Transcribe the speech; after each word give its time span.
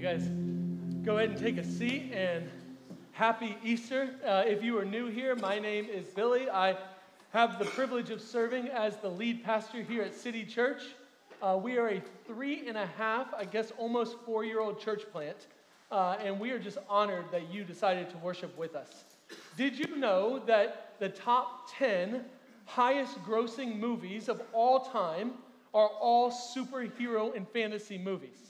You 0.00 0.06
guys 0.06 0.30
go 1.04 1.18
ahead 1.18 1.28
and 1.28 1.38
take 1.38 1.58
a 1.58 1.62
seat 1.62 2.10
and 2.14 2.48
happy 3.12 3.54
Easter. 3.62 4.08
Uh, 4.24 4.44
if 4.46 4.64
you 4.64 4.78
are 4.78 4.84
new 4.86 5.08
here, 5.08 5.36
my 5.36 5.58
name 5.58 5.88
is 5.92 6.06
Billy. 6.06 6.48
I 6.48 6.78
have 7.34 7.58
the 7.58 7.66
privilege 7.66 8.08
of 8.08 8.22
serving 8.22 8.68
as 8.68 8.96
the 8.96 9.10
lead 9.10 9.44
pastor 9.44 9.82
here 9.82 10.02
at 10.02 10.14
City 10.14 10.42
Church. 10.46 10.80
Uh, 11.42 11.60
we 11.62 11.76
are 11.76 11.90
a 11.90 12.02
three 12.26 12.66
and 12.66 12.78
a 12.78 12.86
half, 12.86 13.34
I 13.34 13.44
guess 13.44 13.72
almost 13.76 14.16
four 14.24 14.42
year 14.42 14.60
old 14.60 14.80
church 14.80 15.02
plant, 15.12 15.48
uh, 15.92 16.16
and 16.24 16.40
we 16.40 16.50
are 16.52 16.58
just 16.58 16.78
honored 16.88 17.26
that 17.30 17.52
you 17.52 17.62
decided 17.62 18.08
to 18.08 18.16
worship 18.16 18.56
with 18.56 18.74
us. 18.74 19.04
Did 19.58 19.78
you 19.78 19.96
know 19.96 20.38
that 20.46 20.94
the 20.98 21.10
top 21.10 21.70
10 21.76 22.24
highest 22.64 23.22
grossing 23.22 23.78
movies 23.78 24.30
of 24.30 24.40
all 24.54 24.80
time 24.80 25.32
are 25.74 25.88
all 25.88 26.30
superhero 26.30 27.36
and 27.36 27.46
fantasy 27.46 27.98
movies? 27.98 28.49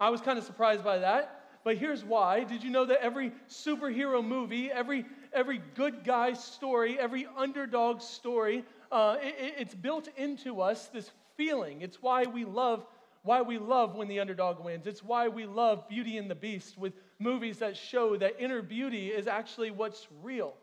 I 0.00 0.10
was 0.10 0.20
kind 0.20 0.38
of 0.38 0.44
surprised 0.44 0.82
by 0.82 0.98
that, 0.98 1.42
but 1.62 1.76
here's 1.76 2.04
why. 2.04 2.44
Did 2.44 2.64
you 2.64 2.70
know 2.70 2.86
that 2.86 3.02
every 3.02 3.32
superhero 3.48 4.24
movie, 4.24 4.70
every, 4.70 5.04
every 5.32 5.60
good 5.74 6.04
guy 6.04 6.32
story, 6.32 6.98
every 6.98 7.26
underdog 7.36 8.00
story, 8.00 8.64
uh, 8.90 9.16
it, 9.20 9.54
it's 9.58 9.74
built 9.74 10.08
into 10.16 10.62
us 10.62 10.86
this 10.86 11.10
feeling. 11.36 11.82
It's 11.82 12.02
why 12.02 12.24
we 12.24 12.44
love 12.44 12.86
why 13.22 13.42
we 13.42 13.58
love 13.58 13.96
when 13.96 14.08
the 14.08 14.18
underdog 14.18 14.64
wins. 14.64 14.86
It's 14.86 15.04
why 15.04 15.28
we 15.28 15.44
love 15.44 15.86
Beauty 15.90 16.16
and 16.16 16.30
the 16.30 16.34
Beast 16.34 16.78
with 16.78 16.94
movies 17.18 17.58
that 17.58 17.76
show 17.76 18.16
that 18.16 18.36
inner 18.38 18.62
beauty 18.62 19.08
is 19.08 19.26
actually 19.26 19.70
what's 19.70 20.08
real. 20.22 20.54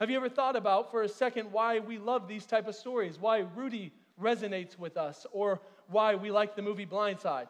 Have 0.00 0.10
you 0.10 0.16
ever 0.16 0.28
thought 0.28 0.56
about 0.56 0.90
for 0.90 1.02
a 1.04 1.08
second 1.08 1.52
why 1.52 1.78
we 1.78 1.98
love 1.98 2.26
these 2.26 2.44
type 2.44 2.66
of 2.66 2.74
stories? 2.74 3.20
Why 3.20 3.46
Rudy 3.54 3.92
resonates 4.20 4.76
with 4.76 4.96
us 4.96 5.26
or 5.30 5.60
why 5.86 6.16
we 6.16 6.32
like 6.32 6.56
the 6.56 6.62
movie 6.62 6.86
Blindside? 6.86 7.46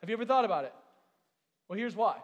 Have 0.00 0.10
you 0.10 0.14
ever 0.14 0.24
thought 0.24 0.44
about 0.44 0.64
it? 0.64 0.74
Well, 1.68 1.78
here's 1.78 1.96
why 1.96 2.16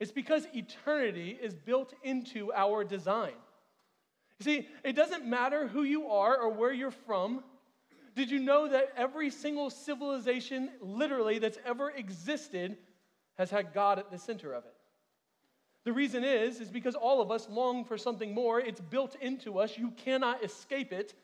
it's 0.00 0.12
because 0.12 0.46
eternity 0.54 1.38
is 1.40 1.54
built 1.54 1.94
into 2.02 2.52
our 2.52 2.84
design. 2.84 3.32
You 4.38 4.44
see, 4.44 4.68
it 4.82 4.94
doesn't 4.96 5.24
matter 5.24 5.68
who 5.68 5.84
you 5.84 6.08
are 6.08 6.36
or 6.36 6.50
where 6.50 6.72
you're 6.72 6.90
from. 6.90 7.44
Did 8.16 8.30
you 8.30 8.40
know 8.40 8.68
that 8.68 8.92
every 8.96 9.30
single 9.30 9.70
civilization, 9.70 10.70
literally, 10.80 11.38
that's 11.38 11.58
ever 11.64 11.90
existed 11.90 12.76
has 13.38 13.50
had 13.50 13.72
God 13.72 13.98
at 13.98 14.10
the 14.10 14.18
center 14.18 14.52
of 14.52 14.64
it? 14.64 14.74
The 15.84 15.92
reason 15.92 16.24
is, 16.24 16.60
is 16.60 16.70
because 16.70 16.94
all 16.94 17.20
of 17.20 17.30
us 17.30 17.48
long 17.48 17.84
for 17.84 17.98
something 17.98 18.32
more. 18.34 18.58
It's 18.58 18.80
built 18.80 19.16
into 19.20 19.58
us. 19.58 19.76
You 19.76 19.90
cannot 19.92 20.42
escape 20.42 20.92
it. 20.92 21.14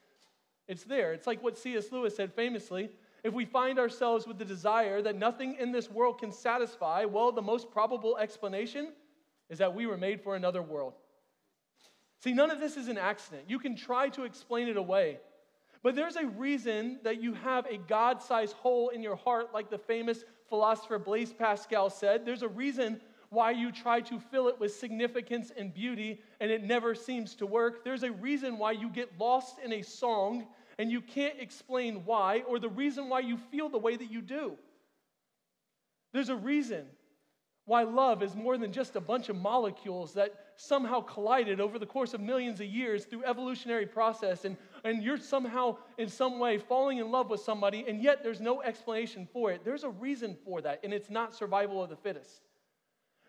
It's 0.68 0.84
there. 0.84 1.12
It's 1.12 1.26
like 1.26 1.42
what 1.42 1.58
C.S. 1.58 1.90
Lewis 1.90 2.14
said 2.14 2.32
famously 2.32 2.90
if 3.22 3.34
we 3.34 3.44
find 3.44 3.78
ourselves 3.78 4.26
with 4.26 4.38
the 4.38 4.44
desire 4.44 5.02
that 5.02 5.16
nothing 5.16 5.56
in 5.58 5.72
this 5.72 5.90
world 5.90 6.18
can 6.18 6.32
satisfy, 6.32 7.04
well, 7.04 7.32
the 7.32 7.42
most 7.42 7.70
probable 7.70 8.16
explanation 8.16 8.92
is 9.48 9.58
that 9.58 9.74
we 9.74 9.86
were 9.86 9.98
made 9.98 10.20
for 10.22 10.36
another 10.36 10.62
world. 10.62 10.94
See, 12.20 12.32
none 12.32 12.50
of 12.50 12.60
this 12.60 12.76
is 12.76 12.88
an 12.88 12.98
accident. 12.98 13.44
You 13.48 13.58
can 13.58 13.76
try 13.76 14.08
to 14.10 14.24
explain 14.24 14.68
it 14.68 14.76
away. 14.76 15.18
But 15.82 15.96
there's 15.96 16.16
a 16.16 16.26
reason 16.26 16.98
that 17.02 17.22
you 17.22 17.32
have 17.32 17.66
a 17.66 17.78
God 17.78 18.22
sized 18.22 18.54
hole 18.54 18.90
in 18.90 19.02
your 19.02 19.16
heart, 19.16 19.54
like 19.54 19.70
the 19.70 19.78
famous 19.78 20.24
philosopher 20.48 20.98
Blaise 20.98 21.32
Pascal 21.32 21.88
said. 21.88 22.26
There's 22.26 22.42
a 22.42 22.48
reason 22.48 23.00
why 23.30 23.52
you 23.52 23.70
try 23.70 24.00
to 24.00 24.18
fill 24.18 24.48
it 24.48 24.58
with 24.58 24.74
significance 24.74 25.52
and 25.56 25.72
beauty 25.72 26.20
and 26.40 26.50
it 26.50 26.64
never 26.64 26.94
seems 26.94 27.34
to 27.36 27.46
work. 27.46 27.84
There's 27.84 28.02
a 28.02 28.10
reason 28.10 28.58
why 28.58 28.72
you 28.72 28.90
get 28.90 29.18
lost 29.18 29.60
in 29.64 29.72
a 29.72 29.82
song 29.82 30.48
and 30.80 30.90
you 30.90 31.02
can't 31.02 31.34
explain 31.38 32.06
why 32.06 32.42
or 32.48 32.58
the 32.58 32.70
reason 32.70 33.10
why 33.10 33.20
you 33.20 33.36
feel 33.36 33.68
the 33.68 33.76
way 33.76 33.96
that 33.96 34.10
you 34.10 34.22
do. 34.22 34.56
There's 36.14 36.30
a 36.30 36.34
reason 36.34 36.86
why 37.66 37.82
love 37.82 38.22
is 38.22 38.34
more 38.34 38.56
than 38.56 38.72
just 38.72 38.96
a 38.96 39.00
bunch 39.00 39.28
of 39.28 39.36
molecules 39.36 40.14
that 40.14 40.32
somehow 40.56 41.02
collided 41.02 41.60
over 41.60 41.78
the 41.78 41.84
course 41.84 42.14
of 42.14 42.22
millions 42.22 42.62
of 42.62 42.66
years 42.66 43.04
through 43.04 43.24
evolutionary 43.26 43.84
process 43.84 44.46
and, 44.46 44.56
and 44.82 45.02
you're 45.02 45.18
somehow 45.18 45.76
in 45.98 46.08
some 46.08 46.38
way 46.38 46.56
falling 46.56 46.96
in 46.96 47.10
love 47.10 47.28
with 47.28 47.42
somebody 47.42 47.84
and 47.86 48.02
yet 48.02 48.22
there's 48.22 48.40
no 48.40 48.62
explanation 48.62 49.28
for 49.34 49.52
it 49.52 49.62
there's 49.66 49.84
a 49.84 49.90
reason 49.90 50.34
for 50.46 50.62
that 50.62 50.80
and 50.82 50.94
it's 50.94 51.10
not 51.10 51.34
survival 51.34 51.82
of 51.82 51.90
the 51.90 51.96
fittest 51.96 52.40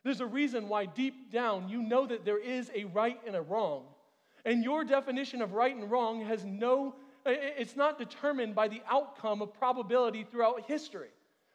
there's 0.06 0.22
a 0.22 0.26
reason 0.26 0.70
why 0.70 0.86
deep 0.86 1.30
down 1.30 1.68
you 1.68 1.82
know 1.82 2.08
that 2.08 2.24
there 2.24 2.40
is 2.42 2.72
a 2.74 2.86
right 2.86 3.20
and 3.28 3.36
a 3.36 3.42
wrong 3.42 3.84
and 4.46 4.64
your 4.64 4.86
definition 4.86 5.42
of 5.42 5.52
right 5.52 5.76
and 5.76 5.92
wrong 5.92 6.22
has 6.22 6.46
no 6.46 6.96
it's 7.26 7.76
not 7.76 7.98
determined 7.98 8.56
by 8.56 8.68
the 8.68 8.82
outcome 8.90 9.42
of 9.42 9.54
probability 9.54 10.24
throughout 10.24 10.66
history. 10.68 11.10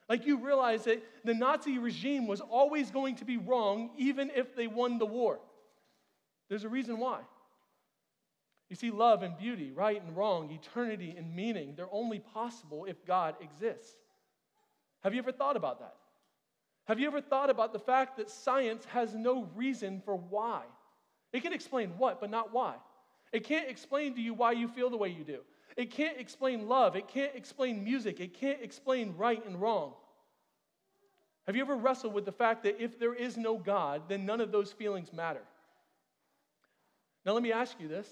Like 0.08 0.26
you 0.26 0.38
realize 0.38 0.84
that 0.84 1.02
the 1.24 1.34
Nazi 1.34 1.78
regime 1.78 2.26
was 2.26 2.40
always 2.40 2.90
going 2.90 3.16
to 3.16 3.24
be 3.24 3.36
wrong, 3.36 3.90
even 3.96 4.30
if 4.34 4.54
they 4.54 4.66
won 4.66 4.98
the 4.98 5.06
war. 5.06 5.40
There's 6.48 6.64
a 6.64 6.68
reason 6.68 6.98
why. 6.98 7.20
You 8.68 8.76
see, 8.76 8.90
love 8.90 9.22
and 9.22 9.36
beauty, 9.36 9.72
right 9.72 10.00
and 10.00 10.16
wrong, 10.16 10.50
eternity 10.50 11.14
and 11.16 11.34
meaning, 11.34 11.74
they're 11.76 11.92
only 11.92 12.18
possible 12.18 12.84
if 12.84 13.04
God 13.04 13.36
exists. 13.40 13.94
Have 15.02 15.14
you 15.14 15.20
ever 15.20 15.32
thought 15.32 15.56
about 15.56 15.80
that? 15.80 15.94
Have 16.86 17.00
you 17.00 17.06
ever 17.06 17.20
thought 17.20 17.50
about 17.50 17.72
the 17.72 17.78
fact 17.78 18.16
that 18.16 18.30
science 18.30 18.84
has 18.86 19.14
no 19.14 19.48
reason 19.56 20.00
for 20.04 20.16
why? 20.16 20.62
It 21.32 21.42
can 21.42 21.52
explain 21.52 21.90
what, 21.98 22.20
but 22.20 22.30
not 22.30 22.52
why. 22.52 22.74
It 23.32 23.44
can't 23.44 23.68
explain 23.68 24.14
to 24.14 24.20
you 24.20 24.34
why 24.34 24.52
you 24.52 24.68
feel 24.68 24.88
the 24.88 24.96
way 24.96 25.08
you 25.08 25.24
do. 25.24 25.40
It 25.76 25.90
can't 25.90 26.18
explain 26.18 26.68
love. 26.68 26.96
It 26.96 27.08
can't 27.08 27.32
explain 27.34 27.84
music. 27.84 28.20
It 28.20 28.34
can't 28.34 28.62
explain 28.62 29.14
right 29.16 29.44
and 29.44 29.60
wrong. 29.60 29.92
Have 31.46 31.54
you 31.54 31.62
ever 31.62 31.76
wrestled 31.76 32.14
with 32.14 32.24
the 32.24 32.32
fact 32.32 32.64
that 32.64 32.82
if 32.82 32.98
there 32.98 33.14
is 33.14 33.36
no 33.36 33.56
God, 33.56 34.02
then 34.08 34.26
none 34.26 34.40
of 34.40 34.50
those 34.50 34.72
feelings 34.72 35.12
matter? 35.12 35.42
Now, 37.24 37.32
let 37.32 37.42
me 37.42 37.52
ask 37.52 37.78
you 37.78 37.88
this. 37.88 38.08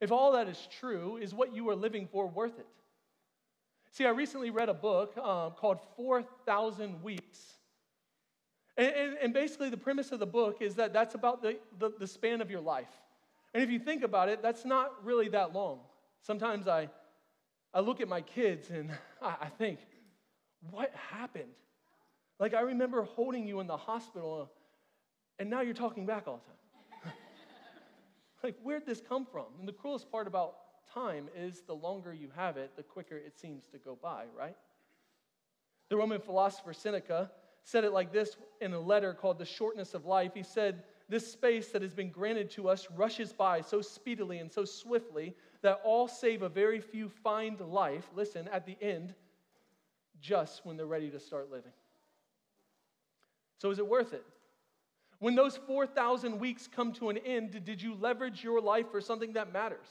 If 0.00 0.12
all 0.12 0.32
that 0.32 0.48
is 0.48 0.68
true, 0.78 1.16
is 1.16 1.34
what 1.34 1.54
you 1.54 1.68
are 1.70 1.74
living 1.74 2.06
for 2.06 2.26
worth 2.26 2.58
it? 2.58 2.66
See, 3.90 4.04
I 4.04 4.10
recently 4.10 4.50
read 4.50 4.68
a 4.68 4.74
book 4.74 5.16
um, 5.16 5.52
called 5.52 5.78
4,000 5.96 7.02
Weeks. 7.02 7.38
And, 8.76 8.94
and, 8.94 9.18
and, 9.18 9.34
basically, 9.34 9.70
the 9.70 9.76
premise 9.76 10.12
of 10.12 10.20
the 10.20 10.26
book 10.26 10.58
is 10.60 10.76
that 10.76 10.92
that's 10.92 11.16
about 11.16 11.42
the, 11.42 11.58
the, 11.80 11.90
the 11.98 12.06
span 12.06 12.40
of 12.40 12.48
your 12.48 12.60
life. 12.60 12.86
And 13.54 13.62
if 13.62 13.70
you 13.70 13.80
think 13.80 14.04
about 14.04 14.28
it, 14.28 14.40
that's 14.40 14.64
not 14.64 15.04
really 15.04 15.28
that 15.30 15.52
long. 15.52 15.80
Sometimes 16.22 16.68
I, 16.68 16.88
I 17.72 17.80
look 17.80 18.00
at 18.00 18.08
my 18.08 18.20
kids 18.20 18.70
and 18.70 18.90
I, 19.22 19.36
I 19.42 19.48
think, 19.48 19.80
what 20.70 20.92
happened? 21.10 21.52
Like, 22.40 22.54
I 22.54 22.60
remember 22.60 23.02
holding 23.02 23.46
you 23.46 23.60
in 23.60 23.66
the 23.66 23.76
hospital, 23.76 24.50
and 25.38 25.50
now 25.50 25.60
you're 25.60 25.74
talking 25.74 26.06
back 26.06 26.24
all 26.26 26.40
the 26.44 27.08
time. 27.08 27.16
like, 28.42 28.56
where'd 28.62 28.86
this 28.86 29.00
come 29.00 29.26
from? 29.26 29.46
And 29.58 29.66
the 29.66 29.72
cruelest 29.72 30.10
part 30.10 30.26
about 30.26 30.56
time 30.92 31.28
is 31.36 31.62
the 31.62 31.74
longer 31.74 32.12
you 32.12 32.28
have 32.36 32.56
it, 32.56 32.72
the 32.76 32.82
quicker 32.82 33.16
it 33.16 33.38
seems 33.38 33.66
to 33.68 33.78
go 33.78 33.98
by, 34.00 34.24
right? 34.36 34.56
The 35.88 35.96
Roman 35.96 36.20
philosopher 36.20 36.72
Seneca 36.72 37.30
said 37.64 37.84
it 37.84 37.92
like 37.92 38.12
this 38.12 38.36
in 38.60 38.72
a 38.72 38.80
letter 38.80 39.12
called 39.14 39.38
The 39.38 39.44
Shortness 39.44 39.94
of 39.94 40.06
Life. 40.06 40.32
He 40.34 40.42
said, 40.42 40.84
This 41.08 41.30
space 41.30 41.68
that 41.68 41.82
has 41.82 41.92
been 41.92 42.10
granted 42.10 42.50
to 42.52 42.68
us 42.68 42.88
rushes 42.96 43.32
by 43.32 43.60
so 43.60 43.80
speedily 43.80 44.38
and 44.38 44.50
so 44.50 44.64
swiftly 44.64 45.34
that 45.62 45.80
all 45.84 46.08
save 46.08 46.42
a 46.42 46.48
very 46.48 46.80
few 46.80 47.08
find 47.08 47.60
life, 47.60 48.08
listen, 48.14 48.48
at 48.48 48.66
the 48.66 48.76
end, 48.80 49.14
just 50.20 50.64
when 50.64 50.76
they're 50.76 50.86
ready 50.86 51.10
to 51.10 51.20
start 51.20 51.50
living. 51.50 51.72
So 53.58 53.70
is 53.70 53.78
it 53.78 53.86
worth 53.86 54.12
it? 54.12 54.24
When 55.18 55.34
those 55.34 55.56
4,000 55.56 56.38
weeks 56.38 56.68
come 56.68 56.92
to 56.94 57.08
an 57.08 57.18
end, 57.18 57.64
did 57.64 57.82
you 57.82 57.94
leverage 57.94 58.44
your 58.44 58.60
life 58.60 58.86
for 58.90 59.00
something 59.00 59.32
that 59.32 59.52
matters? 59.52 59.88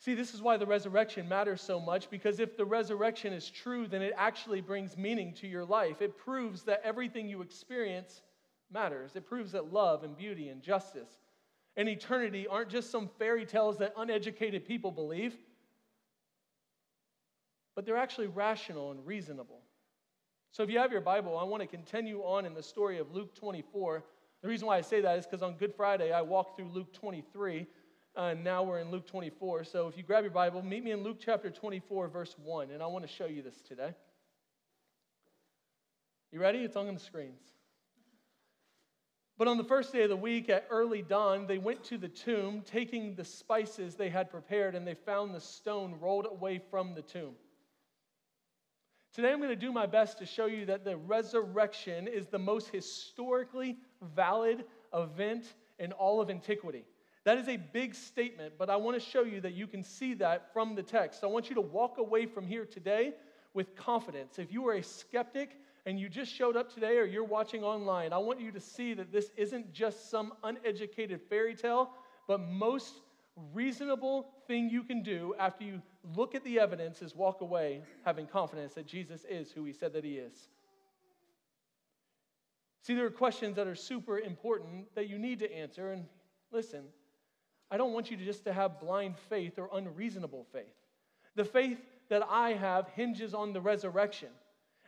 See, 0.00 0.14
this 0.14 0.32
is 0.32 0.40
why 0.40 0.56
the 0.56 0.66
resurrection 0.66 1.28
matters 1.28 1.60
so 1.60 1.80
much 1.80 2.08
because 2.08 2.38
if 2.38 2.56
the 2.56 2.64
resurrection 2.64 3.32
is 3.32 3.50
true, 3.50 3.88
then 3.88 4.00
it 4.00 4.14
actually 4.16 4.60
brings 4.60 4.96
meaning 4.96 5.34
to 5.34 5.48
your 5.48 5.64
life. 5.64 6.00
It 6.00 6.16
proves 6.16 6.62
that 6.64 6.82
everything 6.84 7.28
you 7.28 7.42
experience 7.42 8.22
matters. 8.70 9.16
It 9.16 9.26
proves 9.26 9.50
that 9.52 9.72
love 9.72 10.04
and 10.04 10.16
beauty 10.16 10.50
and 10.50 10.62
justice 10.62 11.18
and 11.78 11.88
eternity 11.88 12.46
aren't 12.48 12.68
just 12.68 12.90
some 12.90 13.08
fairy 13.20 13.46
tales 13.46 13.78
that 13.78 13.94
uneducated 13.96 14.66
people 14.66 14.90
believe, 14.90 15.34
but 17.76 17.86
they're 17.86 17.96
actually 17.96 18.26
rational 18.26 18.90
and 18.90 19.06
reasonable. 19.06 19.60
So 20.50 20.64
if 20.64 20.70
you 20.70 20.78
have 20.80 20.90
your 20.90 21.00
Bible, 21.00 21.38
I 21.38 21.44
want 21.44 21.62
to 21.62 21.68
continue 21.68 22.18
on 22.22 22.44
in 22.46 22.52
the 22.52 22.62
story 22.64 22.98
of 22.98 23.14
Luke 23.14 23.32
24. 23.36 24.02
The 24.42 24.48
reason 24.48 24.66
why 24.66 24.76
I 24.76 24.80
say 24.80 25.00
that 25.00 25.18
is 25.20 25.24
because 25.24 25.40
on 25.40 25.54
Good 25.54 25.72
Friday, 25.72 26.10
I 26.10 26.20
walked 26.20 26.56
through 26.56 26.68
Luke 26.68 26.92
23, 26.92 27.64
uh, 28.16 28.20
and 28.22 28.42
now 28.42 28.64
we're 28.64 28.80
in 28.80 28.90
Luke 28.90 29.06
24. 29.06 29.62
So 29.62 29.86
if 29.86 29.96
you 29.96 30.02
grab 30.02 30.24
your 30.24 30.32
Bible, 30.32 30.60
meet 30.62 30.82
me 30.82 30.90
in 30.90 31.04
Luke 31.04 31.18
chapter 31.24 31.48
24, 31.48 32.08
verse 32.08 32.34
1, 32.42 32.72
and 32.72 32.82
I 32.82 32.88
want 32.88 33.06
to 33.06 33.12
show 33.12 33.26
you 33.26 33.40
this 33.40 33.60
today. 33.60 33.94
You 36.32 36.40
ready? 36.40 36.58
It's 36.58 36.74
on 36.74 36.92
the 36.92 36.98
screens. 36.98 37.57
But 39.38 39.46
on 39.46 39.56
the 39.56 39.64
first 39.64 39.92
day 39.92 40.02
of 40.02 40.08
the 40.08 40.16
week, 40.16 40.48
at 40.48 40.66
early 40.68 41.00
dawn, 41.00 41.46
they 41.46 41.58
went 41.58 41.84
to 41.84 41.96
the 41.96 42.08
tomb, 42.08 42.62
taking 42.66 43.14
the 43.14 43.24
spices 43.24 43.94
they 43.94 44.10
had 44.10 44.30
prepared, 44.30 44.74
and 44.74 44.84
they 44.84 44.94
found 44.94 45.32
the 45.32 45.40
stone 45.40 45.94
rolled 46.00 46.26
away 46.28 46.60
from 46.70 46.94
the 46.94 47.02
tomb. 47.02 47.34
Today, 49.14 49.30
I'm 49.30 49.38
going 49.38 49.50
to 49.50 49.56
do 49.56 49.72
my 49.72 49.86
best 49.86 50.18
to 50.18 50.26
show 50.26 50.46
you 50.46 50.66
that 50.66 50.84
the 50.84 50.96
resurrection 50.96 52.08
is 52.08 52.26
the 52.26 52.38
most 52.38 52.68
historically 52.70 53.76
valid 54.14 54.64
event 54.92 55.54
in 55.78 55.92
all 55.92 56.20
of 56.20 56.30
antiquity. 56.30 56.84
That 57.22 57.38
is 57.38 57.48
a 57.48 57.56
big 57.56 57.94
statement, 57.94 58.54
but 58.58 58.68
I 58.68 58.76
want 58.76 59.00
to 59.00 59.08
show 59.08 59.22
you 59.22 59.40
that 59.42 59.54
you 59.54 59.68
can 59.68 59.84
see 59.84 60.14
that 60.14 60.52
from 60.52 60.74
the 60.74 60.82
text. 60.82 61.22
I 61.22 61.28
want 61.28 61.48
you 61.48 61.54
to 61.54 61.60
walk 61.60 61.98
away 61.98 62.26
from 62.26 62.44
here 62.44 62.64
today 62.64 63.12
with 63.54 63.76
confidence. 63.76 64.38
If 64.38 64.52
you 64.52 64.66
are 64.68 64.74
a 64.74 64.82
skeptic 64.82 65.56
and 65.86 65.98
you 65.98 66.08
just 66.08 66.32
showed 66.32 66.56
up 66.56 66.72
today 66.72 66.98
or 66.98 67.04
you're 67.04 67.24
watching 67.24 67.62
online, 67.62 68.12
I 68.12 68.18
want 68.18 68.40
you 68.40 68.52
to 68.52 68.60
see 68.60 68.94
that 68.94 69.12
this 69.12 69.30
isn't 69.36 69.72
just 69.72 70.10
some 70.10 70.32
uneducated 70.44 71.20
fairy 71.28 71.54
tale, 71.54 71.90
but 72.26 72.40
most 72.40 72.94
reasonable 73.52 74.28
thing 74.46 74.68
you 74.68 74.82
can 74.82 75.02
do 75.02 75.34
after 75.38 75.64
you 75.64 75.80
look 76.16 76.34
at 76.34 76.44
the 76.44 76.58
evidence 76.58 77.02
is 77.02 77.14
walk 77.14 77.40
away 77.40 77.82
having 78.04 78.26
confidence 78.26 78.74
that 78.74 78.86
Jesus 78.86 79.24
is 79.28 79.50
who 79.50 79.64
he 79.64 79.72
said 79.72 79.92
that 79.92 80.04
he 80.04 80.14
is. 80.14 80.48
See, 82.82 82.94
there 82.94 83.06
are 83.06 83.10
questions 83.10 83.56
that 83.56 83.66
are 83.66 83.74
super 83.74 84.18
important 84.18 84.94
that 84.94 85.08
you 85.08 85.18
need 85.18 85.40
to 85.40 85.52
answer. 85.52 85.92
And 85.92 86.06
listen, 86.50 86.84
I 87.70 87.76
don't 87.76 87.92
want 87.92 88.10
you 88.10 88.16
to 88.16 88.24
just 88.24 88.44
to 88.44 88.52
have 88.52 88.80
blind 88.80 89.16
faith 89.28 89.58
or 89.58 89.68
unreasonable 89.72 90.46
faith. 90.52 90.74
The 91.34 91.44
faith 91.44 91.78
that 92.08 92.22
I 92.28 92.54
have 92.54 92.88
hinges 92.94 93.34
on 93.34 93.52
the 93.52 93.60
resurrection. 93.60 94.30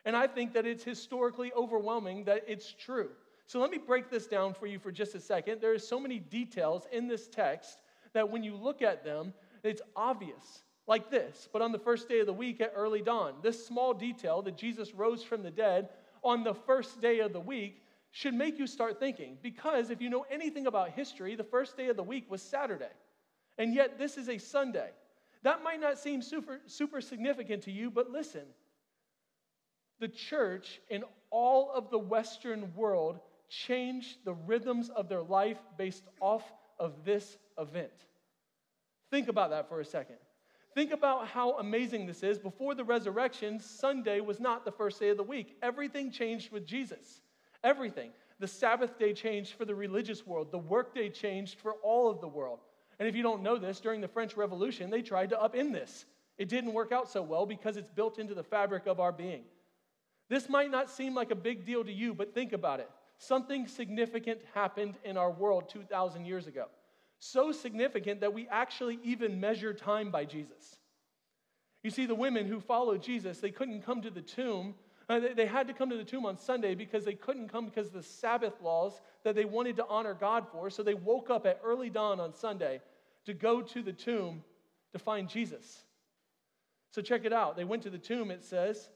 And 0.05 0.17
I 0.17 0.27
think 0.27 0.55
that 0.55 0.67
it's 0.67 0.85
historically 0.85 1.53
overwhelming 1.53 2.25
that 2.25 2.45
it's 2.47 2.73
true. 2.73 3.11
So 3.47 3.61
let 3.61 3.71
me 3.71 3.79
break 3.79 4.11
this 4.11 4.27
down 4.27 4.55
for 4.55 4.67
you 4.67 4.79
for 4.79 4.93
just 4.93 5.15
a 5.15 5.21
second. 5.21 5.61
There 5.61 5.73
are 5.73 5.79
so 5.79 5.99
many 5.99 6.19
details 6.19 6.87
in 6.93 7.09
this 7.09 7.27
text 7.29 7.81
that 8.13 8.31
when 8.31 8.43
you 8.43 8.55
look 8.55 8.83
at 8.83 9.05
them, 9.05 9.35
it's 9.63 9.83
obvious, 9.97 10.63
like 10.87 11.11
this. 11.11 11.49
But 11.53 11.63
on 11.63 11.73
the 11.73 11.79
first 11.79 12.09
day 12.09 12.21
of 12.21 12.27
the 12.27 12.33
week 12.33 12.61
at 12.61 12.73
early 12.75 13.03
dawn, 13.03 13.35
this 13.43 13.67
small 13.67 13.93
detail 13.93 14.43
that 14.43 14.57
Jesus 14.57 14.95
rose 14.95 15.23
from 15.23 15.43
the 15.43 15.51
dead 15.51 15.89
on 16.23 16.45
the 16.45 16.55
first 16.55 17.01
day 17.01 17.21
of 17.21 17.33
the 17.33 17.41
week 17.41 17.83
should 18.13 18.35
make 18.35 18.59
you 18.59 18.67
start 18.67 18.99
thinking. 18.99 19.37
Because 19.43 19.91
if 19.91 20.01
you 20.01 20.11
know 20.11 20.27
anything 20.31 20.67
about 20.67 20.91
history, 20.91 21.37
the 21.37 21.45
first 21.45 21.77
day 21.77 21.89
of 21.89 21.97
the 21.97 22.03
week 22.03 22.31
was 22.31 22.43
Saturday. 22.43 22.93
And 23.59 23.75
yet 23.75 23.99
this 23.99 24.17
is 24.17 24.29
a 24.29 24.39
Sunday. 24.39 24.91
That 25.43 25.63
might 25.63 25.81
not 25.81 25.99
seem 25.99 26.23
super, 26.23 26.61
super 26.67 27.01
significant 27.01 27.63
to 27.65 27.71
you, 27.71 27.91
but 27.91 28.11
listen. 28.11 28.43
The 30.01 30.09
church 30.09 30.81
in 30.89 31.05
all 31.31 31.71
of 31.73 31.91
the 31.91 31.99
Western 31.99 32.75
world 32.75 33.21
changed 33.49 34.19
the 34.25 34.33
rhythms 34.33 34.89
of 34.89 35.09
their 35.09 35.23
life 35.23 35.59
based 35.77 36.05
off 36.21 36.45
of 36.79 37.05
this 37.05 37.37
event. 37.59 37.93
Think 39.11 39.29
about 39.29 39.51
that 39.51 39.69
for 39.69 39.81
a 39.81 39.85
second. 39.85 40.17
Think 40.75 40.93
about 40.93 41.27
how 41.27 41.59
amazing 41.59 42.07
this 42.07 42.23
is. 42.23 42.39
Before 42.39 42.75
the 42.75 42.85
resurrection, 42.85 43.59
Sunday 43.59 44.21
was 44.21 44.41
not 44.41 44.65
the 44.65 44.71
first 44.71 45.01
day 45.01 45.11
of 45.11 45.17
the 45.17 45.23
week. 45.23 45.57
Everything 45.63 46.11
changed 46.11 46.53
with 46.53 46.65
Jesus. 46.65 47.21
Everything. 47.65 48.13
The 48.39 48.47
Sabbath 48.47 48.99
day 48.99 49.13
changed 49.13 49.55
for 49.55 49.65
the 49.65 49.75
religious 49.75 50.27
world, 50.27 50.51
the 50.51 50.59
workday 50.59 51.11
changed 51.11 51.59
for 51.59 51.75
all 51.83 52.09
of 52.09 52.21
the 52.21 52.29
world. 52.29 52.61
And 52.99 53.09
if 53.09 53.15
you 53.15 53.23
don't 53.23 53.43
know 53.43 53.59
this, 53.59 53.81
during 53.81 54.01
the 54.01 54.09
French 54.09 54.37
Revolution, 54.37 54.89
they 54.91 55.03
tried 55.03 55.31
to 55.31 55.37
upend 55.37 55.73
this. 55.73 56.07
It 56.39 56.49
didn't 56.49 56.73
work 56.73 56.93
out 56.93 57.11
so 57.11 57.21
well 57.21 57.45
because 57.45 57.77
it's 57.77 57.91
built 57.91 58.19
into 58.19 58.35
the 58.35 58.43
fabric 58.43 58.87
of 58.87 59.01
our 59.01 59.13
being. 59.13 59.43
This 60.31 60.49
might 60.49 60.71
not 60.71 60.89
seem 60.89 61.15
like 61.15 61.33
a 61.33 61.35
big 61.35 61.67
deal 61.67 61.85
to 61.85 61.93
you, 61.93 62.15
but 62.15 62.33
think 62.33 62.53
about 62.53 62.79
it. 62.79 62.89
Something 63.19 63.67
significant 63.67 64.41
happened 64.55 64.95
in 65.05 65.17
our 65.17 65.31
world 65.31 65.69
2,000 65.69 66.25
years 66.25 66.47
ago. 66.47 66.67
So 67.19 67.53
significant 67.53 68.21
that 68.21 68.33
we 68.33 68.49
actually 68.49 69.01
even 69.03 69.41
measure 69.41 69.75
time 69.75 70.11
by 70.11 70.25
Jesus. 70.25 70.79
You 71.83 71.91
see, 71.91 72.07
the 72.07 72.15
women 72.15 72.47
who 72.47 72.61
followed 72.61 73.03
Jesus, 73.03 73.41
they 73.41 73.51
couldn't 73.51 73.83
come 73.83 74.03
to 74.03 74.11
the 74.11 74.23
tomb. 74.23 74.75
Uh, 75.09 75.19
they, 75.19 75.33
they 75.33 75.47
had 75.47 75.67
to 75.67 75.75
come 75.75 75.91
to 75.91 75.97
the 75.97 76.05
tomb 76.05 76.25
on 76.25 76.39
Sunday 76.39 76.77
because 76.77 77.05
they 77.05 77.15
couldn't 77.15 77.49
come 77.49 77.67
because 77.67 77.89
of 77.89 77.95
the 77.95 78.03
Sabbath 78.03 78.55
laws 78.63 79.01
that 79.25 79.35
they 79.35 79.45
wanted 79.45 79.77
to 79.77 79.87
honor 79.89 80.15
God 80.15 80.47
for. 80.53 80.71
So 80.71 80.85
they 80.85 80.95
woke 80.95 81.29
up 81.29 81.45
at 81.45 81.61
early 81.65 81.91
dawn 81.91 82.21
on 82.21 82.33
Sunday 82.33 82.81
to 83.27 83.35
go 83.35 83.63
to 83.63 83.83
the 83.83 83.93
tomb 83.93 84.45
to 84.93 84.99
find 85.01 85.29
Jesus. 85.29 85.83
So 86.93 87.03
check 87.03 87.25
it 87.25 87.33
out. 87.33 87.57
They 87.57 87.65
went 87.65 87.83
to 87.83 87.91
the 87.91 87.99
tomb, 87.99 88.31
it 88.31 88.45
says, 88.45 88.89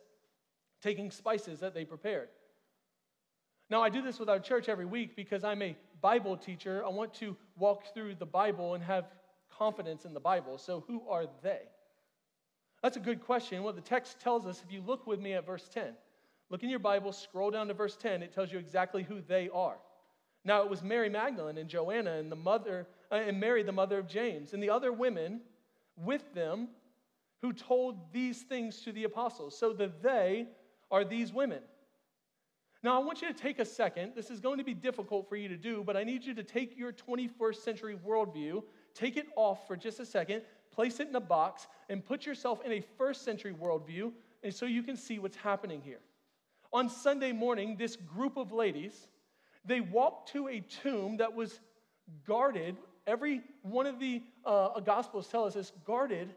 taking 0.85 1.11
spices 1.11 1.61
that 1.61 1.73
they 1.73 1.85
prepared. 1.85 2.29
Now, 3.71 3.83
I 3.83 3.89
do 3.89 4.03
this 4.03 4.21
with 4.21 4.29
our 4.29 4.39
church 4.39 4.69
every 4.69 4.85
week 4.85 5.17
because 5.17 5.43
I'm 5.43 5.63
a 5.63 5.75
Bible 6.03 6.37
teacher. 6.37 6.85
I 6.85 6.91
want 6.91 7.15
to 7.15 7.35
walk 7.57 7.95
through 7.95 8.17
the 8.17 8.27
Bible 8.27 8.75
and 8.75 8.85
have 8.85 9.07
confidence 9.51 10.05
in 10.05 10.13
the 10.13 10.21
Bible. 10.21 10.59
So, 10.59 10.85
who 10.87 11.03
are 11.09 11.25
they? 11.43 11.63
That's 12.83 12.99
a 12.99 13.01
good 13.01 13.25
question. 13.25 13.63
Well, 13.63 13.73
the 13.73 13.81
text 13.81 14.21
tells 14.21 14.45
us, 14.45 14.63
if 14.63 14.71
you 14.71 14.83
look 14.83 15.07
with 15.07 15.19
me 15.19 15.33
at 15.33 15.47
verse 15.47 15.67
10, 15.73 15.95
look 16.51 16.63
in 16.63 16.69
your 16.69 16.79
Bible, 16.79 17.13
scroll 17.13 17.51
down 17.51 17.69
to 17.69 17.75
verse 17.75 17.97
10, 17.97 18.23
it 18.23 18.35
tells 18.35 18.53
you 18.53 18.59
exactly 18.59 19.03
who 19.03 19.23
they 19.27 19.49
are. 19.55 19.79
Now, 20.45 20.63
it 20.63 20.69
was 20.69 20.83
Mary 20.83 21.09
Magdalene 21.09 21.57
and 21.57 21.71
Joanna 21.71 22.13
and 22.13 22.31
the 22.31 22.37
mother, 22.37 22.87
uh, 23.11 23.15
and 23.15 23.41
Mary, 23.41 23.63
the 23.63 23.73
mother 23.73 23.99
of 23.99 24.07
James, 24.07 24.53
and 24.53 24.63
the 24.63 24.69
other 24.69 24.93
women 24.93 25.41
with 25.97 26.35
them 26.35 26.69
who 27.41 27.55
told 27.55 28.13
these 28.13 28.43
things 28.43 28.83
to 28.83 28.93
the 28.93 29.05
apostles. 29.05 29.59
So, 29.59 29.73
the 29.73 29.91
they 30.03 30.49
are 30.91 31.05
these 31.05 31.33
women. 31.33 31.61
Now, 32.83 33.01
I 33.01 33.05
want 33.05 33.23
you 33.23 33.29
to 33.29 33.35
take 33.35 33.61
a 33.61 33.65
second. 33.65 34.13
This 34.15 34.31
is 34.31 34.41
going 34.41 34.59
to 34.59 34.65
be 34.65 34.75
difficult 34.75 35.27
for 35.27 35.37
you 35.37 35.49
to 35.49 35.57
do, 35.57 35.83
but 35.83 35.97
I 35.97 36.05
need 36.05 36.23
you 36.23 36.35
to 36.35 36.43
take 36.43 36.77
your 36.77 36.93
21st 36.93 37.57
century 37.57 37.97
worldview, 38.07 38.63
take 38.95 39.17
it 39.17 39.27
off 39.37 39.67
for 39.67 39.75
just 39.75 40.01
a 40.01 40.07
second, 40.07 40.43
place 40.71 41.01
it 41.01 41.09
in 41.09 41.17
a 41.17 41.21
box, 41.21 41.67
and 41.89 42.05
put 42.05 42.27
yourself 42.27 42.61
in 42.63 42.73
a 42.73 42.83
first 42.99 43.25
century 43.25 43.55
worldview, 43.55 44.13
and 44.43 44.55
so 44.55 44.67
you 44.67 44.83
can 44.83 44.97
see 44.97 45.19
what's 45.19 45.37
happening 45.37 45.81
here. 45.83 46.01
On 46.75 46.91
Sunday 46.91 47.33
morning, 47.33 47.77
this 47.79 47.97
group 47.97 48.37
of 48.37 48.53
ladies, 48.53 49.09
they 49.65 49.81
walked 49.81 50.33
to 50.33 50.49
a 50.49 50.61
tomb 50.61 51.17
that 51.17 51.35
was 51.35 51.61
guarded. 52.27 52.77
Every 53.07 53.41
one 53.63 53.87
of 53.87 53.99
the 53.99 54.23
uh, 54.45 54.81
Gospels 54.81 55.29
tell 55.29 55.45
us 55.45 55.57
is 55.57 55.73
guarded 55.87 56.35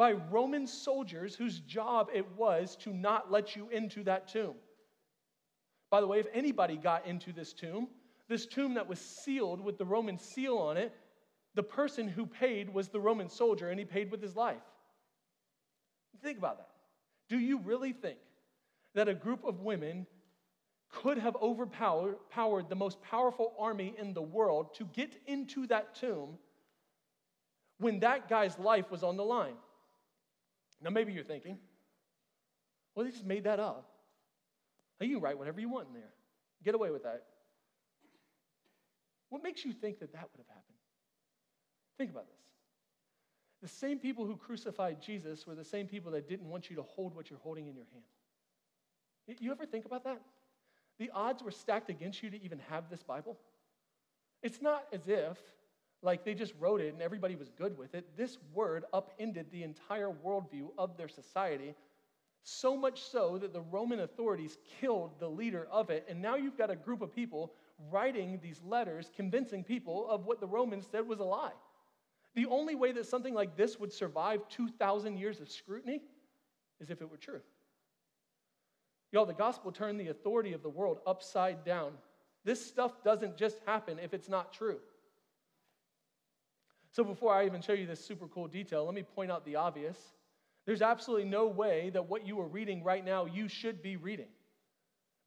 by 0.00 0.12
Roman 0.12 0.66
soldiers 0.66 1.34
whose 1.34 1.60
job 1.60 2.08
it 2.14 2.24
was 2.34 2.74
to 2.76 2.90
not 2.90 3.30
let 3.30 3.54
you 3.54 3.68
into 3.68 4.02
that 4.04 4.26
tomb. 4.26 4.54
By 5.90 6.00
the 6.00 6.06
way, 6.06 6.18
if 6.18 6.26
anybody 6.32 6.78
got 6.78 7.06
into 7.06 7.34
this 7.34 7.52
tomb, 7.52 7.86
this 8.26 8.46
tomb 8.46 8.72
that 8.72 8.88
was 8.88 8.98
sealed 8.98 9.60
with 9.60 9.76
the 9.76 9.84
Roman 9.84 10.16
seal 10.16 10.56
on 10.56 10.78
it, 10.78 10.94
the 11.54 11.62
person 11.62 12.08
who 12.08 12.24
paid 12.24 12.72
was 12.72 12.88
the 12.88 12.98
Roman 12.98 13.28
soldier, 13.28 13.68
and 13.68 13.78
he 13.78 13.84
paid 13.84 14.10
with 14.10 14.22
his 14.22 14.34
life. 14.34 14.62
Think 16.22 16.38
about 16.38 16.56
that. 16.56 16.70
Do 17.28 17.38
you 17.38 17.58
really 17.58 17.92
think 17.92 18.16
that 18.94 19.06
a 19.06 19.12
group 19.12 19.44
of 19.44 19.60
women 19.60 20.06
could 20.90 21.18
have 21.18 21.36
overpowered 21.42 22.70
the 22.70 22.74
most 22.74 23.02
powerful 23.02 23.52
army 23.58 23.94
in 23.98 24.14
the 24.14 24.22
world 24.22 24.74
to 24.76 24.86
get 24.94 25.14
into 25.26 25.66
that 25.66 25.94
tomb 25.94 26.38
when 27.76 28.00
that 28.00 28.30
guy's 28.30 28.58
life 28.58 28.90
was 28.90 29.02
on 29.02 29.18
the 29.18 29.24
line? 29.24 29.56
Now, 30.82 30.90
maybe 30.90 31.12
you're 31.12 31.24
thinking, 31.24 31.58
well, 32.94 33.04
they 33.04 33.12
just 33.12 33.26
made 33.26 33.44
that 33.44 33.60
up. 33.60 33.86
You 35.00 35.14
can 35.14 35.20
write 35.20 35.38
whatever 35.38 35.60
you 35.60 35.68
want 35.68 35.88
in 35.88 35.94
there. 35.94 36.12
Get 36.62 36.74
away 36.74 36.90
with 36.90 37.04
that. 37.04 37.24
What 39.30 39.42
makes 39.42 39.64
you 39.64 39.72
think 39.72 40.00
that 40.00 40.12
that 40.12 40.28
would 40.32 40.38
have 40.38 40.48
happened? 40.48 40.76
Think 41.96 42.10
about 42.10 42.26
this. 42.26 42.36
The 43.62 43.68
same 43.68 43.98
people 43.98 44.26
who 44.26 44.36
crucified 44.36 45.00
Jesus 45.00 45.46
were 45.46 45.54
the 45.54 45.64
same 45.64 45.86
people 45.86 46.12
that 46.12 46.28
didn't 46.28 46.48
want 46.48 46.70
you 46.70 46.76
to 46.76 46.82
hold 46.82 47.14
what 47.14 47.30
you're 47.30 47.38
holding 47.38 47.66
in 47.66 47.74
your 47.74 47.86
hand. 47.92 49.38
You 49.38 49.52
ever 49.52 49.64
think 49.64 49.84
about 49.84 50.04
that? 50.04 50.20
The 50.98 51.10
odds 51.14 51.42
were 51.42 51.50
stacked 51.50 51.88
against 51.88 52.22
you 52.22 52.30
to 52.30 52.42
even 52.42 52.58
have 52.68 52.90
this 52.90 53.02
Bible. 53.02 53.38
It's 54.42 54.60
not 54.60 54.84
as 54.92 55.06
if, 55.06 55.38
like, 56.02 56.24
they 56.24 56.34
just 56.34 56.54
wrote 56.58 56.80
it 56.80 56.92
and 56.92 57.02
everybody 57.02 57.36
was 57.36 57.50
good 57.50 57.76
with 57.76 57.94
it. 57.94 58.16
This 58.16 58.38
word 58.54 58.84
upended 58.92 59.50
the 59.50 59.62
entire 59.62 60.10
worldview 60.10 60.70
of 60.78 60.96
their 60.96 61.08
society 61.08 61.74
so 62.42 62.76
much 62.76 63.02
so 63.02 63.38
that 63.38 63.52
the 63.52 63.60
Roman 63.60 64.00
authorities 64.00 64.56
killed 64.80 65.12
the 65.20 65.28
leader 65.28 65.68
of 65.70 65.90
it. 65.90 66.06
And 66.08 66.22
now 66.22 66.36
you've 66.36 66.56
got 66.56 66.70
a 66.70 66.76
group 66.76 67.02
of 67.02 67.14
people 67.14 67.52
writing 67.90 68.38
these 68.42 68.62
letters, 68.64 69.10
convincing 69.14 69.62
people 69.62 70.08
of 70.08 70.24
what 70.24 70.40
the 70.40 70.46
Romans 70.46 70.86
said 70.90 71.06
was 71.06 71.20
a 71.20 71.24
lie. 71.24 71.52
The 72.34 72.46
only 72.46 72.74
way 72.74 72.92
that 72.92 73.06
something 73.06 73.34
like 73.34 73.56
this 73.56 73.78
would 73.78 73.92
survive 73.92 74.48
2,000 74.48 75.16
years 75.16 75.40
of 75.40 75.50
scrutiny 75.50 76.00
is 76.80 76.90
if 76.90 77.02
it 77.02 77.10
were 77.10 77.16
true. 77.16 77.40
Y'all, 79.12 79.26
the 79.26 79.34
gospel 79.34 79.72
turned 79.72 79.98
the 79.98 80.08
authority 80.08 80.52
of 80.52 80.62
the 80.62 80.68
world 80.68 81.00
upside 81.06 81.64
down. 81.64 81.92
This 82.44 82.64
stuff 82.64 83.02
doesn't 83.02 83.36
just 83.36 83.58
happen 83.66 83.98
if 83.98 84.14
it's 84.14 84.28
not 84.28 84.52
true. 84.52 84.78
So, 86.92 87.04
before 87.04 87.32
I 87.32 87.46
even 87.46 87.60
show 87.60 87.72
you 87.72 87.86
this 87.86 88.04
super 88.04 88.26
cool 88.26 88.48
detail, 88.48 88.84
let 88.84 88.94
me 88.94 89.02
point 89.02 89.30
out 89.30 89.44
the 89.44 89.56
obvious. 89.56 89.96
There's 90.66 90.82
absolutely 90.82 91.28
no 91.28 91.46
way 91.46 91.90
that 91.90 92.08
what 92.08 92.26
you 92.26 92.40
are 92.40 92.46
reading 92.46 92.82
right 92.82 93.04
now 93.04 93.26
you 93.26 93.48
should 93.48 93.82
be 93.82 93.96
reading. 93.96 94.28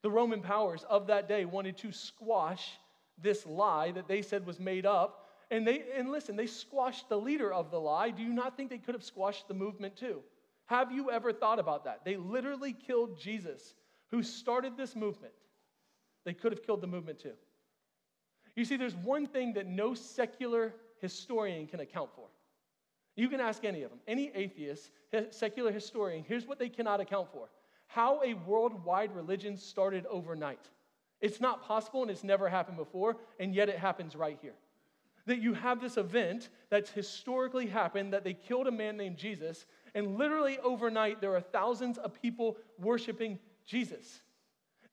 The 0.02 0.12
Roman 0.12 0.42
powers 0.42 0.86
of 0.90 1.08
that 1.08 1.28
day 1.28 1.46
wanted 1.46 1.78
to 1.80 1.92
squash 1.92 2.78
this 3.22 3.46
lie 3.46 3.92
that 3.92 4.08
they 4.08 4.22
said 4.22 4.46
was 4.46 4.60
made 4.60 4.86
up. 4.86 5.30
And 5.52 5.68
they 5.68 5.84
and 5.96 6.12
listen, 6.12 6.36
they 6.36 6.48
squashed 6.48 7.10
the 7.10 7.18
leader 7.18 7.54
of 7.54 7.72
the 7.72 7.80
lie. 7.80 8.10
Do 8.10 8.24
you 8.24 8.34
not 8.34 8.58
think 8.58 8.70
they 8.70 8.78
could 8.78 8.96
have 8.96 9.04
squashed 9.04 9.48
the 9.48 9.54
movement 9.54 9.96
too? 9.96 10.22
Have 10.66 10.92
you 10.92 11.12
ever 11.12 11.32
thought 11.32 11.60
about 11.60 11.86
that? 11.86 12.04
They 12.06 12.18
literally 12.18 12.74
killed 12.74 13.20
Jesus, 13.20 13.76
who 14.12 14.24
started 14.24 14.78
this 14.78 14.96
movement. 14.96 15.34
They 16.26 16.34
could 16.34 16.52
have 16.52 16.64
killed 16.64 16.82
the 16.82 16.88
movement 16.88 17.20
too. 17.20 17.34
You 18.56 18.66
see, 18.66 18.78
there's 18.78 18.96
one 18.96 19.28
thing 19.28 19.54
that 19.54 19.68
no 19.68 19.94
secular 19.94 20.74
historian 21.04 21.68
can 21.68 21.80
account 21.80 22.10
for. 22.16 22.26
You 23.16 23.30
can 23.30 23.40
ask 23.40 23.64
any 23.64 23.84
of 23.84 23.92
them, 23.92 24.00
any 24.08 24.32
atheist, 24.34 24.90
secular 25.30 25.72
historian, 25.72 26.26
here's 26.28 26.48
what 26.48 26.58
they 26.58 26.70
cannot 26.70 27.00
account 27.00 27.32
for 27.32 27.50
how 27.94 28.22
a 28.24 28.34
worldwide 28.34 29.16
religion 29.16 29.56
started 29.56 30.04
overnight. 30.08 30.68
It's 31.22 31.40
not 31.40 31.64
possible 31.64 32.02
and 32.02 32.10
it's 32.10 32.24
never 32.24 32.50
happened 32.50 32.78
before, 32.78 33.18
and 33.40 33.54
yet 33.54 33.70
it 33.70 33.78
happens 33.78 34.16
right 34.16 34.40
here. 34.42 34.56
That 35.28 35.38
you 35.38 35.54
have 35.54 35.80
this 35.80 35.98
event 35.98 36.50
that's 36.72 36.90
historically 36.90 37.68
happened, 37.68 38.12
that 38.14 38.24
they 38.24 38.34
killed 38.34 38.66
a 38.66 38.72
man 38.72 38.98
named 38.98 39.18
Jesus, 39.18 39.68
and 39.94 40.18
literally 40.18 40.58
overnight 40.64 41.22
there 41.22 41.36
are 41.36 41.42
thousands 41.42 42.00
of 42.00 42.20
people 42.20 42.58
worshiping 42.80 43.38
Jesus. 43.64 44.22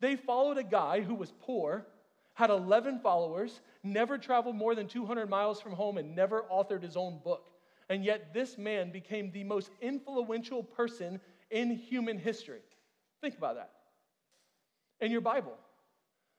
They 0.01 0.15
followed 0.15 0.59
a 0.59 0.63
guy 0.63 1.01
who 1.01 1.15
was 1.15 1.33
poor, 1.41 1.87
had 2.35 2.51
11 2.51 3.01
followers, 3.01 3.63
never 3.83 4.19
traveled 4.19 4.57
more 4.57 4.75
than 4.75 4.87
200 4.87 5.29
miles 5.29 5.61
from 5.61 5.73
home, 5.73 5.99
and 5.99 6.15
never 6.15 6.45
authored 6.53 6.83
his 6.83 6.97
own 6.97 7.21
book. 7.25 7.51
And 7.89 8.05
yet, 8.05 8.33
this 8.33 8.57
man 8.57 8.91
became 8.93 9.31
the 9.33 9.45
most 9.45 9.71
influential 9.81 10.63
person 10.63 11.21
in 11.51 11.71
human 11.71 12.19
history. 12.19 12.61
Think 13.21 13.37
about 13.37 13.57
that. 13.57 13.73
In 15.01 15.11
your 15.11 15.21
Bible, 15.21 15.57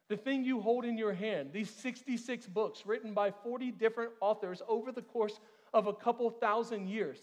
the 0.08 0.18
thing 0.18 0.44
you 0.44 0.62
hold 0.62 0.86
in 0.86 0.98
your 0.98 1.14
hand, 1.14 1.52
these 1.52 1.70
66 1.70 2.46
books 2.48 2.86
written 2.86 3.14
by 3.14 3.32
40 3.32 3.72
different 3.72 4.12
authors 4.20 4.62
over 4.68 4.92
the 4.92 5.02
course 5.02 5.40
of 5.74 5.88
a 5.88 5.94
couple 5.94 6.30
thousand 6.30 6.90
years. 6.90 7.20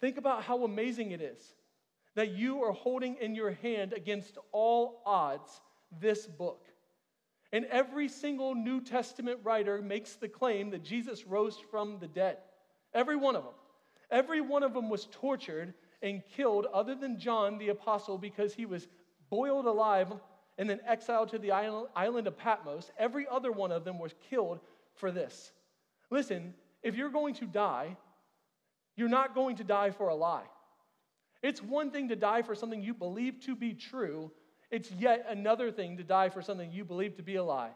Think 0.00 0.16
about 0.16 0.42
how 0.42 0.64
amazing 0.64 1.10
it 1.10 1.20
is 1.20 1.54
that 2.14 2.30
you 2.30 2.62
are 2.62 2.72
holding 2.72 3.16
in 3.20 3.34
your 3.34 3.52
hand 3.52 3.92
against 3.92 4.38
all 4.52 5.02
odds 5.06 5.60
this 6.00 6.26
book. 6.26 6.64
And 7.52 7.64
every 7.66 8.08
single 8.08 8.54
New 8.54 8.80
Testament 8.80 9.40
writer 9.42 9.80
makes 9.80 10.14
the 10.14 10.28
claim 10.28 10.70
that 10.70 10.84
Jesus 10.84 11.26
rose 11.26 11.56
from 11.70 11.98
the 11.98 12.08
dead. 12.08 12.38
Every 12.92 13.16
one 13.16 13.36
of 13.36 13.44
them. 13.44 13.54
Every 14.10 14.40
one 14.40 14.62
of 14.62 14.74
them 14.74 14.88
was 14.88 15.08
tortured 15.10 15.74
and 16.02 16.22
killed, 16.36 16.66
other 16.72 16.94
than 16.94 17.18
John 17.18 17.58
the 17.58 17.70
apostle, 17.70 18.18
because 18.18 18.54
he 18.54 18.66
was 18.66 18.88
boiled 19.30 19.66
alive 19.66 20.12
and 20.56 20.68
then 20.68 20.80
exiled 20.86 21.28
to 21.30 21.38
the 21.38 21.52
island 21.52 22.26
of 22.26 22.36
Patmos. 22.36 22.90
Every 22.98 23.26
other 23.30 23.52
one 23.52 23.72
of 23.72 23.84
them 23.84 23.98
was 23.98 24.14
killed 24.28 24.60
for 24.94 25.10
this. 25.10 25.52
Listen, 26.10 26.54
if 26.82 26.96
you're 26.96 27.10
going 27.10 27.34
to 27.34 27.46
die, 27.46 27.96
you're 28.96 29.08
not 29.08 29.34
going 29.34 29.56
to 29.56 29.64
die 29.64 29.90
for 29.90 30.08
a 30.08 30.14
lie. 30.14 30.46
It's 31.42 31.62
one 31.62 31.90
thing 31.90 32.08
to 32.08 32.16
die 32.16 32.42
for 32.42 32.54
something 32.54 32.82
you 32.82 32.94
believe 32.94 33.40
to 33.40 33.54
be 33.54 33.74
true, 33.74 34.32
it's 34.70 34.90
yet 34.90 35.26
another 35.28 35.70
thing 35.70 35.96
to 35.96 36.04
die 36.04 36.28
for 36.28 36.42
something 36.42 36.70
you 36.70 36.84
believe 36.84 37.16
to 37.16 37.22
be 37.22 37.36
a 37.36 37.44
lie. 37.44 37.70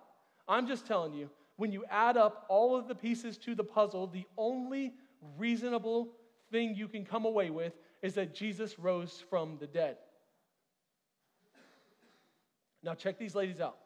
I'm 0.49 0.67
just 0.67 0.87
telling 0.87 1.15
you, 1.15 1.31
when 1.57 1.73
you 1.73 1.85
add 1.91 2.17
up 2.17 2.47
all 2.49 2.77
of 2.77 2.89
the 2.89 2.95
pieces 2.95 3.39
to 3.39 3.55
the 3.55 3.65
puzzle, 3.65 4.07
the 4.07 4.25
only 4.37 4.95
reasonable 5.39 6.11
thing 6.51 6.75
you 6.75 6.89
can 6.89 7.05
come 7.05 7.25
away 7.25 7.51
with 7.51 7.73
is 8.03 8.15
that 8.15 8.35
Jesus 8.35 8.79
rose 8.79 9.23
from 9.31 9.57
the 9.59 9.67
dead. 9.67 9.97
Now, 12.83 12.95
check 12.95 13.19
these 13.19 13.35
ladies 13.35 13.61
out. 13.61 13.77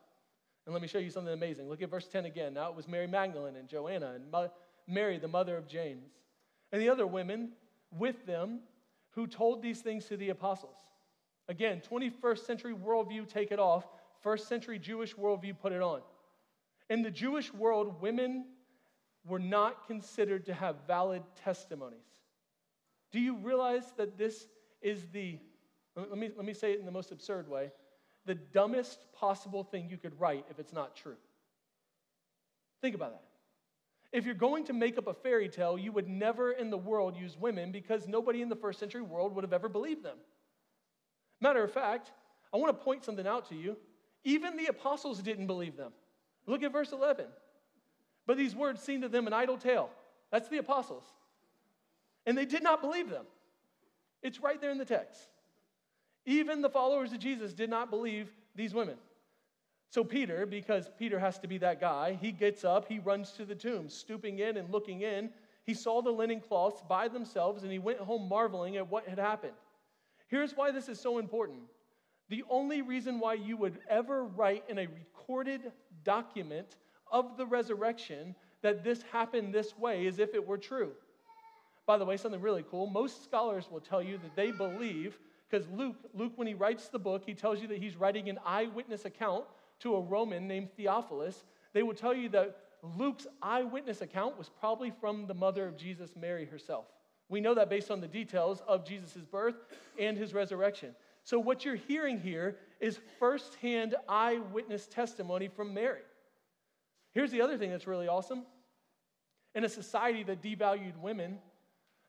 And 0.67 0.73
let 0.73 0.83
me 0.83 0.89
show 0.89 0.99
you 0.99 1.11
something 1.11 1.33
amazing. 1.33 1.69
Look 1.69 1.81
at 1.81 1.91
verse 1.91 2.09
10 2.09 2.25
again. 2.25 2.55
Now 2.55 2.71
it 2.71 2.75
was 2.75 2.89
Mary 2.89 3.07
Magdalene 3.07 3.55
and 3.55 3.69
Joanna 3.69 4.15
and 4.17 4.51
Mary, 4.89 5.19
the 5.19 5.29
mother 5.29 5.57
of 5.57 5.69
James, 5.69 6.11
and 6.73 6.83
the 6.83 6.89
other 6.89 7.07
women 7.07 7.53
with 7.97 8.27
them 8.27 8.61
who 9.11 9.29
told 9.29 9.63
these 9.63 9.81
things 9.81 10.07
to 10.07 10.17
the 10.17 10.31
apostles. 10.31 10.77
Again, 11.49 11.81
21st 11.89 12.45
century 12.45 12.75
worldview, 12.75 13.29
take 13.29 13.53
it 13.53 13.59
off. 13.59 13.85
First 14.21 14.49
century 14.49 14.79
Jewish 14.79 15.15
worldview, 15.15 15.59
put 15.59 15.73
it 15.73 15.81
on. 15.81 16.01
In 16.91 17.03
the 17.03 17.11
Jewish 17.11 17.53
world, 17.55 18.01
women 18.01 18.47
were 19.27 19.39
not 19.39 19.87
considered 19.87 20.47
to 20.47 20.55
have 20.55 20.77
valid 20.87 21.23
testimonies. 21.45 21.99
Do 23.13 23.21
you 23.21 23.37
realize 23.37 23.93
that 23.97 24.19
this 24.19 24.47
is 24.83 25.07
the, 25.13 25.39
let 25.97 26.17
me, 26.17 26.31
let 26.37 26.45
me 26.45 26.55
say 26.55 26.73
it 26.73 26.81
in 26.81 26.87
the 26.87 26.93
most 26.93 27.13
absurd 27.13 27.49
way, 27.49 27.71
the 28.25 28.35
dumbest 28.35 28.99
possible 29.13 29.63
thing 29.63 29.89
you 29.89 29.97
could 29.97 30.19
write 30.21 30.45
if 30.51 30.59
it's 30.59 30.73
not 30.73 30.97
true? 30.97 31.17
Think 32.83 32.95
about 32.95 33.13
that. 33.13 33.23
If 34.13 34.25
you're 34.25 34.35
going 34.35 34.65
to 34.65 34.73
make 34.73 34.99
up 34.99 35.07
a 35.09 35.15
fairy 35.15 35.49
tale, 35.49 35.79
you 35.79 35.93
would 35.93 36.09
never 36.09 36.53
in 36.53 36.71
the 36.71 36.79
world 36.79 37.17
use 37.17 37.37
women 37.39 37.73
because 37.73 38.07
nobody 38.07 38.43
in 38.43 38.49
the 38.49 38.57
first 38.57 38.79
century 38.79 39.03
world 39.03 39.35
would 39.35 39.45
have 39.45 39.53
ever 39.53 39.69
believed 39.69 40.03
them. 40.03 40.17
Matter 41.41 41.63
of 41.63 41.73
fact, 41.73 42.13
I 42.53 42.57
want 42.57 42.77
to 42.77 42.85
point 42.85 43.05
something 43.05 43.27
out 43.27 43.49
to 43.49 43.55
you. 43.55 43.77
Even 44.25 44.57
the 44.57 44.67
apostles 44.67 45.21
didn't 45.21 45.47
believe 45.47 45.77
them. 45.77 45.93
Look 46.47 46.63
at 46.63 46.73
verse 46.73 46.93
11. 46.93 47.27
But 48.27 48.37
these 48.37 48.55
words 48.55 48.83
seemed 48.83 49.03
to 49.03 49.09
them 49.09 49.27
an 49.27 49.33
idle 49.33 49.59
tale. 49.59 49.91
That's 50.31 50.49
the 50.49 50.59
apostles. 50.59 51.05
And 52.25 52.37
they 52.37 52.45
did 52.45 52.63
not 52.63 52.81
believe 52.81 53.09
them. 53.09 53.25
It's 54.23 54.41
right 54.41 54.61
there 54.61 54.71
in 54.71 54.79
the 54.79 54.85
text. 54.85 55.21
Even 56.25 56.61
the 56.61 56.69
followers 56.69 57.13
of 57.13 57.21
Jesus 57.21 57.53
did 57.53 57.71
not 57.71 57.91
believe 57.91 58.33
these 58.57 58.75
women. 58.75 58.97
So, 59.91 60.03
Peter, 60.03 60.45
because 60.45 60.91
Peter 60.99 61.19
has 61.19 61.39
to 61.39 61.47
be 61.47 61.59
that 61.59 61.81
guy, 61.81 62.19
he 62.21 62.33
gets 62.33 62.65
up, 62.65 62.89
he 62.89 62.99
runs 62.99 63.31
to 63.33 63.45
the 63.45 63.55
tomb, 63.55 63.89
stooping 63.89 64.41
in 64.41 64.57
and 64.57 64.71
looking 64.71 65.03
in. 65.03 65.31
He 65.65 65.75
saw 65.75 66.03
the 66.03 66.11
linen 66.11 66.41
cloths 66.41 66.83
by 66.89 67.07
themselves, 67.07 67.63
and 67.63 67.71
he 67.71 67.79
went 67.79 68.01
home 68.01 68.29
marveling 68.29 68.77
at 68.77 68.89
what 68.91 69.07
had 69.07 69.19
happened. 69.19 69.55
Here's 70.29 70.57
why 70.57 70.71
this 70.71 70.89
is 70.89 71.01
so 71.01 71.19
important. 71.19 71.61
The 72.29 72.43
only 72.51 72.83
reason 72.83 73.21
why 73.21 73.35
you 73.35 73.57
would 73.57 73.79
ever 73.89 74.25
write 74.25 74.65
in 74.69 74.79
a 74.79 74.87
recorded 74.87 75.73
document 76.05 76.77
of 77.11 77.37
the 77.37 77.47
resurrection 77.47 78.35
that 78.63 78.83
this 78.83 79.03
happened 79.13 79.55
this 79.55 79.79
way 79.79 80.07
is 80.07 80.19
if 80.19 80.35
it 80.35 80.45
were 80.45 80.59
true. 80.59 80.93
By 81.87 81.99
the 81.99 82.05
way, 82.05 82.17
something 82.17 82.41
really 82.41 82.65
cool. 82.69 82.89
Most 82.89 83.23
scholars 83.23 83.69
will 83.71 83.81
tell 83.81 84.03
you 84.03 84.19
that 84.19 84.35
they 84.35 84.51
believe, 84.51 85.21
because 85.49 85.69
Luke, 85.69 85.97
Luke, 86.15 86.33
when 86.35 86.49
he 86.49 86.55
writes 86.55 86.89
the 86.89 86.99
book, 86.99 87.23
he 87.25 87.35
tells 87.35 87.61
you 87.61 87.69
that 87.69 87.79
he's 87.79 87.97
writing 87.97 88.29
an 88.29 88.41
eyewitness 88.45 89.05
account 89.05 89.45
to 89.81 89.95
a 89.95 90.01
Roman 90.01 90.49
named 90.49 90.71
Theophilus. 90.77 91.45
They 91.73 91.85
will 91.85 91.95
tell 91.95 92.15
you 92.15 92.29
that 92.31 92.57
Luke's 92.99 93.29
eyewitness 93.41 94.01
account 94.01 94.37
was 94.37 94.49
probably 94.49 94.91
from 95.01 95.29
the 95.29 95.35
mother 95.35 95.67
of 95.69 95.77
Jesus, 95.77 96.17
Mary 96.17 96.45
herself. 96.45 96.87
We 97.29 97.41
know 97.41 97.55
that 97.55 97.69
based 97.69 97.91
on 97.91 98.01
the 98.01 98.09
details 98.09 98.63
of 98.69 98.87
Jesus' 98.87 99.25
birth 99.31 99.57
and 99.99 100.17
his 100.17 100.33
resurrection. 100.33 100.95
So, 101.25 101.39
what 101.39 101.65
you're 101.65 101.75
hearing 101.75 102.21
here 102.21 102.57
is 102.81 103.01
firsthand 103.19 103.97
eyewitness 104.09 104.87
testimony 104.87 105.49
from 105.49 105.75
Mary. 105.75 106.03
Here's 107.13 107.33
the 107.33 107.41
other 107.41 107.59
thing 107.59 107.71
that's 107.71 107.87
really 107.87 108.07
awesome. 108.07 108.45
In 109.55 109.65
a 109.65 109.69
society 109.69 110.23
that 110.25 110.43
devalued 110.43 110.97
women, 110.99 111.39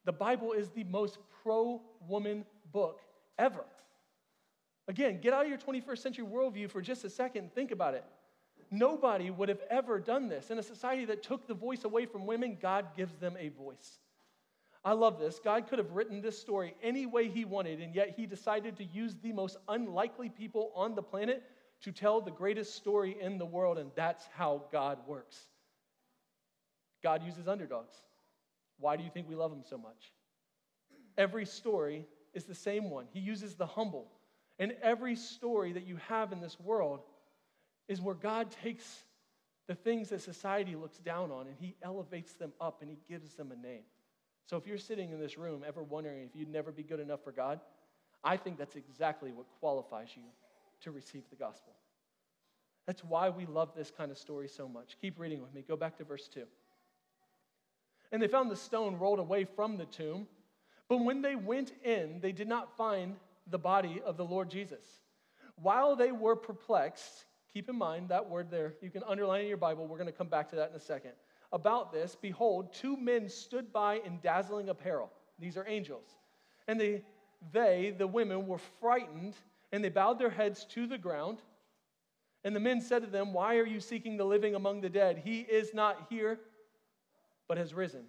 the 0.06 0.12
Bible 0.12 0.52
is 0.52 0.70
the 0.70 0.84
most 0.84 1.18
pro 1.42 1.82
woman 2.08 2.46
book 2.72 3.02
ever. 3.40 3.66
Again, 4.88 5.20
get 5.20 5.34
out 5.34 5.44
of 5.44 5.50
your 5.50 5.58
21st 5.58 5.98
century 5.98 6.26
worldview 6.26 6.70
for 6.70 6.82
just 6.82 7.04
a 7.04 7.10
second 7.10 7.44
and 7.44 7.54
think 7.54 7.72
about 7.72 7.94
it. 7.94 8.04
Nobody 8.70 9.30
would 9.32 9.50
have 9.50 9.62
ever 9.70 10.00
done 10.00 10.28
this. 10.28 10.52
In 10.52 10.60
a 10.60 10.64
society 10.64 11.06
that 11.06 11.24
took 11.24 11.48
the 11.48 11.54
voice 11.54 11.86
away 11.86 12.06
from 12.06 12.26
women, 12.26 12.58
God 12.62 12.88
gives 12.96 13.16
them 13.16 13.36
a 13.40 13.50
voice. 13.50 14.00
I 14.88 14.94
love 14.94 15.20
this. 15.20 15.42
God 15.44 15.68
could 15.68 15.80
have 15.80 15.92
written 15.92 16.22
this 16.22 16.40
story 16.40 16.74
any 16.82 17.06
way 17.06 17.28
He 17.28 17.44
wanted, 17.44 17.82
and 17.82 17.94
yet 17.94 18.14
He 18.16 18.26
decided 18.26 18.78
to 18.78 18.86
use 18.86 19.18
the 19.22 19.34
most 19.34 19.58
unlikely 19.68 20.30
people 20.30 20.72
on 20.74 20.96
the 20.96 21.04
planet 21.04 21.44
to 21.82 21.92
tell 21.92 22.22
the 22.22 22.32
greatest 22.32 22.74
story 22.74 23.18
in 23.20 23.38
the 23.38 23.46
world, 23.46 23.78
and 23.78 23.92
that's 23.96 24.26
how 24.34 24.64
God 24.72 25.00
works. 25.06 25.38
God 27.04 27.22
uses 27.22 27.50
underdogs. 27.50 27.96
Why 28.80 28.96
do 28.96 29.04
you 29.04 29.10
think 29.10 29.28
we 29.28 29.36
love 29.36 29.52
him 29.52 29.64
so 29.70 29.78
much? 29.78 30.14
Every 31.18 31.46
story 31.46 32.08
is 32.34 32.46
the 32.46 32.56
same 32.56 32.90
one. 32.90 33.08
He 33.12 33.20
uses 33.20 33.56
the 33.56 33.68
humble. 33.68 34.08
And 34.58 34.74
every 34.82 35.18
story 35.18 35.74
that 35.74 35.86
you 35.86 35.98
have 36.08 36.32
in 36.32 36.40
this 36.40 36.58
world 36.62 37.02
is 37.90 38.00
where 38.00 38.16
God 38.16 38.52
takes 38.64 39.04
the 39.68 39.76
things 39.76 40.08
that 40.10 40.22
society 40.22 40.78
looks 40.78 41.00
down 41.00 41.30
on 41.30 41.48
and 41.48 41.58
he 41.60 41.76
elevates 41.84 42.36
them 42.36 42.54
up 42.62 42.82
and 42.82 42.90
he 42.90 43.00
gives 43.10 43.34
them 43.34 43.52
a 43.52 43.56
name. 43.58 43.84
So 44.48 44.56
if 44.56 44.66
you're 44.66 44.78
sitting 44.78 45.12
in 45.12 45.20
this 45.20 45.38
room 45.38 45.64
ever 45.68 45.84
wondering 45.84 46.24
if 46.24 46.36
you'd 46.36 46.50
never 46.50 46.72
be 46.72 46.84
good 46.84 47.02
enough 47.02 47.24
for 47.24 47.34
God, 47.34 47.60
I 48.24 48.38
think 48.38 48.58
that's 48.58 48.76
exactly 48.76 49.32
what 49.32 49.46
qualifies 49.60 50.10
you 50.16 50.24
to 50.82 50.92
receive 50.92 51.24
the 51.30 51.36
gospel. 51.36 51.74
That's 52.86 53.04
why 53.04 53.30
we 53.30 53.46
love 53.46 53.72
this 53.76 53.92
kind 53.92 54.10
of 54.10 54.18
story 54.18 54.48
so 54.48 54.68
much. 54.68 54.98
Keep 55.02 55.20
reading 55.20 55.42
with 55.42 55.54
me. 55.54 55.66
Go 55.68 55.76
back 55.76 55.98
to 55.98 56.06
verse 56.06 56.30
2. 56.34 56.44
And 58.14 58.22
they 58.22 58.30
found 58.30 58.50
the 58.50 58.56
stone 58.56 58.98
rolled 58.98 59.20
away 59.20 59.44
from 59.44 59.78
the 59.78 59.86
tomb. 59.86 60.28
But 60.88 61.00
when 61.00 61.22
they 61.22 61.36
went 61.36 61.74
in, 61.84 62.22
they 62.22 62.32
did 62.32 62.48
not 62.48 62.78
find 62.78 63.18
the 63.48 63.60
body 63.60 64.02
of 64.06 64.16
the 64.16 64.24
Lord 64.24 64.50
Jesus. 64.50 64.86
While 65.62 65.98
they 65.98 66.14
were 66.14 66.38
perplexed, 66.38 67.26
keep 67.52 67.70
in 67.70 67.78
mind 67.78 68.10
that 68.10 68.30
word 68.30 68.50
there, 68.50 68.76
you 68.82 68.90
can 68.90 69.04
underline 69.04 69.42
in 69.42 69.48
your 69.48 69.58
Bible. 69.58 69.86
We're 69.88 69.98
going 69.98 70.08
to 70.08 70.18
come 70.18 70.30
back 70.30 70.50
to 70.52 70.56
that 70.56 70.70
in 70.70 70.76
a 70.78 70.80
second. 70.80 71.12
About 71.52 71.94
this, 71.94 72.16
behold, 72.20 72.74
two 72.74 72.98
men 72.98 73.30
stood 73.30 73.72
by 73.72 73.96
in 74.06 74.20
dazzling 74.22 74.70
apparel. 74.70 75.12
These 75.40 75.58
are 75.58 75.66
angels. 75.68 76.08
And 76.68 76.80
they, 76.80 77.04
they, 77.54 77.96
the 77.98 78.08
women, 78.08 78.48
were 78.48 78.58
frightened 78.58 79.36
and 79.72 79.84
they 79.84 79.90
bowed 79.90 80.20
their 80.20 80.30
heads 80.30 80.66
to 80.72 80.88
the 80.88 80.98
ground. 80.98 81.40
And 82.44 82.56
the 82.56 82.60
men 82.60 82.82
said 82.82 83.02
to 83.04 83.08
them, 83.10 83.34
Why 83.34 83.58
are 83.58 83.66
you 83.66 83.80
seeking 83.80 84.18
the 84.18 84.26
living 84.26 84.56
among 84.56 84.82
the 84.82 84.90
dead? 84.90 85.22
He 85.24 85.42
is 85.42 85.74
not 85.74 86.08
here, 86.10 86.40
but 87.48 87.58
has 87.58 87.74
risen. 87.74 88.04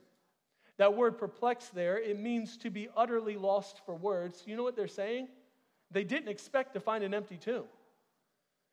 That 0.77 0.97
word 0.97 1.19
perplexed 1.19 1.75
there, 1.75 1.99
it 1.99 2.19
means 2.19 2.57
to 2.59 2.71
be 2.71 2.89
utterly 2.97 3.37
lost 3.37 3.81
for 3.85 3.95
words. 3.95 4.45
You 4.47 4.57
know 4.57 4.63
what 4.63 4.77
they're 4.77 4.87
saying? 4.87 5.29
They 5.91 6.05
didn't 6.05 6.29
expect 6.29 6.75
to 6.75 6.81
find 6.81 7.03
an 7.03 7.15
empty 7.15 7.37
tomb. 7.37 7.65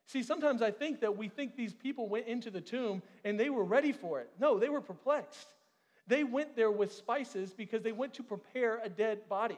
See, 0.08 0.22
sometimes 0.22 0.62
I 0.62 0.72
think 0.72 1.02
that 1.02 1.18
we 1.18 1.28
think 1.28 1.56
these 1.56 1.74
people 1.74 2.08
went 2.08 2.28
into 2.28 2.52
the 2.52 2.62
tomb 2.62 3.02
and 3.24 3.40
they 3.40 3.50
were 3.50 3.64
ready 3.64 3.92
for 3.92 4.20
it. 4.20 4.30
No, 4.40 4.60
they 4.60 4.70
were 4.70 4.82
perplexed. 4.82 5.48
They 6.08 6.24
went 6.24 6.56
there 6.56 6.72
with 6.72 6.94
spices 6.94 7.54
because 7.54 7.82
they 7.82 7.92
went 7.92 8.14
to 8.16 8.24
prepare 8.24 8.80
a 8.84 8.90
dead 8.90 9.28
body. 9.28 9.58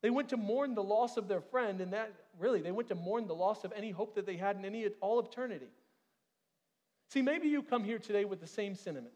They 0.00 0.10
went 0.10 0.30
to 0.30 0.36
mourn 0.36 0.74
the 0.74 0.82
loss 0.82 1.16
of 1.16 1.28
their 1.28 1.40
friend, 1.40 1.80
and 1.80 1.92
that 1.92 2.12
really, 2.38 2.60
they 2.60 2.72
went 2.72 2.88
to 2.88 2.94
mourn 2.94 3.28
the 3.28 3.34
loss 3.34 3.62
of 3.62 3.72
any 3.76 3.90
hope 3.90 4.16
that 4.16 4.26
they 4.26 4.36
had 4.36 4.56
in 4.56 4.64
any 4.64 4.86
all 5.00 5.20
eternity. 5.20 5.68
See, 7.10 7.22
maybe 7.22 7.48
you 7.48 7.62
come 7.62 7.84
here 7.84 7.98
today 7.98 8.24
with 8.24 8.40
the 8.40 8.46
same 8.46 8.74
sentiment. 8.74 9.12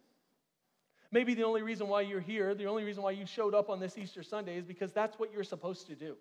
Maybe 1.11 1.35
the 1.35 1.45
only 1.45 1.63
reason 1.63 1.89
why 1.89 2.03
you're 2.03 2.21
here, 2.21 2.55
the 2.55 2.67
only 2.67 2.85
reason 2.85 3.03
why 3.03 3.13
you 3.13 3.27
showed 3.27 3.55
up 3.55 3.71
on 3.71 3.81
this 3.81 3.97
Easter 3.97 4.23
Sunday 4.23 4.59
is 4.59 4.65
because 4.65 4.93
that's 4.93 5.19
what 5.19 5.33
you're 5.33 5.45
supposed 5.45 5.87
to 5.87 5.95
do. 5.95 6.17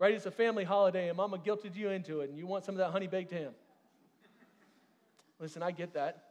Right? 0.00 0.14
It's 0.14 0.24
a 0.24 0.30
family 0.30 0.64
holiday 0.64 1.08
and 1.08 1.16
mama 1.18 1.36
guilted 1.36 1.76
you 1.76 1.90
into 1.90 2.20
it 2.20 2.30
and 2.30 2.38
you 2.38 2.46
want 2.46 2.64
some 2.64 2.74
of 2.74 2.78
that 2.78 2.90
honey 2.90 3.06
baked 3.06 3.32
ham. 3.32 3.52
Listen, 5.38 5.62
I 5.62 5.70
get 5.72 5.92
that. 5.92 6.24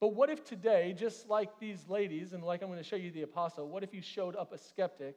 But 0.00 0.08
what 0.08 0.28
if 0.28 0.44
today, 0.44 0.94
just 0.96 1.28
like 1.28 1.58
these 1.60 1.88
ladies, 1.88 2.32
and 2.32 2.42
like 2.42 2.62
I'm 2.62 2.68
going 2.68 2.78
to 2.78 2.84
show 2.84 2.96
you 2.96 3.10
the 3.12 3.22
apostle, 3.22 3.68
what 3.68 3.82
if 3.84 3.94
you 3.94 4.02
showed 4.02 4.36
up 4.36 4.52
a 4.52 4.58
skeptic 4.58 5.16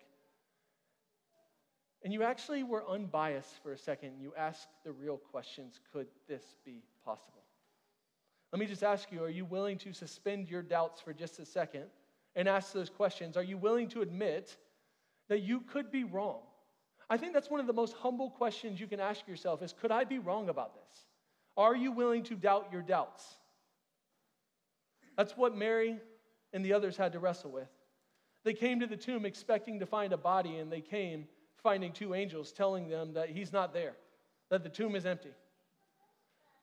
and 2.03 2.13
you 2.13 2.23
actually 2.23 2.63
were 2.63 2.87
unbiased 2.87 3.61
for 3.63 3.73
a 3.73 3.77
second? 3.77 4.19
You 4.19 4.33
asked 4.37 4.69
the 4.83 4.91
real 4.91 5.17
questions 5.17 5.79
could 5.91 6.07
this 6.27 6.43
be 6.63 6.83
possible? 7.03 7.43
Let 8.51 8.59
me 8.59 8.67
just 8.67 8.83
ask 8.83 9.11
you 9.11 9.23
are 9.23 9.29
you 9.29 9.45
willing 9.45 9.79
to 9.79 9.93
suspend 9.93 10.49
your 10.49 10.61
doubts 10.61 11.01
for 11.01 11.11
just 11.11 11.39
a 11.39 11.45
second 11.45 11.85
and 12.35 12.47
ask 12.47 12.71
those 12.71 12.89
questions? 12.89 13.35
Are 13.35 13.43
you 13.43 13.57
willing 13.57 13.89
to 13.89 14.01
admit 14.01 14.57
that 15.27 15.39
you 15.39 15.61
could 15.61 15.91
be 15.91 16.03
wrong? 16.03 16.41
I 17.11 17.17
think 17.17 17.33
that's 17.33 17.49
one 17.49 17.59
of 17.59 17.67
the 17.67 17.73
most 17.73 17.93
humble 17.97 18.29
questions 18.29 18.79
you 18.79 18.87
can 18.87 19.01
ask 19.01 19.27
yourself 19.27 19.61
is 19.61 19.73
could 19.73 19.91
I 19.91 20.05
be 20.05 20.17
wrong 20.17 20.47
about 20.47 20.73
this? 20.73 21.05
Are 21.57 21.75
you 21.75 21.91
willing 21.91 22.23
to 22.23 22.35
doubt 22.35 22.69
your 22.71 22.81
doubts? 22.81 23.35
That's 25.17 25.35
what 25.35 25.53
Mary 25.53 25.99
and 26.53 26.63
the 26.63 26.71
others 26.71 26.95
had 26.95 27.11
to 27.11 27.19
wrestle 27.19 27.51
with. 27.51 27.67
They 28.45 28.53
came 28.53 28.79
to 28.79 28.87
the 28.87 28.95
tomb 28.95 29.25
expecting 29.25 29.77
to 29.79 29.85
find 29.85 30.13
a 30.13 30.17
body, 30.17 30.59
and 30.59 30.71
they 30.71 30.79
came 30.79 31.27
finding 31.61 31.91
two 31.91 32.13
angels 32.13 32.53
telling 32.53 32.87
them 32.87 33.13
that 33.13 33.29
he's 33.29 33.51
not 33.51 33.73
there, 33.73 33.97
that 34.49 34.63
the 34.63 34.69
tomb 34.69 34.95
is 34.95 35.05
empty. 35.05 35.33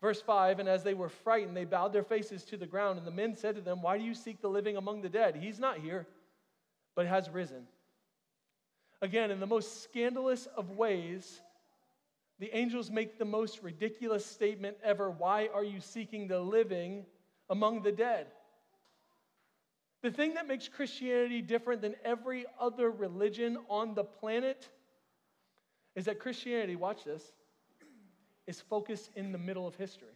Verse 0.00 0.22
5 0.22 0.60
And 0.60 0.68
as 0.68 0.82
they 0.82 0.94
were 0.94 1.10
frightened, 1.10 1.54
they 1.54 1.66
bowed 1.66 1.92
their 1.92 2.02
faces 2.02 2.42
to 2.44 2.56
the 2.56 2.66
ground. 2.66 2.96
And 2.96 3.06
the 3.06 3.12
men 3.12 3.36
said 3.36 3.54
to 3.56 3.60
them, 3.60 3.82
Why 3.82 3.98
do 3.98 4.04
you 4.04 4.14
seek 4.14 4.40
the 4.40 4.48
living 4.48 4.78
among 4.78 5.02
the 5.02 5.10
dead? 5.10 5.36
He's 5.36 5.58
not 5.58 5.76
here, 5.76 6.06
but 6.94 7.04
has 7.06 7.28
risen. 7.28 7.66
Again, 9.00 9.30
in 9.30 9.40
the 9.40 9.46
most 9.46 9.82
scandalous 9.82 10.46
of 10.56 10.70
ways, 10.70 11.40
the 12.38 12.54
angels 12.56 12.90
make 12.90 13.18
the 13.18 13.24
most 13.24 13.62
ridiculous 13.62 14.24
statement 14.24 14.76
ever 14.82 15.10
Why 15.10 15.48
are 15.52 15.64
you 15.64 15.80
seeking 15.80 16.28
the 16.28 16.40
living 16.40 17.06
among 17.48 17.82
the 17.82 17.92
dead? 17.92 18.26
The 20.02 20.10
thing 20.10 20.34
that 20.34 20.46
makes 20.46 20.68
Christianity 20.68 21.42
different 21.42 21.82
than 21.82 21.96
every 22.04 22.46
other 22.60 22.90
religion 22.90 23.58
on 23.68 23.94
the 23.94 24.04
planet 24.04 24.68
is 25.96 26.04
that 26.04 26.20
Christianity, 26.20 26.76
watch 26.76 27.04
this, 27.04 27.22
is 28.46 28.60
focused 28.60 29.10
in 29.16 29.32
the 29.32 29.38
middle 29.38 29.66
of 29.66 29.74
history. 29.74 30.14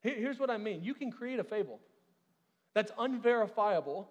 Here's 0.00 0.38
what 0.38 0.50
I 0.50 0.58
mean 0.58 0.82
you 0.82 0.94
can 0.94 1.10
create 1.10 1.38
a 1.38 1.44
fable 1.44 1.80
that's 2.74 2.92
unverifiable 2.98 4.08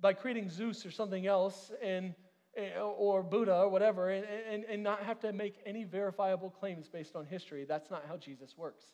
by 0.00 0.12
creating 0.12 0.50
Zeus 0.50 0.86
or 0.86 0.90
something 0.90 1.26
else 1.26 1.70
and, 1.82 2.14
Eh, 2.60 2.78
or 2.78 3.22
Buddha 3.22 3.56
or 3.56 3.68
whatever 3.68 4.10
and, 4.10 4.26
and, 4.50 4.64
and 4.64 4.82
not 4.82 5.02
have 5.02 5.18
to 5.20 5.32
make 5.32 5.60
any 5.64 5.84
verifiable 5.84 6.50
claims 6.50 6.88
based 6.88 7.16
on 7.16 7.24
history. 7.24 7.64
That's 7.64 7.90
not 7.90 8.04
how 8.06 8.16
Jesus 8.16 8.56
works. 8.56 8.84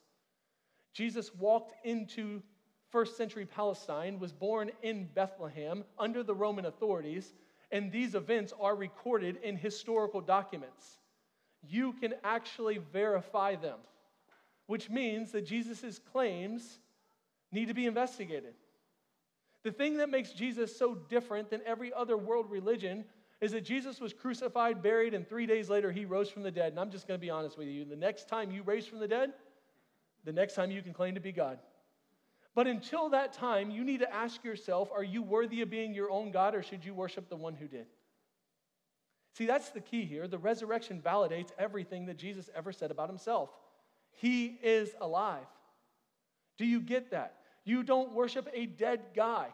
Jesus 0.92 1.35
walked 1.35 1.74
into 1.85 2.42
first 2.90 3.16
century 3.16 3.44
Palestine, 3.44 4.18
was 4.18 4.33
born 4.33 4.70
in 4.83 5.09
Bethlehem 5.14 5.85
under 5.98 6.22
the 6.22 6.35
Roman 6.35 6.66
authorities, 6.66 7.35
and 7.72 7.90
these 7.90 8.14
events 8.14 8.52
are 8.61 8.76
recorded 8.76 9.38
in 9.42 9.57
historical 9.57 10.20
documents 10.20 10.98
you 11.68 11.92
can 11.94 12.14
actually 12.24 12.79
verify 12.92 13.57
them, 13.57 13.79
which 14.66 14.90
means 14.90 15.33
that 15.33 15.46
Jesus' 15.46 15.98
claims 16.12 16.79
need 17.52 17.68
to 17.68 17.74
be 17.74 17.87
investigated. 17.87 18.55
The 19.62 19.72
thing 19.72 19.96
that 19.96 20.11
makes 20.11 20.33
Jesus 20.33 20.76
so 20.76 20.94
different 20.94 21.50
than 21.50 21.61
every 21.66 21.92
other 21.92 22.16
world 22.16 22.50
religion 22.50 23.05
is 23.40 23.53
that 23.53 23.62
Jesus 23.62 24.01
was 24.01 24.12
crucified, 24.12 24.83
buried, 24.83 25.14
and 25.14 25.29
three 25.29 25.46
days 25.46 25.68
later 25.68 25.92
he 25.92 26.05
rose 26.05 26.31
from 26.31 26.42
the 26.42 26.51
dead. 26.51 26.72
And 26.72 26.81
I'm 26.81 26.90
just 26.90 27.07
going 27.07 27.18
to 27.18 27.25
be 27.25 27.31
honest 27.31 27.59
with 27.59 27.68
you. 27.68 27.85
The 27.85 27.96
next 27.96 28.29
time 28.29 28.51
you 28.51 28.62
raise 28.62 28.87
from 28.87 28.99
the 28.99 29.09
dead, 29.09 29.33
the 30.25 30.33
next 30.33 30.55
time 30.55 30.70
you 30.70 30.83
can 30.83 30.92
claim 30.92 31.14
to 31.14 31.20
be 31.20 31.33
God. 31.33 31.59
But 32.55 32.66
until 32.66 33.11
that 33.11 33.35
time, 33.35 33.70
you 33.70 33.85
need 33.85 34.01
to 34.01 34.12
ask 34.12 34.42
yourself 34.42 34.90
are 34.92 35.05
you 35.05 35.22
worthy 35.22 35.61
of 35.61 35.68
being 35.68 35.94
your 35.94 36.11
own 36.11 36.31
God 36.31 36.55
or 36.55 36.62
should 36.62 36.85
you 36.85 36.94
worship 36.94 37.29
the 37.29 37.37
one 37.37 37.55
who 37.55 37.68
did? 37.68 37.87
See, 39.35 39.44
that's 39.44 39.68
the 39.68 39.83
key 39.83 40.07
here. 40.07 40.27
The 40.27 40.38
resurrection 40.38 41.03
validates 41.05 41.51
everything 41.59 42.07
that 42.07 42.16
Jesus 42.16 42.49
ever 42.57 42.72
said 42.72 42.90
about 42.90 43.11
himself. 43.11 43.51
He 44.12 44.59
is 44.62 44.94
alive. 44.99 45.44
Do 46.57 46.64
you 46.64 46.81
get 46.81 47.11
that? 47.11 47.35
You 47.62 47.83
don't 47.83 48.12
worship 48.12 48.49
a 48.55 48.64
dead 48.64 49.01
guy. 49.14 49.49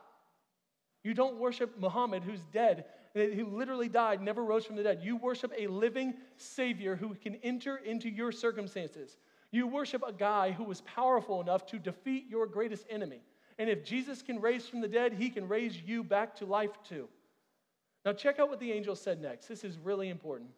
You 1.02 1.14
don't 1.14 1.38
worship 1.38 1.80
Muhammad, 1.80 2.22
who's 2.22 2.44
dead, 2.52 2.84
who 3.14 3.46
literally 3.46 3.88
died, 3.88 4.22
never 4.22 4.42
rose 4.44 4.64
from 4.64 4.76
the 4.76 4.82
dead. 4.82 5.00
You 5.02 5.16
worship 5.16 5.52
a 5.56 5.66
living 5.66 6.14
Savior 6.36 6.96
who 6.96 7.14
can 7.14 7.36
enter 7.36 7.76
into 7.76 8.08
your 8.08 8.32
circumstances. 8.32 9.18
You 9.50 9.66
worship 9.66 10.02
a 10.06 10.12
guy 10.12 10.52
who 10.52 10.64
was 10.64 10.80
powerful 10.82 11.40
enough 11.40 11.66
to 11.66 11.78
defeat 11.78 12.26
your 12.28 12.46
greatest 12.46 12.86
enemy. 12.88 13.20
And 13.58 13.68
if 13.68 13.84
Jesus 13.84 14.22
can 14.22 14.40
raise 14.40 14.66
from 14.66 14.80
the 14.80 14.88
dead, 14.88 15.12
he 15.12 15.28
can 15.28 15.46
raise 15.46 15.76
you 15.76 16.02
back 16.02 16.34
to 16.36 16.46
life 16.46 16.78
too. 16.88 17.08
Now, 18.04 18.12
check 18.12 18.38
out 18.38 18.48
what 18.48 18.60
the 18.60 18.72
angel 18.72 18.96
said 18.96 19.20
next. 19.20 19.46
This 19.46 19.62
is 19.62 19.78
really 19.78 20.08
important. 20.08 20.50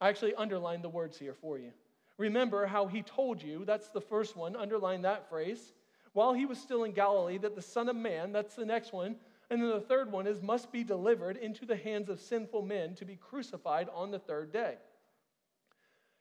I 0.00 0.08
actually 0.08 0.34
underlined 0.34 0.82
the 0.82 0.88
words 0.88 1.18
here 1.18 1.34
for 1.34 1.58
you. 1.58 1.70
Remember 2.18 2.66
how 2.66 2.86
he 2.86 3.02
told 3.02 3.42
you, 3.42 3.64
that's 3.64 3.88
the 3.88 4.00
first 4.00 4.36
one, 4.36 4.54
underline 4.54 5.02
that 5.02 5.28
phrase, 5.28 5.72
while 6.12 6.32
he 6.32 6.46
was 6.46 6.58
still 6.58 6.84
in 6.84 6.92
Galilee, 6.92 7.38
that 7.38 7.56
the 7.56 7.62
Son 7.62 7.88
of 7.88 7.96
Man, 7.96 8.32
that's 8.32 8.54
the 8.54 8.66
next 8.66 8.92
one, 8.92 9.16
and 9.50 9.62
then 9.62 9.70
the 9.70 9.80
third 9.80 10.10
one 10.10 10.26
is, 10.26 10.40
must 10.40 10.72
be 10.72 10.84
delivered 10.84 11.36
into 11.36 11.66
the 11.66 11.76
hands 11.76 12.08
of 12.08 12.20
sinful 12.20 12.62
men 12.62 12.94
to 12.96 13.04
be 13.04 13.16
crucified 13.16 13.88
on 13.94 14.10
the 14.10 14.18
third 14.18 14.52
day. 14.52 14.76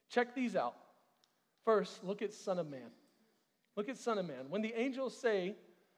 Check 0.09 0.35
these 0.35 0.55
out. 0.55 0.75
First, 1.65 2.03
look 2.03 2.21
at 2.21 2.33
Son 2.33 2.59
of 2.59 2.69
Man. 2.69 2.91
Look 3.75 3.89
at 3.89 3.97
Son 3.97 4.17
of 4.17 4.27
Man. 4.27 4.45
When 4.49 4.61
the 4.61 4.73
angels 4.77 5.17
say, 5.17 5.55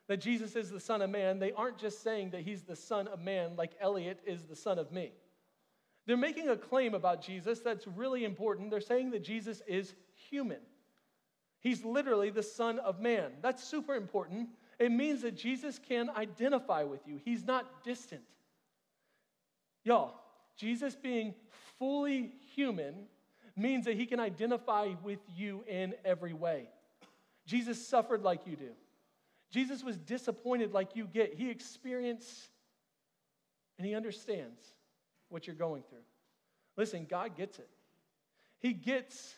that 0.08 0.22
Jesus 0.22 0.56
is 0.56 0.70
the 0.70 0.80
Son 0.80 1.02
of 1.02 1.10
Man, 1.10 1.40
they 1.40 1.52
aren't 1.52 1.78
just 1.78 2.04
saying 2.04 2.32
that 2.32 2.42
he's 2.42 2.62
the 2.62 2.76
Son 2.76 3.08
of 3.08 3.22
Man 3.22 3.56
like 3.56 3.72
Elliot 3.80 4.20
is 4.26 4.44
the 4.44 4.56
Son 4.56 4.78
of 4.78 4.92
me. 4.92 5.12
They're 6.06 6.18
making 6.18 6.50
a 6.50 6.56
claim 6.56 6.94
about 6.94 7.24
Jesus 7.24 7.62
that's 7.62 7.88
really 7.88 8.24
important. 8.24 8.70
They're 8.70 8.82
saying 8.82 9.12
that 9.12 9.24
Jesus 9.24 9.64
is 9.68 9.96
human. 10.30 10.60
He's 11.60 11.84
literally 11.84 12.30
the 12.30 12.44
Son 12.44 12.78
of 12.80 13.00
Man. 13.00 13.32
That's 13.42 13.64
super 13.64 13.96
important. 13.96 14.50
It 14.80 14.92
means 14.92 15.22
that 15.22 15.36
Jesus 15.36 15.80
can 15.80 16.10
identify 16.10 16.84
with 16.84 17.02
you, 17.08 17.20
He's 17.24 17.46
not 17.46 17.84
distant. 17.84 18.22
Y'all, 19.84 20.16
Jesus 20.58 20.96
being 20.96 21.34
fully 21.78 22.34
human 22.56 23.06
means 23.56 23.86
that 23.86 23.96
He 23.96 24.06
can 24.06 24.20
identify 24.20 24.94
with 25.04 25.20
you 25.36 25.64
in 25.68 25.94
every 26.04 26.34
way. 26.34 26.70
Jesus 27.46 27.88
suffered 27.88 28.24
like 28.24 28.48
you 28.48 28.56
do. 28.56 28.72
Jesus 29.52 29.84
was 29.84 29.98
disappointed 29.98 30.74
like 30.74 30.96
you 30.96 31.06
get. 31.06 31.36
He 31.36 31.50
experienced 31.50 32.50
and 33.78 33.86
he 33.86 33.94
understands 33.94 34.60
what 35.30 35.48
you're 35.48 35.56
going 35.56 35.84
through. 35.90 36.00
Listen, 36.78 37.06
God 37.10 37.36
gets 37.38 37.60
it. 37.60 37.70
He 38.60 38.74
gets 38.74 39.36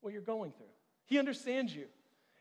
what 0.00 0.12
you're 0.12 0.22
going 0.22 0.52
through. 0.52 0.66
He 1.06 1.18
understands 1.18 1.74
you. 1.74 1.86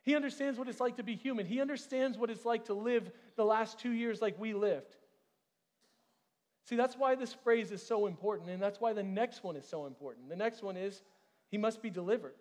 He 0.04 0.16
understands 0.16 0.58
what 0.58 0.68
it's 0.68 0.80
like 0.80 0.98
to 0.98 1.04
be 1.04 1.16
human. 1.16 1.46
He 1.46 1.62
understands 1.62 2.18
what 2.18 2.30
it's 2.30 2.46
like 2.46 2.66
to 2.66 2.74
live 2.74 3.12
the 3.36 3.46
last 3.46 3.80
two 3.80 3.92
years 3.92 4.22
like 4.22 4.40
we 4.40 4.54
lived. 4.54 4.96
See, 6.66 6.76
that's 6.76 6.96
why 6.96 7.16
this 7.16 7.34
phrase 7.34 7.72
is 7.72 7.86
so 7.86 8.08
important, 8.08 8.50
and 8.50 8.62
that's 8.62 8.80
why 8.80 8.94
the 8.94 9.04
next 9.04 9.44
one 9.44 9.56
is 9.56 9.68
so 9.68 9.86
important. 9.86 10.30
The 10.30 10.36
next 10.36 10.64
one 10.64 10.78
is, 10.78 11.02
He 11.50 11.58
must 11.58 11.82
be 11.82 11.90
delivered. 11.90 12.36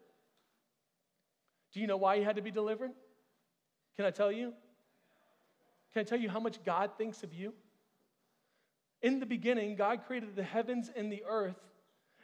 Do 1.72 1.80
you 1.80 1.86
know 1.86 1.96
why 1.96 2.18
He 2.18 2.22
had 2.22 2.36
to 2.36 2.42
be 2.42 2.50
delivered? 2.50 2.92
Can 3.96 4.04
I 4.04 4.10
tell 4.10 4.32
you? 4.32 4.52
Can 5.92 6.00
I 6.00 6.04
tell 6.04 6.18
you 6.18 6.30
how 6.30 6.40
much 6.40 6.62
God 6.64 6.92
thinks 6.96 7.22
of 7.22 7.34
you? 7.34 7.52
In 9.02 9.18
the 9.18 9.26
beginning, 9.26 9.76
God 9.76 10.02
created 10.06 10.36
the 10.36 10.42
heavens 10.42 10.90
and 10.94 11.10
the 11.10 11.24
earth. 11.28 11.58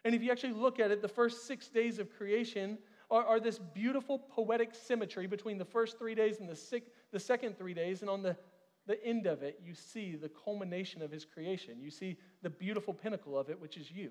And 0.04 0.14
if 0.14 0.22
you 0.22 0.30
actually 0.30 0.52
look 0.52 0.78
at 0.78 0.90
it, 0.90 1.02
the 1.02 1.08
first 1.08 1.46
six 1.46 1.68
days 1.68 1.98
of 1.98 2.14
creation 2.16 2.78
are, 3.10 3.24
are 3.24 3.40
this 3.40 3.58
beautiful 3.58 4.18
poetic 4.18 4.74
symmetry 4.74 5.26
between 5.26 5.58
the 5.58 5.64
first 5.64 5.98
three 5.98 6.14
days 6.14 6.40
and 6.40 6.48
the, 6.48 6.56
six, 6.56 6.90
the 7.12 7.20
second 7.20 7.56
three 7.58 7.74
days. 7.74 8.00
And 8.00 8.10
on 8.10 8.22
the, 8.22 8.36
the 8.86 9.02
end 9.04 9.26
of 9.26 9.42
it, 9.42 9.60
you 9.64 9.74
see 9.74 10.16
the 10.16 10.28
culmination 10.28 11.02
of 11.02 11.10
his 11.10 11.24
creation. 11.24 11.80
You 11.80 11.90
see 11.90 12.16
the 12.42 12.50
beautiful 12.50 12.94
pinnacle 12.94 13.38
of 13.38 13.48
it, 13.48 13.60
which 13.60 13.76
is 13.76 13.90
you. 13.90 14.10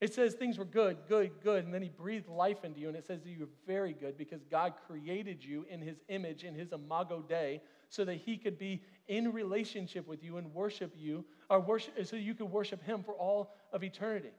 It 0.00 0.14
says 0.14 0.34
things 0.34 0.58
were 0.58 0.64
good, 0.64 0.98
good, 1.08 1.32
good, 1.42 1.64
and 1.64 1.74
then 1.74 1.82
he 1.82 1.88
breathed 1.88 2.28
life 2.28 2.62
into 2.62 2.78
you, 2.78 2.86
and 2.86 2.96
it 2.96 3.04
says 3.04 3.20
that 3.22 3.28
you 3.28 3.40
were 3.40 3.48
very 3.66 3.92
good 3.92 4.16
because 4.16 4.44
God 4.44 4.74
created 4.86 5.44
you 5.44 5.66
in 5.68 5.80
his 5.80 5.96
image, 6.08 6.44
in 6.44 6.54
his 6.54 6.72
imago 6.72 7.20
Dei, 7.28 7.60
so 7.88 8.04
that 8.04 8.14
he 8.14 8.36
could 8.36 8.58
be 8.58 8.80
in 9.08 9.32
relationship 9.32 10.06
with 10.06 10.22
you 10.22 10.36
and 10.36 10.54
worship 10.54 10.94
you, 10.96 11.24
or 11.50 11.58
worship, 11.58 11.94
so 12.06 12.14
you 12.14 12.34
could 12.34 12.50
worship 12.50 12.80
him 12.84 13.02
for 13.02 13.14
all 13.14 13.56
of 13.72 13.82
eternity. 13.82 14.30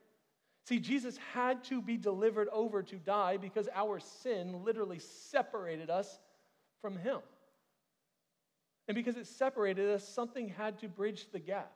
See, 0.65 0.79
Jesus 0.79 1.17
had 1.33 1.63
to 1.65 1.81
be 1.81 1.97
delivered 1.97 2.47
over 2.51 2.83
to 2.83 2.95
die 2.97 3.37
because 3.37 3.67
our 3.73 3.99
sin 3.99 4.63
literally 4.63 4.99
separated 4.99 5.89
us 5.89 6.19
from 6.81 6.97
him. 6.97 7.19
And 8.87 8.95
because 8.95 9.17
it 9.17 9.27
separated 9.27 9.89
us, 9.89 10.07
something 10.07 10.49
had 10.49 10.79
to 10.79 10.87
bridge 10.87 11.27
the 11.31 11.39
gap. 11.39 11.71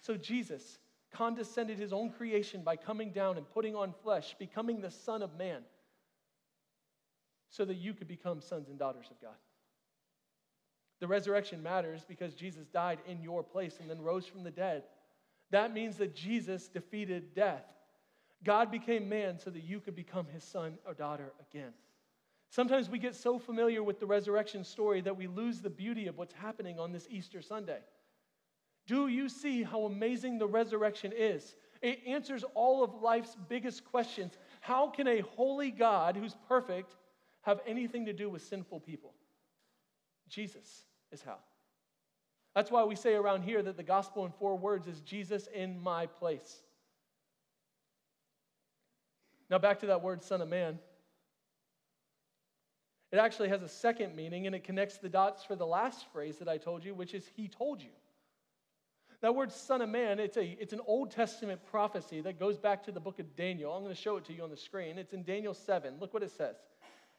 So 0.00 0.16
Jesus 0.16 0.78
condescended 1.10 1.78
his 1.78 1.92
own 1.92 2.10
creation 2.10 2.62
by 2.62 2.76
coming 2.76 3.10
down 3.12 3.36
and 3.36 3.48
putting 3.50 3.74
on 3.74 3.94
flesh, 4.02 4.36
becoming 4.38 4.80
the 4.80 4.90
Son 4.90 5.22
of 5.22 5.36
Man, 5.36 5.62
so 7.50 7.64
that 7.64 7.76
you 7.76 7.94
could 7.94 8.08
become 8.08 8.40
sons 8.40 8.68
and 8.68 8.78
daughters 8.78 9.06
of 9.10 9.20
God. 9.20 9.36
The 11.00 11.06
resurrection 11.06 11.62
matters 11.62 12.04
because 12.06 12.34
Jesus 12.34 12.66
died 12.66 12.98
in 13.06 13.22
your 13.22 13.42
place 13.42 13.78
and 13.80 13.88
then 13.88 14.02
rose 14.02 14.26
from 14.26 14.44
the 14.44 14.50
dead. 14.50 14.82
That 15.50 15.72
means 15.72 15.96
that 15.96 16.14
Jesus 16.14 16.68
defeated 16.68 17.34
death. 17.34 17.64
God 18.44 18.70
became 18.70 19.08
man 19.08 19.38
so 19.38 19.50
that 19.50 19.62
you 19.62 19.80
could 19.80 19.96
become 19.96 20.26
his 20.26 20.44
son 20.44 20.78
or 20.86 20.94
daughter 20.94 21.32
again. 21.50 21.72
Sometimes 22.50 22.88
we 22.88 22.98
get 22.98 23.14
so 23.14 23.38
familiar 23.38 23.82
with 23.82 24.00
the 24.00 24.06
resurrection 24.06 24.64
story 24.64 25.00
that 25.02 25.16
we 25.16 25.26
lose 25.26 25.60
the 25.60 25.70
beauty 25.70 26.06
of 26.06 26.16
what's 26.16 26.32
happening 26.32 26.78
on 26.78 26.92
this 26.92 27.06
Easter 27.10 27.42
Sunday. 27.42 27.80
Do 28.86 29.08
you 29.08 29.28
see 29.28 29.62
how 29.62 29.84
amazing 29.84 30.38
the 30.38 30.46
resurrection 30.46 31.12
is? 31.14 31.56
It 31.82 32.00
answers 32.06 32.44
all 32.54 32.82
of 32.82 33.02
life's 33.02 33.36
biggest 33.48 33.84
questions. 33.84 34.32
How 34.60 34.88
can 34.88 35.06
a 35.06 35.20
holy 35.20 35.70
God 35.70 36.16
who's 36.16 36.36
perfect 36.48 36.96
have 37.42 37.60
anything 37.66 38.06
to 38.06 38.12
do 38.12 38.30
with 38.30 38.42
sinful 38.42 38.80
people? 38.80 39.12
Jesus 40.28 40.84
is 41.12 41.22
how. 41.22 41.36
That's 42.54 42.70
why 42.70 42.82
we 42.84 42.96
say 42.96 43.14
around 43.14 43.42
here 43.42 43.62
that 43.62 43.76
the 43.76 43.82
gospel 43.82 44.24
in 44.24 44.32
four 44.32 44.56
words 44.56 44.86
is 44.86 45.00
Jesus 45.02 45.48
in 45.54 45.78
my 45.80 46.06
place. 46.06 46.62
Now, 49.50 49.58
back 49.58 49.80
to 49.80 49.86
that 49.86 50.02
word, 50.02 50.22
Son 50.22 50.40
of 50.40 50.48
Man. 50.48 50.78
It 53.10 53.16
actually 53.16 53.48
has 53.48 53.62
a 53.62 53.68
second 53.68 54.14
meaning 54.14 54.46
and 54.46 54.54
it 54.54 54.64
connects 54.64 54.98
the 54.98 55.08
dots 55.08 55.42
for 55.42 55.56
the 55.56 55.66
last 55.66 56.06
phrase 56.12 56.38
that 56.38 56.48
I 56.48 56.58
told 56.58 56.84
you, 56.84 56.94
which 56.94 57.14
is 57.14 57.26
He 57.34 57.48
told 57.48 57.80
you. 57.80 57.90
That 59.20 59.34
word 59.34 59.50
son 59.50 59.82
of 59.82 59.88
man, 59.88 60.20
it's, 60.20 60.36
a, 60.36 60.56
it's 60.60 60.72
an 60.72 60.80
Old 60.86 61.10
Testament 61.10 61.60
prophecy 61.66 62.20
that 62.20 62.38
goes 62.38 62.56
back 62.56 62.84
to 62.84 62.92
the 62.92 63.00
book 63.00 63.18
of 63.18 63.34
Daniel. 63.34 63.72
I'm 63.72 63.82
going 63.82 63.94
to 63.94 64.00
show 64.00 64.16
it 64.16 64.24
to 64.26 64.32
you 64.32 64.44
on 64.44 64.50
the 64.50 64.56
screen. 64.56 64.96
It's 64.96 65.12
in 65.12 65.24
Daniel 65.24 65.54
7. 65.54 65.94
Look 65.98 66.14
what 66.14 66.22
it 66.22 66.30
says. 66.30 66.54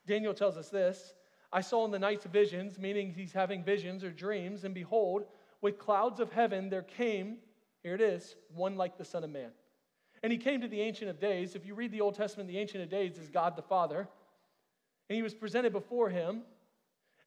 Daniel 0.08 0.34
tells 0.34 0.56
us 0.56 0.70
this 0.70 1.14
I 1.52 1.62
saw 1.62 1.84
in 1.84 1.92
the 1.92 2.00
night's 2.00 2.26
visions, 2.26 2.80
meaning 2.80 3.12
he's 3.12 3.34
having 3.34 3.64
visions 3.64 4.04
or 4.04 4.12
dreams, 4.12 4.64
and 4.64 4.74
behold, 4.74 5.26
with 5.62 5.78
clouds 5.78 6.22
of 6.22 6.32
heaven 6.32 6.70
there 6.70 6.84
came, 6.84 7.38
here 7.84 7.96
it 7.96 8.02
is, 8.02 8.36
one 8.56 8.78
like 8.78 8.98
the 8.98 9.04
Son 9.04 9.26
of 9.26 9.30
Man. 9.30 9.50
And 10.22 10.32
he 10.32 10.38
came 10.38 10.62
to 10.62 10.68
the 10.68 10.82
Ancient 10.82 11.10
of 11.10 11.20
Days. 11.20 11.56
If 11.56 11.66
you 11.66 11.76
read 11.76 11.92
the 11.92 12.02
Old 12.02 12.16
Testament, 12.16 12.50
the 12.50 12.58
Ancient 12.58 12.84
of 12.84 12.90
Days 12.90 13.18
is 13.18 13.30
God 13.30 13.56
the 13.56 13.62
Father. 13.62 14.08
And 15.10 15.16
he 15.16 15.24
was 15.24 15.34
presented 15.34 15.74
before 15.74 16.10
him, 16.10 16.44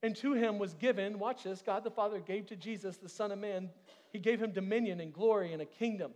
and 0.01 0.15
to 0.17 0.33
him 0.33 0.59
was 0.59 0.73
given, 0.73 1.19
watch 1.19 1.43
this, 1.43 1.61
God 1.61 1.83
the 1.83 1.91
Father 1.91 2.19
gave 2.19 2.45
to 2.47 2.55
Jesus, 2.55 2.97
the 2.97 3.09
Son 3.09 3.31
of 3.31 3.39
Man, 3.39 3.69
he 4.11 4.19
gave 4.19 4.41
him 4.41 4.51
dominion 4.51 4.99
and 5.01 5.13
glory 5.13 5.53
and 5.53 5.61
a 5.61 5.65
kingdom. 5.65 6.11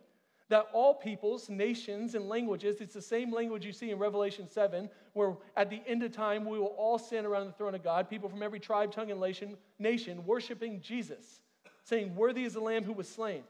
That 0.50 0.68
all 0.72 0.94
peoples, 0.94 1.50
nations, 1.50 2.16
and 2.16 2.30
languages, 2.30 2.80
it's 2.80 2.94
the 2.94 3.02
same 3.02 3.34
language 3.34 3.66
you 3.66 3.74
see 3.74 3.92
in 3.92 4.00
Revelation 4.00 4.48
7, 4.50 4.90
where 5.12 5.36
at 5.58 5.70
the 5.70 5.82
end 5.86 6.04
of 6.04 6.13
time 6.13 6.46
we 6.46 6.58
will 6.58 6.76
all 6.78 6.98
stand 6.98 7.26
around 7.26 7.48
the 7.48 7.54
throne 7.54 7.76
of 7.76 7.84
God, 7.84 8.10
people 8.10 8.30
from 8.30 8.44
every 8.44 8.60
tribe, 8.60 8.94
tongue, 8.94 9.12
and 9.12 9.20
nation, 9.20 9.58
nation 9.78 10.26
worshiping 10.26 10.80
Jesus, 10.80 11.42
saying, 11.84 12.16
Worthy 12.16 12.46
is 12.46 12.54
the 12.54 12.62
Lamb 12.62 12.86
who 12.86 12.94
was 12.94 13.10
slain. 13.10 13.44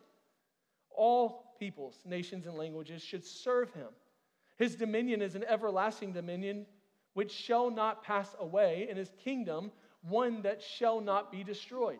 All 0.90 1.47
peoples, 1.60 2.00
nations, 2.06 2.48
and 2.48 2.56
languages 2.56 3.02
should 3.02 3.26
serve 3.26 3.74
him. 3.74 3.88
His 4.58 4.76
dominion 4.76 5.22
is 5.22 5.36
an 5.36 5.44
everlasting 5.48 6.14
dominion 6.14 6.66
which 7.14 7.32
shall 7.32 7.72
not 7.72 8.04
pass 8.04 8.36
away, 8.40 8.88
and 8.90 8.98
his 8.98 9.12
kingdom 9.24 9.72
one 10.02 10.42
that 10.44 10.62
shall 10.62 11.02
not 11.02 11.32
be 11.32 11.44
destroyed. 11.44 12.00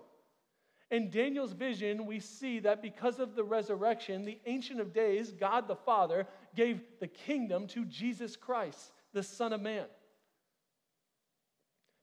In 0.90 1.10
Daniel's 1.10 1.52
vision, 1.52 2.06
we 2.06 2.20
see 2.20 2.60
that 2.60 2.82
because 2.82 3.20
of 3.20 3.36
the 3.36 3.44
resurrection, 3.44 4.24
the 4.24 4.40
Ancient 4.46 4.80
of 4.80 4.94
Days, 4.94 5.32
God 5.32 5.68
the 5.68 5.76
Father, 5.76 6.28
gave 6.56 6.82
the 7.00 7.08
kingdom 7.08 7.68
to 7.68 7.84
Jesus 7.86 8.36
Christ, 8.36 8.94
the 9.12 9.24
Son 9.24 9.52
of 9.52 9.62
Man. 9.62 9.86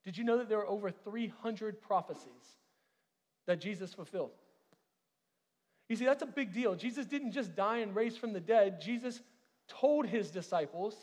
Did 0.05 0.19
you 0.19 0.25
know 0.25 0.37
that 0.37 0.51
there 0.51 0.59
are 0.59 0.69
over 0.69 0.91
300 0.91 1.81
prophecies 1.81 2.59
that 3.47 3.61
Jesus 3.61 3.95
fulfilled? 3.95 4.33
You 5.89 5.97
see, 5.97 6.05
that's 6.05 6.23
a 6.23 6.27
big 6.27 6.53
deal. 6.53 6.75
Jesus 6.75 7.07
didn't 7.07 7.33
just 7.33 7.55
die 7.55 7.79
and 7.79 7.95
raise 7.95 8.17
from 8.17 8.33
the 8.33 8.41
dead, 8.41 8.81
Jesus 8.81 9.21
told 9.69 10.07
his 10.07 10.31
disciples 10.31 10.97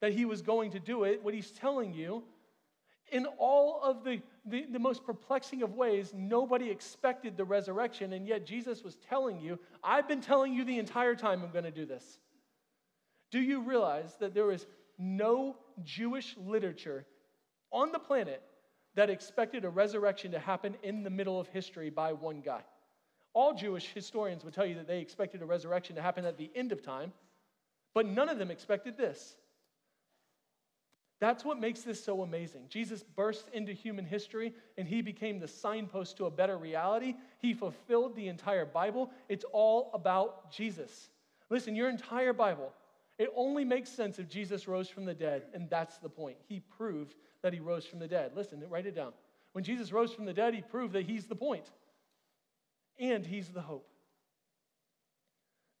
that 0.00 0.12
he 0.12 0.24
was 0.24 0.42
going 0.42 0.72
to 0.72 0.80
do 0.80 1.04
it. 1.04 1.22
What 1.22 1.34
he's 1.34 1.50
telling 1.50 1.94
you 1.94 2.24
in 3.12 3.26
all 3.38 3.80
of 3.82 4.02
the, 4.02 4.20
the, 4.46 4.66
the, 4.70 4.78
most 4.78 5.04
perplexing 5.04 5.62
of 5.62 5.74
ways, 5.74 6.12
nobody 6.14 6.70
expected 6.70 7.36
the 7.36 7.44
resurrection, 7.44 8.12
and 8.12 8.26
yet 8.26 8.46
Jesus 8.46 8.82
was 8.82 8.96
telling 8.96 9.40
you, 9.40 9.58
I've 9.82 10.08
been 10.08 10.20
telling 10.20 10.54
you 10.54 10.64
the 10.64 10.78
entire 10.78 11.14
time 11.14 11.42
I'm 11.42 11.52
going 11.52 11.64
to 11.64 11.70
do 11.70 11.84
this. 11.84 12.18
Do 13.30 13.40
you 13.40 13.60
realize 13.60 14.16
that 14.20 14.34
there 14.34 14.50
is 14.50 14.66
no 14.98 15.56
Jewish 15.82 16.36
literature 16.38 17.04
on 17.70 17.92
the 17.92 17.98
planet 17.98 18.42
that 18.94 19.10
expected 19.10 19.64
a 19.64 19.70
resurrection 19.70 20.32
to 20.32 20.38
happen 20.38 20.76
in 20.82 21.02
the 21.02 21.10
middle 21.10 21.38
of 21.38 21.48
history 21.48 21.90
by 21.90 22.12
one 22.12 22.40
guy? 22.40 22.62
All 23.34 23.52
Jewish 23.52 23.92
historians 23.92 24.44
would 24.44 24.54
tell 24.54 24.64
you 24.64 24.76
that 24.76 24.86
they 24.86 25.00
expected 25.00 25.42
a 25.42 25.46
resurrection 25.46 25.96
to 25.96 26.02
happen 26.02 26.24
at 26.24 26.38
the 26.38 26.50
end 26.54 26.72
of 26.72 26.82
time, 26.82 27.12
but 27.92 28.06
none 28.06 28.28
of 28.28 28.38
them 28.38 28.50
expected 28.50 28.96
this. 28.96 29.36
That's 31.20 31.44
what 31.44 31.58
makes 31.58 31.82
this 31.82 32.02
so 32.02 32.22
amazing. 32.22 32.66
Jesus 32.68 33.02
burst 33.02 33.48
into 33.52 33.72
human 33.72 34.04
history 34.04 34.52
and 34.76 34.86
he 34.86 35.00
became 35.00 35.38
the 35.38 35.48
signpost 35.48 36.16
to 36.18 36.26
a 36.26 36.30
better 36.30 36.58
reality. 36.58 37.14
He 37.38 37.54
fulfilled 37.54 38.14
the 38.14 38.28
entire 38.28 38.66
Bible. 38.66 39.10
It's 39.28 39.44
all 39.52 39.90
about 39.94 40.52
Jesus. 40.52 41.08
Listen, 41.50 41.76
your 41.76 41.88
entire 41.88 42.32
Bible, 42.32 42.72
it 43.18 43.32
only 43.36 43.64
makes 43.64 43.90
sense 43.90 44.18
if 44.18 44.28
Jesus 44.28 44.66
rose 44.66 44.88
from 44.88 45.04
the 45.04 45.14
dead, 45.14 45.44
and 45.54 45.70
that's 45.70 45.98
the 45.98 46.08
point. 46.08 46.36
He 46.48 46.60
proved 46.76 47.14
that 47.42 47.52
he 47.52 47.60
rose 47.60 47.86
from 47.86 48.00
the 48.00 48.08
dead. 48.08 48.32
Listen, 48.34 48.62
write 48.68 48.86
it 48.86 48.96
down. 48.96 49.12
When 49.52 49.62
Jesus 49.62 49.92
rose 49.92 50.12
from 50.12 50.24
the 50.24 50.32
dead, 50.32 50.52
he 50.52 50.62
proved 50.62 50.94
that 50.94 51.06
he's 51.06 51.26
the 51.26 51.36
point, 51.36 51.70
and 52.98 53.24
he's 53.24 53.48
the 53.48 53.60
hope. 53.60 53.88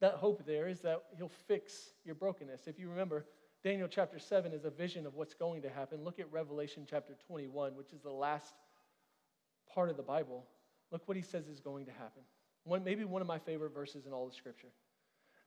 That 0.00 0.14
hope 0.14 0.44
there 0.44 0.68
is 0.68 0.80
that 0.80 1.02
he'll 1.16 1.30
fix 1.48 1.94
your 2.04 2.14
brokenness. 2.14 2.66
If 2.66 2.78
you 2.78 2.90
remember, 2.90 3.24
Daniel 3.62 3.88
chapter 3.88 4.18
7 4.18 4.52
is 4.52 4.64
a 4.64 4.70
vision 4.70 5.06
of 5.06 5.14
what's 5.14 5.34
going 5.34 5.62
to 5.62 5.70
happen. 5.70 6.04
Look 6.04 6.18
at 6.18 6.30
Revelation 6.30 6.86
chapter 6.88 7.14
21, 7.26 7.74
which 7.74 7.92
is 7.92 8.02
the 8.02 8.10
last 8.10 8.54
part 9.72 9.88
of 9.88 9.96
the 9.96 10.02
Bible. 10.02 10.44
Look 10.90 11.08
what 11.08 11.16
he 11.16 11.22
says 11.22 11.48
is 11.48 11.60
going 11.60 11.86
to 11.86 11.92
happen. 11.92 12.22
One, 12.64 12.84
maybe 12.84 13.04
one 13.04 13.22
of 13.22 13.28
my 13.28 13.38
favorite 13.38 13.72
verses 13.72 14.06
in 14.06 14.12
all 14.12 14.26
the 14.26 14.34
scripture. 14.34 14.68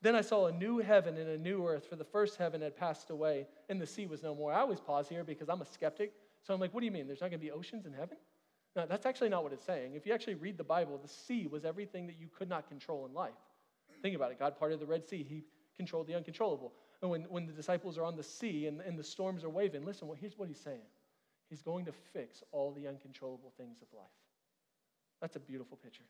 Then 0.01 0.15
I 0.15 0.21
saw 0.21 0.47
a 0.47 0.51
new 0.51 0.77
heaven 0.77 1.17
and 1.17 1.29
a 1.29 1.37
new 1.37 1.65
earth, 1.65 1.87
for 1.87 1.95
the 1.95 2.03
first 2.03 2.37
heaven 2.37 2.61
had 2.61 2.75
passed 2.75 3.09
away, 3.09 3.47
and 3.69 3.81
the 3.81 3.87
sea 3.87 4.05
was 4.05 4.21
no 4.21 4.35
more. 4.35 4.53
I 4.53 4.59
always 4.59 4.79
pause 4.79 5.09
here 5.09 5.23
because 5.23 5.49
I'm 5.49 5.61
a 5.61 5.65
skeptic. 5.65 6.13
So 6.43 6.53
I'm 6.53 6.59
like, 6.59 6.73
what 6.73 6.81
do 6.81 6.85
you 6.85 6.91
mean? 6.91 7.07
There's 7.07 7.21
not 7.21 7.31
going 7.31 7.39
to 7.39 7.45
be 7.45 7.51
oceans 7.51 7.85
in 7.85 7.93
heaven? 7.93 8.17
No, 8.77 8.85
that's 8.85 9.07
actually 9.07 9.29
not 9.29 9.43
what 9.43 9.53
it's 9.53 9.63
saying. 9.63 9.95
If 9.95 10.05
you 10.05 10.13
actually 10.13 10.35
read 10.35 10.55
the 10.55 10.63
Bible, 10.63 10.99
the 11.01 11.07
sea 11.07 11.47
was 11.47 11.65
everything 11.65 12.05
that 12.05 12.15
you 12.19 12.27
could 12.37 12.47
not 12.47 12.69
control 12.69 13.07
in 13.07 13.13
life. 13.13 13.33
Think 14.03 14.15
about 14.15 14.31
it. 14.31 14.37
God 14.37 14.55
parted 14.59 14.79
the 14.79 14.85
Red 14.85 15.03
Sea, 15.03 15.25
He 15.27 15.43
controlled 15.75 16.05
the 16.05 16.13
uncontrollable. 16.13 16.73
And 17.01 17.09
when, 17.09 17.23
when 17.23 17.47
the 17.47 17.53
disciples 17.53 17.97
are 17.97 18.03
on 18.03 18.15
the 18.15 18.21
sea 18.23 18.67
and, 18.67 18.79
and 18.81 18.97
the 18.97 19.03
storms 19.03 19.43
are 19.43 19.49
waving, 19.49 19.83
listen, 19.83 20.07
well, 20.07 20.17
here's 20.19 20.37
what 20.37 20.47
he's 20.47 20.59
saying 20.59 20.85
He's 21.49 21.63
going 21.63 21.85
to 21.85 21.91
fix 21.91 22.43
all 22.51 22.71
the 22.71 22.87
uncontrollable 22.87 23.51
things 23.57 23.81
of 23.81 23.87
life. 23.97 24.05
That's 25.21 25.37
a 25.37 25.39
beautiful 25.39 25.77
picture. 25.77 26.03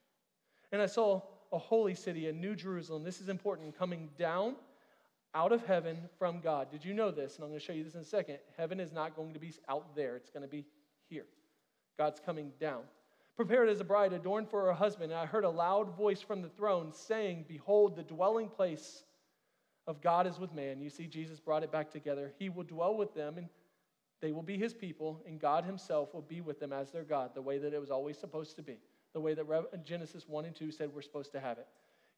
And 0.73 0.81
I 0.81 0.87
saw 0.87 1.21
a 1.53 1.57
holy 1.57 1.95
city, 1.95 2.27
a 2.27 2.33
new 2.33 2.53
Jerusalem. 2.53 3.05
This 3.05 3.21
is 3.21 3.29
important, 3.29 3.77
coming 3.79 4.09
down 4.19 4.55
out 5.33 5.53
of 5.53 5.65
heaven 5.65 5.97
from 6.19 6.41
God. 6.41 6.69
Did 6.69 6.83
you 6.83 6.93
know 6.93 7.11
this? 7.11 7.35
And 7.35 7.45
I'm 7.45 7.49
going 7.49 7.61
to 7.61 7.65
show 7.65 7.71
you 7.71 7.85
this 7.85 7.95
in 7.95 8.01
a 8.01 8.05
second. 8.05 8.39
Heaven 8.57 8.81
is 8.81 8.91
not 8.91 9.15
going 9.15 9.33
to 9.33 9.39
be 9.39 9.53
out 9.69 9.95
there, 9.95 10.17
it's 10.17 10.29
going 10.29 10.43
to 10.43 10.49
be 10.49 10.65
here. 11.09 11.27
God's 11.97 12.19
coming 12.19 12.51
down. 12.59 12.81
prepared 13.35 13.69
as 13.69 13.79
a 13.79 13.83
bride 13.83 14.13
adorned 14.13 14.49
for 14.49 14.65
her 14.65 14.73
husband. 14.73 15.11
And 15.11 15.19
I 15.19 15.25
heard 15.25 15.43
a 15.43 15.49
loud 15.49 15.95
voice 15.95 16.21
from 16.21 16.41
the 16.41 16.49
throne 16.49 16.91
saying, 16.91 17.45
Behold, 17.47 17.95
the 17.95 18.03
dwelling 18.03 18.49
place 18.49 19.03
of 19.85 20.01
God 20.01 20.27
is 20.27 20.39
with 20.39 20.53
man. 20.53 20.81
You 20.81 20.89
see, 20.89 21.05
Jesus 21.05 21.39
brought 21.39 21.63
it 21.63 21.71
back 21.71 21.91
together. 21.91 22.33
He 22.39 22.49
will 22.49 22.63
dwell 22.63 22.97
with 22.97 23.13
them, 23.13 23.37
and 23.37 23.47
they 24.21 24.31
will 24.31 24.43
be 24.43 24.57
his 24.57 24.73
people, 24.73 25.21
and 25.27 25.39
God 25.39 25.63
himself 25.63 26.13
will 26.13 26.23
be 26.23 26.41
with 26.41 26.59
them 26.59 26.73
as 26.73 26.91
their 26.91 27.03
God, 27.03 27.35
the 27.35 27.41
way 27.41 27.59
that 27.59 27.73
it 27.73 27.79
was 27.79 27.91
always 27.91 28.17
supposed 28.17 28.55
to 28.55 28.63
be, 28.63 28.79
the 29.13 29.21
way 29.21 29.35
that 29.35 29.85
Genesis 29.85 30.27
1 30.27 30.45
and 30.45 30.55
2 30.55 30.71
said 30.71 30.89
we're 30.93 31.01
supposed 31.03 31.31
to 31.33 31.39
have 31.39 31.59
it. 31.59 31.67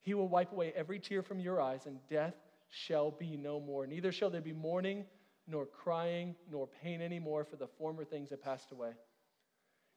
He 0.00 0.14
will 0.14 0.28
wipe 0.28 0.52
away 0.52 0.72
every 0.74 0.98
tear 0.98 1.22
from 1.22 1.38
your 1.38 1.60
eyes, 1.60 1.84
and 1.84 1.98
death 2.08 2.34
shall 2.70 3.10
be 3.10 3.36
no 3.36 3.60
more. 3.60 3.86
Neither 3.86 4.10
shall 4.10 4.30
there 4.30 4.40
be 4.40 4.54
mourning, 4.54 5.04
nor 5.46 5.66
crying, 5.66 6.34
nor 6.50 6.66
pain 6.66 7.02
anymore, 7.02 7.44
for 7.44 7.56
the 7.56 7.66
former 7.66 8.04
things 8.04 8.30
have 8.30 8.42
passed 8.42 8.72
away. 8.72 8.92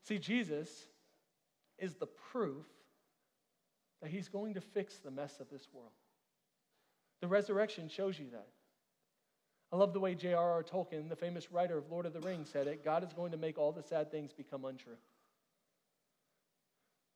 See, 0.04 0.20
Jesus 0.20 0.70
is 1.80 1.96
the 1.96 2.08
proof 2.32 2.66
that 4.02 4.12
he's 4.12 4.28
going 4.28 4.54
to 4.56 4.62
fix 4.62 4.98
the 4.98 5.12
mess 5.12 5.39
of 5.39 5.50
this 5.50 5.68
world. 5.74 5.92
The 7.22 7.28
resurrection 7.28 7.88
shows 7.88 8.20
you 8.20 8.26
that. 8.32 8.48
I 9.72 9.78
love 9.78 9.94
the 9.94 10.00
way 10.00 10.13
J.R.R. 10.13 10.63
Tolkien, 10.63 11.10
the 11.10 11.16
famous 11.16 11.52
writer 11.52 11.78
of 11.78 11.89
Lord 11.89 12.06
of 12.06 12.13
the 12.13 12.20
Rings, 12.20 12.50
said 12.50 12.68
it 12.68 12.84
God 12.84 13.04
is 13.04 13.13
going 13.13 13.32
to 13.32 13.38
make 13.38 13.58
all 13.58 13.72
the 13.72 13.82
sad 13.82 14.12
things 14.12 14.34
become 14.34 14.66
untrue. 14.66 14.98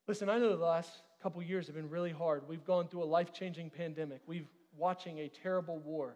Listen, 0.07 0.29
I 0.29 0.39
know 0.39 0.55
the 0.55 0.63
last 0.63 0.89
couple 1.21 1.43
years 1.43 1.67
have 1.67 1.75
been 1.75 1.89
really 1.89 2.11
hard. 2.11 2.47
We've 2.47 2.63
gone 2.65 2.87
through 2.87 3.03
a 3.03 3.05
life 3.05 3.33
changing 3.33 3.69
pandemic. 3.69 4.21
We've 4.25 4.47
watching 4.77 5.19
a 5.19 5.27
terrible 5.27 5.79
war 5.79 6.15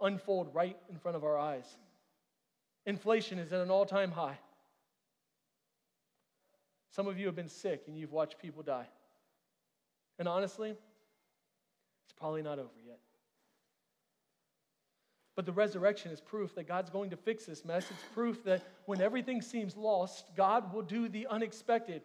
unfold 0.00 0.52
right 0.52 0.76
in 0.90 0.98
front 0.98 1.16
of 1.16 1.24
our 1.24 1.38
eyes. 1.38 1.64
Inflation 2.84 3.38
is 3.38 3.52
at 3.52 3.60
an 3.60 3.70
all 3.70 3.86
time 3.86 4.10
high. 4.10 4.38
Some 6.96 7.08
of 7.08 7.18
you 7.18 7.26
have 7.26 7.36
been 7.36 7.50
sick 7.50 7.82
and 7.88 7.98
you've 7.98 8.12
watched 8.12 8.38
people 8.38 8.62
die. 8.62 8.86
And 10.18 10.26
honestly, 10.26 10.70
it's 10.70 12.14
probably 12.18 12.40
not 12.40 12.58
over 12.58 12.70
yet. 12.86 13.00
But 15.34 15.44
the 15.44 15.52
resurrection 15.52 16.10
is 16.10 16.22
proof 16.22 16.54
that 16.54 16.66
God's 16.66 16.88
going 16.88 17.10
to 17.10 17.16
fix 17.18 17.44
this 17.44 17.66
mess. 17.66 17.84
It's 17.90 18.02
proof 18.14 18.42
that 18.44 18.62
when 18.86 19.02
everything 19.02 19.42
seems 19.42 19.76
lost, 19.76 20.34
God 20.38 20.72
will 20.72 20.80
do 20.80 21.10
the 21.10 21.26
unexpected. 21.26 22.00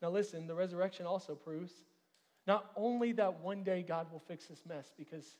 Now, 0.00 0.10
listen, 0.10 0.46
the 0.46 0.54
resurrection 0.54 1.04
also 1.04 1.34
proves 1.34 1.72
not 2.46 2.70
only 2.76 3.10
that 3.14 3.40
one 3.40 3.64
day 3.64 3.82
God 3.82 4.06
will 4.12 4.20
fix 4.20 4.46
this 4.46 4.62
mess, 4.68 4.92
because 4.96 5.36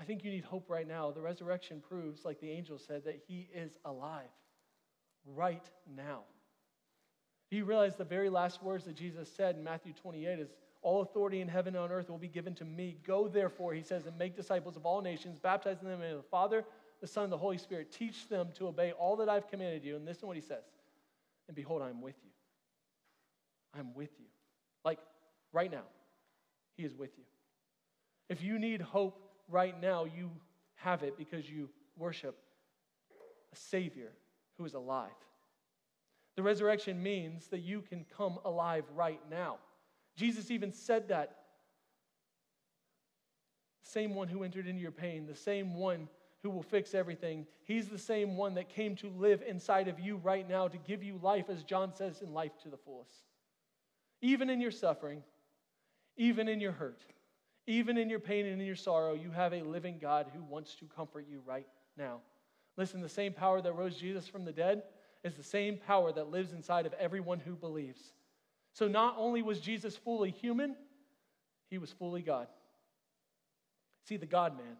I 0.00 0.02
think 0.02 0.24
you 0.24 0.32
need 0.32 0.44
hope 0.44 0.68
right 0.68 0.88
now. 0.88 1.12
The 1.12 1.22
resurrection 1.22 1.80
proves, 1.88 2.24
like 2.24 2.40
the 2.40 2.50
angel 2.50 2.78
said, 2.78 3.04
that 3.04 3.20
he 3.28 3.48
is 3.54 3.78
alive 3.84 4.24
right 5.24 5.70
now. 5.96 6.24
Do 7.50 7.56
you 7.56 7.64
realize 7.64 7.94
the 7.94 8.04
very 8.04 8.28
last 8.28 8.62
words 8.62 8.84
that 8.84 8.96
Jesus 8.96 9.30
said 9.34 9.56
in 9.56 9.64
Matthew 9.64 9.92
28 9.92 10.38
is, 10.40 10.48
All 10.82 11.02
authority 11.02 11.40
in 11.40 11.48
heaven 11.48 11.74
and 11.74 11.84
on 11.84 11.92
earth 11.92 12.10
will 12.10 12.18
be 12.18 12.28
given 12.28 12.54
to 12.56 12.64
me. 12.64 12.98
Go 13.06 13.28
therefore, 13.28 13.72
he 13.72 13.82
says, 13.82 14.06
and 14.06 14.18
make 14.18 14.34
disciples 14.34 14.76
of 14.76 14.84
all 14.84 15.00
nations, 15.00 15.38
baptizing 15.38 15.88
them 15.88 16.02
in 16.02 16.16
the 16.16 16.22
Father, 16.22 16.64
the 17.00 17.06
Son, 17.06 17.24
and 17.24 17.32
the 17.32 17.38
Holy 17.38 17.58
Spirit. 17.58 17.92
Teach 17.92 18.28
them 18.28 18.48
to 18.54 18.66
obey 18.66 18.92
all 18.92 19.16
that 19.16 19.28
I've 19.28 19.48
commanded 19.48 19.84
you. 19.84 19.96
And 19.96 20.04
listen 20.04 20.22
to 20.22 20.26
what 20.26 20.36
he 20.36 20.42
says. 20.42 20.64
And 21.46 21.54
behold, 21.54 21.82
I 21.82 21.88
am 21.90 22.00
with 22.00 22.16
you. 22.24 22.30
I'm 23.78 23.94
with 23.94 24.10
you. 24.18 24.26
Like 24.84 24.98
right 25.52 25.70
now, 25.70 25.84
he 26.76 26.84
is 26.84 26.94
with 26.94 27.10
you. 27.16 27.24
If 28.28 28.42
you 28.42 28.58
need 28.58 28.80
hope 28.80 29.20
right 29.48 29.80
now, 29.80 30.04
you 30.04 30.30
have 30.76 31.02
it 31.02 31.16
because 31.16 31.48
you 31.48 31.68
worship 31.96 32.36
a 33.52 33.56
Savior 33.56 34.10
who 34.58 34.64
is 34.64 34.74
alive. 34.74 35.10
The 36.36 36.42
resurrection 36.42 37.02
means 37.02 37.48
that 37.48 37.60
you 37.60 37.80
can 37.80 38.04
come 38.16 38.38
alive 38.44 38.84
right 38.94 39.20
now. 39.30 39.56
Jesus 40.16 40.50
even 40.50 40.72
said 40.72 41.08
that. 41.08 41.38
Same 43.82 44.14
one 44.14 44.28
who 44.28 44.42
entered 44.42 44.66
into 44.66 44.82
your 44.82 44.90
pain, 44.90 45.26
the 45.26 45.34
same 45.34 45.74
one 45.74 46.08
who 46.42 46.50
will 46.50 46.62
fix 46.62 46.94
everything. 46.94 47.46
He's 47.64 47.88
the 47.88 47.98
same 47.98 48.36
one 48.36 48.54
that 48.54 48.68
came 48.68 48.96
to 48.96 49.08
live 49.08 49.42
inside 49.46 49.88
of 49.88 49.98
you 49.98 50.16
right 50.16 50.46
now 50.48 50.68
to 50.68 50.76
give 50.76 51.02
you 51.02 51.18
life, 51.22 51.46
as 51.48 51.62
John 51.62 51.94
says, 51.94 52.20
in 52.20 52.34
life 52.34 52.52
to 52.62 52.68
the 52.68 52.76
fullest. 52.76 53.24
Even 54.20 54.50
in 54.50 54.60
your 54.60 54.70
suffering, 54.70 55.22
even 56.16 56.48
in 56.48 56.60
your 56.60 56.72
hurt, 56.72 57.00
even 57.66 57.96
in 57.96 58.10
your 58.10 58.20
pain 58.20 58.46
and 58.46 58.60
in 58.60 58.66
your 58.66 58.76
sorrow, 58.76 59.14
you 59.14 59.30
have 59.30 59.52
a 59.52 59.62
living 59.62 59.98
God 60.00 60.26
who 60.34 60.42
wants 60.42 60.74
to 60.76 60.84
comfort 60.86 61.26
you 61.28 61.40
right 61.46 61.66
now. 61.96 62.20
Listen, 62.76 63.00
the 63.00 63.08
same 63.08 63.32
power 63.32 63.60
that 63.62 63.72
rose 63.72 63.96
Jesus 63.96 64.28
from 64.28 64.44
the 64.44 64.52
dead 64.52 64.82
is 65.26 65.34
the 65.34 65.42
same 65.42 65.76
power 65.76 66.12
that 66.12 66.30
lives 66.30 66.52
inside 66.52 66.86
of 66.86 66.92
everyone 66.94 67.40
who 67.40 67.56
believes. 67.56 68.00
So 68.72 68.86
not 68.86 69.16
only 69.18 69.42
was 69.42 69.60
Jesus 69.60 69.96
fully 69.96 70.30
human, 70.30 70.76
he 71.68 71.78
was 71.78 71.90
fully 71.90 72.22
God. 72.22 72.46
See, 74.08 74.16
the 74.16 74.26
God 74.26 74.56
man, 74.56 74.76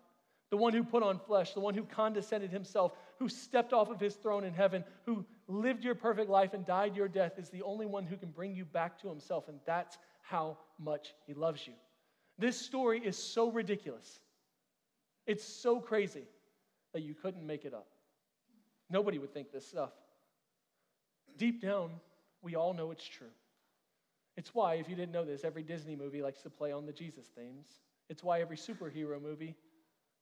the 0.51 0.57
one 0.57 0.73
who 0.73 0.85
put 0.85 1.03
on 1.03 1.19
flesh, 1.19 1.53
the 1.53 1.61
one 1.61 1.75
who 1.75 1.83
condescended 1.83 2.51
himself, 2.51 2.93
who 3.19 3.29
stepped 3.29 3.73
off 3.73 3.91
of 3.91 3.99
his 3.99 4.15
throne 4.15 4.45
in 4.45 4.55
heaven, 4.55 4.85
who 5.05 5.25
lived 5.49 5.83
your 5.83 5.97
perfect 5.97 6.31
life 6.31 6.55
and 6.55 6.65
died 6.65 6.95
your 6.95 7.09
death, 7.09 7.39
is 7.39 7.49
the 7.49 7.63
only 7.63 7.87
one 7.87 8.07
who 8.07 8.17
can 8.17 8.31
bring 8.31 8.55
you 8.55 8.65
back 8.65 9.01
to 9.01 9.09
himself. 9.09 9.49
And 9.49 9.59
that's 9.67 9.99
how 10.23 10.59
much 10.79 11.15
he 11.27 11.35
loves 11.35 11.67
you. 11.67 11.73
This 12.39 12.57
story 12.57 13.01
is 13.05 13.17
so 13.17 13.51
ridiculous. 13.51 14.21
It's 15.27 15.45
so 15.45 15.81
crazy 15.81 16.25
that 16.93 17.03
you 17.03 17.15
couldn't 17.15 17.45
make 17.45 17.65
it 17.65 17.75
up. 17.75 17.89
Nobody 18.89 19.19
would 19.19 19.35
think 19.35 19.51
this 19.51 19.67
stuff. 19.67 19.91
Deep 21.37 21.61
down, 21.61 21.91
we 22.43 22.55
all 22.55 22.73
know 22.73 22.91
it's 22.91 23.07
true. 23.07 23.27
It's 24.37 24.55
why, 24.55 24.75
if 24.75 24.89
you 24.89 24.95
didn't 24.95 25.13
know 25.13 25.25
this, 25.25 25.45
every 25.45 25.63
Disney 25.63 25.97
movie 25.97 26.23
likes 26.23 26.43
to 26.43 26.51
play 26.51 26.73
on 26.73 26.87
the 26.87 26.93
Jesus 26.93 27.27
themes. 27.27 27.67
It's 28.09 28.23
why 28.23 28.41
every 28.41 28.57
superhero 28.57 29.21
movie 29.21 29.57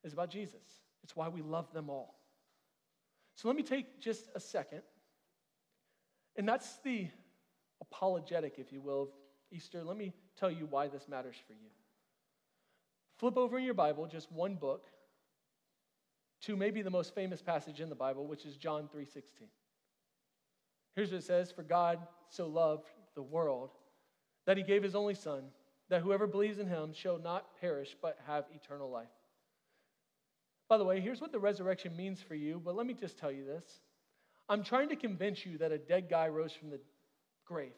is 0.04 0.12
about 0.12 0.30
Jesus. 0.30 0.82
It's 1.02 1.16
why 1.16 1.28
we 1.28 1.42
love 1.42 1.72
them 1.72 1.90
all. 1.90 2.14
So 3.36 3.48
let 3.48 3.56
me 3.56 3.62
take 3.62 4.00
just 4.00 4.28
a 4.34 4.40
second, 4.40 4.82
and 6.36 6.48
that's 6.48 6.78
the 6.84 7.08
apologetic, 7.80 8.54
if 8.58 8.72
you 8.72 8.80
will, 8.80 9.02
of 9.02 9.08
Easter. 9.50 9.82
Let 9.82 9.96
me 9.96 10.14
tell 10.36 10.50
you 10.50 10.66
why 10.66 10.86
this 10.86 11.08
matters 11.08 11.36
for 11.46 11.52
you. 11.52 11.70
Flip 13.18 13.36
over 13.36 13.58
in 13.58 13.64
your 13.64 13.74
Bible 13.74 14.06
just 14.06 14.30
one 14.30 14.54
book 14.54 14.86
to 16.42 16.56
maybe 16.56 16.82
the 16.82 16.90
most 16.90 17.14
famous 17.14 17.42
passage 17.42 17.80
in 17.80 17.88
the 17.88 17.94
Bible, 17.94 18.26
which 18.26 18.44
is 18.44 18.56
John 18.56 18.88
3:16. 18.88 19.48
Here's 20.94 21.10
what 21.10 21.18
it 21.18 21.24
says, 21.24 21.50
"For 21.50 21.62
God 21.62 22.06
so 22.28 22.46
loved 22.46 22.88
the 23.14 23.22
world 23.22 23.70
that 24.44 24.56
he 24.56 24.62
gave 24.62 24.82
his 24.82 24.94
only 24.94 25.14
son, 25.14 25.52
that 25.88 26.02
whoever 26.02 26.26
believes 26.26 26.58
in 26.58 26.66
him 26.66 26.92
shall 26.92 27.18
not 27.18 27.56
perish 27.60 27.96
but 28.00 28.18
have 28.26 28.50
eternal 28.54 28.90
life." 28.90 29.08
By 30.68 30.78
the 30.78 30.84
way, 30.84 31.00
here's 31.00 31.20
what 31.20 31.32
the 31.32 31.38
resurrection 31.38 31.96
means 31.96 32.22
for 32.22 32.34
you, 32.34 32.58
but 32.58 32.74
let 32.74 32.86
me 32.86 32.94
just 32.94 33.18
tell 33.18 33.30
you 33.30 33.44
this. 33.44 33.82
I'm 34.48 34.62
trying 34.62 34.88
to 34.90 34.96
convince 34.96 35.44
you 35.44 35.58
that 35.58 35.72
a 35.72 35.78
dead 35.78 36.08
guy 36.08 36.28
rose 36.28 36.52
from 36.52 36.70
the 36.70 36.80
grave. 37.44 37.76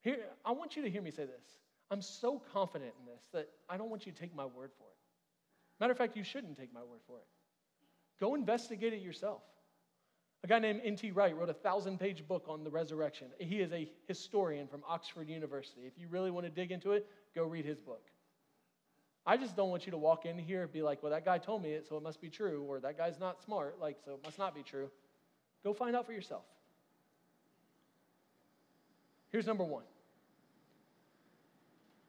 Here, 0.00 0.30
I 0.44 0.52
want 0.52 0.76
you 0.76 0.82
to 0.82 0.90
hear 0.90 1.02
me 1.02 1.10
say 1.10 1.24
this. 1.24 1.58
I'm 1.90 2.02
so 2.02 2.38
confident 2.38 2.94
in 3.00 3.06
this 3.06 3.24
that 3.32 3.48
I 3.68 3.76
don't 3.76 3.90
want 3.90 4.06
you 4.06 4.12
to 4.12 4.18
take 4.18 4.34
my 4.34 4.44
word 4.44 4.72
for 4.76 4.84
it. 4.84 4.96
Matter 5.80 5.92
of 5.92 5.98
fact, 5.98 6.16
you 6.16 6.24
shouldn't 6.24 6.56
take 6.56 6.72
my 6.72 6.82
word 6.82 7.00
for 7.06 7.18
it. 7.18 7.26
Go 8.20 8.34
investigate 8.34 8.92
it 8.92 9.00
yourself. 9.00 9.42
A 10.44 10.46
guy 10.46 10.58
named 10.58 10.82
N.T. 10.84 11.10
Wright 11.12 11.34
wrote 11.34 11.48
a 11.48 11.54
thousand 11.54 11.98
page 11.98 12.28
book 12.28 12.44
on 12.48 12.64
the 12.64 12.70
resurrection. 12.70 13.28
He 13.38 13.60
is 13.60 13.72
a 13.72 13.88
historian 14.06 14.66
from 14.68 14.82
Oxford 14.86 15.26
University. 15.26 15.80
If 15.86 15.94
you 15.98 16.06
really 16.06 16.30
want 16.30 16.44
to 16.44 16.50
dig 16.50 16.70
into 16.70 16.92
it, 16.92 17.08
go 17.34 17.44
read 17.44 17.64
his 17.64 17.80
book. 17.80 18.02
I 19.26 19.38
just 19.38 19.56
don't 19.56 19.70
want 19.70 19.86
you 19.86 19.92
to 19.92 19.96
walk 19.96 20.26
in 20.26 20.38
here 20.38 20.64
and 20.64 20.70
be 20.70 20.82
like, 20.82 21.02
well, 21.02 21.12
that 21.12 21.24
guy 21.24 21.38
told 21.38 21.62
me 21.62 21.70
it, 21.70 21.86
so 21.88 21.96
it 21.96 22.02
must 22.02 22.20
be 22.20 22.28
true, 22.28 22.62
or 22.68 22.78
that 22.80 22.98
guy's 22.98 23.18
not 23.18 23.42
smart, 23.42 23.80
like, 23.80 23.96
so 24.04 24.12
it 24.12 24.20
must 24.22 24.38
not 24.38 24.54
be 24.54 24.62
true. 24.62 24.90
Go 25.64 25.72
find 25.72 25.96
out 25.96 26.04
for 26.04 26.12
yourself. 26.12 26.44
Here's 29.32 29.46
number 29.46 29.64
one 29.64 29.84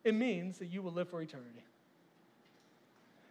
it 0.04 0.14
means 0.14 0.60
that 0.60 0.68
you 0.68 0.82
will 0.82 0.92
live 0.92 1.08
for 1.08 1.22
eternity. 1.22 1.64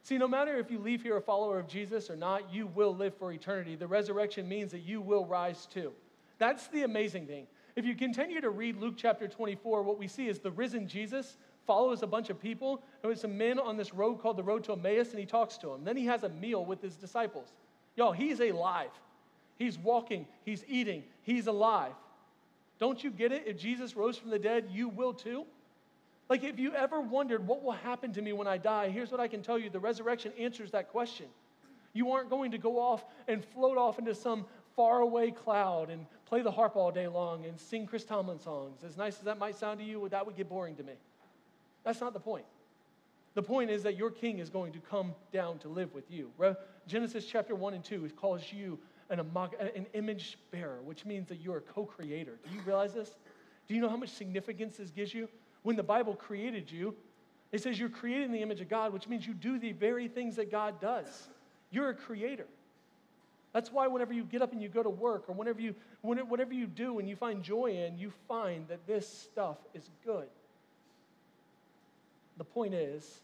See, 0.05 0.19
no 0.19 0.29
matter 0.29 0.59
if 0.59 0.71
you 0.71 0.79
leave 0.79 1.03
here 1.03 1.17
a 1.17 1.21
follower 1.23 1.59
of 1.59 1.67
Jesus 1.67 2.11
or 2.11 2.17
not, 2.17 2.53
you 2.53 2.67
will 2.67 2.95
live 2.95 3.14
for 3.17 3.33
eternity. 3.33 3.75
The 3.75 3.87
resurrection 3.87 4.47
means 4.47 4.71
that 4.73 4.81
you 4.81 5.01
will 5.01 5.25
rise 5.25 5.64
too. 5.64 5.93
That's 6.37 6.67
the 6.67 6.83
amazing 6.83 7.27
thing. 7.27 7.47
If 7.75 7.87
you 7.87 7.95
continue 7.95 8.43
to 8.43 8.51
read 8.51 8.77
Luke 8.77 8.95
chapter 8.99 9.27
24, 9.27 9.83
what 9.83 9.99
we 9.99 10.07
see 10.07 10.29
is 10.29 10.40
the 10.40 10.51
risen 10.51 10.87
Jesus 10.87 11.38
follows 11.67 12.03
a 12.03 12.07
bunch 12.07 12.29
of 12.29 12.38
people. 12.38 12.83
There 13.01 13.09
was 13.09 13.23
some 13.23 13.38
men 13.38 13.59
on 13.59 13.79
this 13.79 13.95
road 13.95 14.21
called 14.21 14.37
the 14.37 14.43
road 14.43 14.62
to 14.64 14.75
Emmaus, 14.75 15.11
and 15.11 15.19
he 15.19 15.25
talks 15.25 15.57
to 15.59 15.69
them. 15.69 15.85
Then 15.85 15.97
he 15.97 16.05
has 16.05 16.23
a 16.23 16.29
meal 16.29 16.67
with 16.67 16.83
his 16.83 16.97
disciples. 16.97 17.55
Y'all, 17.97 18.12
he's 18.12 18.40
alive. 18.40 18.90
He's 19.59 19.79
walking, 19.79 20.27
he's 20.45 20.64
eating, 20.69 21.05
he's 21.23 21.47
alive. 21.47 21.95
Don't 22.79 23.03
you 23.03 23.11
get 23.11 23.33
it? 23.33 23.45
If 23.47 23.57
Jesus 23.57 23.97
rose 23.97 24.19
from 24.19 24.29
the 24.29 24.38
dead, 24.38 24.67
you 24.71 24.90
will 24.90 25.14
too. 25.14 25.47
Like, 26.29 26.43
if 26.43 26.59
you 26.59 26.73
ever 26.75 27.01
wondered 27.01 27.47
what 27.47 27.63
will 27.63 27.73
happen 27.73 28.13
to 28.15 28.23
me 28.23 28.33
when 28.33 28.47
I 28.47 28.57
die, 28.57 28.89
here's 28.89 29.11
what 29.11 29.21
I 29.21 29.29
can 29.29 29.43
tell 29.43 29.59
you 29.59 29.69
the 29.69 29.81
resurrection 29.81 30.33
answers 30.39 30.71
that 30.71 30.89
question. 30.89 31.27
You 31.93 32.13
aren't 32.13 32.31
going 32.31 32.51
to 32.53 32.59
go 32.59 32.81
off 32.81 33.05
and 33.29 33.45
float 33.45 33.77
off 33.77 33.99
into 33.99 34.15
some 34.15 34.47
faraway 34.75 35.31
cloud 35.31 35.91
and 35.91 36.07
play 36.27 36.43
the 36.43 36.51
harp 36.51 36.77
all 36.77 36.91
day 36.91 37.07
long 37.07 37.45
and 37.45 37.59
sing 37.61 37.87
Chris 37.87 38.05
Tomlin 38.05 38.41
songs. 38.41 38.83
As 38.85 38.97
nice 38.97 39.19
as 39.19 39.25
that 39.25 39.39
might 39.39 39.57
sound 39.57 39.79
to 39.81 39.85
you, 39.85 40.09
that 40.09 40.27
would 40.27 40.37
get 40.37 40.49
boring 40.49 40.75
to 40.77 40.83
me. 40.83 40.95
That's 41.85 42.01
not 42.01 42.13
the 42.13 42.21
point. 42.21 42.47
The 43.35 43.43
point 43.43 43.71
is 43.71 43.83
that 43.83 43.97
your 43.97 44.11
king 44.11 44.39
is 44.39 44.49
going 44.49 44.73
to 44.73 44.79
come 44.79 45.15
down 45.33 45.59
to 45.59 45.69
live 45.69 45.95
with 45.95 46.11
you. 46.11 46.31
Genesis 46.87 47.27
chapter 47.27 47.55
1 47.55 47.75
and 47.75 47.85
2 47.85 48.09
calls 48.17 48.43
you 48.53 48.79
an, 49.11 49.21
an 49.21 49.87
image 49.93 50.39
bearer, 50.51 50.81
which 50.83 51.05
means 51.05 51.29
that 51.29 51.41
you're 51.41 51.59
a 51.59 51.61
co 51.61 51.85
creator. 51.85 52.39
Do 52.49 52.55
you 52.55 52.63
realize 52.63 52.95
this? 52.95 53.15
Do 53.69 53.75
you 53.75 53.81
know 53.81 53.89
how 53.89 53.97
much 53.97 54.11
significance 54.11 54.77
this 54.77 54.91
gives 54.91 55.13
you? 55.13 55.29
When 55.64 55.77
the 55.77 55.83
Bible 55.83 56.14
created 56.14 56.70
you, 56.70 56.94
it 57.50 57.62
says 57.62 57.81
you're 57.81 57.88
created 57.88 58.27
in 58.27 58.33
the 58.33 58.42
image 58.42 58.61
of 58.61 58.68
God, 58.68 58.92
which 58.92 59.09
means 59.09 59.27
you 59.27 59.33
do 59.33 59.59
the 59.59 59.72
very 59.72 60.09
things 60.09 60.37
that 60.37 60.50
God 60.50 60.81
does. 60.81 61.29
You're 61.70 61.88
a 61.88 61.94
creator. 61.94 62.46
That's 63.53 63.72
why 63.72 63.87
whenever 63.87 64.12
you 64.12 64.24
get 64.24 64.42
up 64.42 64.53
and 64.53 64.62
you 64.62 64.68
go 64.68 64.83
to 64.83 64.90
work, 64.90 65.24
or 65.27 65.35
whenever 65.35 65.61
you, 65.61 65.74
whatever 66.03 66.53
you 66.53 66.66
do 66.66 66.98
and 66.98 67.09
you 67.09 67.16
find 67.16 67.42
joy 67.42 67.70
in, 67.70 67.98
you 67.98 68.12
find 68.29 68.68
that 68.68 68.87
this 68.87 69.09
stuff 69.09 69.57
is 69.72 69.88
good. 70.05 70.27
The 72.37 72.44
point 72.44 72.74
is 72.74 73.20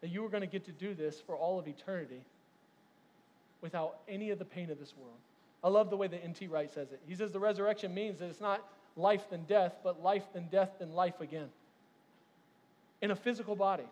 that 0.00 0.08
you 0.08 0.24
are 0.24 0.28
going 0.28 0.40
to 0.40 0.48
get 0.48 0.64
to 0.64 0.72
do 0.72 0.94
this 0.94 1.20
for 1.20 1.36
all 1.36 1.60
of 1.60 1.68
eternity 1.68 2.22
without 3.60 3.98
any 4.08 4.30
of 4.30 4.38
the 4.40 4.44
pain 4.44 4.70
of 4.70 4.80
this 4.80 4.94
world. 4.96 5.18
I 5.62 5.68
love 5.68 5.90
the 5.90 5.96
way 5.96 6.08
that 6.08 6.24
N.T. 6.24 6.48
Wright 6.48 6.70
says 6.72 6.90
it. 6.90 7.00
He 7.06 7.14
says 7.14 7.30
the 7.30 7.38
resurrection 7.38 7.94
means 7.94 8.18
that 8.18 8.26
it's 8.26 8.40
not 8.40 8.66
life 8.96 9.26
then 9.30 9.44
death, 9.46 9.76
but 9.84 10.02
life 10.02 10.24
then 10.32 10.48
death 10.50 10.70
then 10.80 10.92
life 10.92 11.20
again 11.20 11.50
in 13.02 13.10
a 13.10 13.16
physical 13.16 13.56
body. 13.56 13.84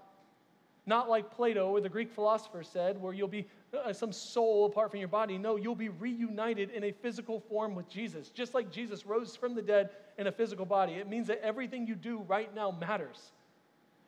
Not 0.84 1.08
like 1.08 1.30
Plato 1.30 1.68
or 1.68 1.80
the 1.80 1.88
Greek 1.88 2.10
philosophers 2.10 2.68
said, 2.68 3.00
where 3.00 3.12
you'll 3.12 3.28
be 3.28 3.46
uh, 3.72 3.92
some 3.92 4.12
soul 4.12 4.66
apart 4.66 4.90
from 4.90 4.98
your 4.98 5.08
body. 5.08 5.38
No, 5.38 5.54
you'll 5.56 5.76
be 5.76 5.90
reunited 5.90 6.70
in 6.70 6.84
a 6.84 6.90
physical 6.90 7.38
form 7.38 7.76
with 7.76 7.88
Jesus. 7.88 8.30
Just 8.30 8.52
like 8.52 8.70
Jesus 8.72 9.06
rose 9.06 9.36
from 9.36 9.54
the 9.54 9.62
dead 9.62 9.90
in 10.18 10.26
a 10.26 10.32
physical 10.32 10.66
body, 10.66 10.94
it 10.94 11.08
means 11.08 11.28
that 11.28 11.40
everything 11.40 11.86
you 11.86 11.94
do 11.94 12.18
right 12.26 12.52
now 12.52 12.72
matters. 12.72 13.30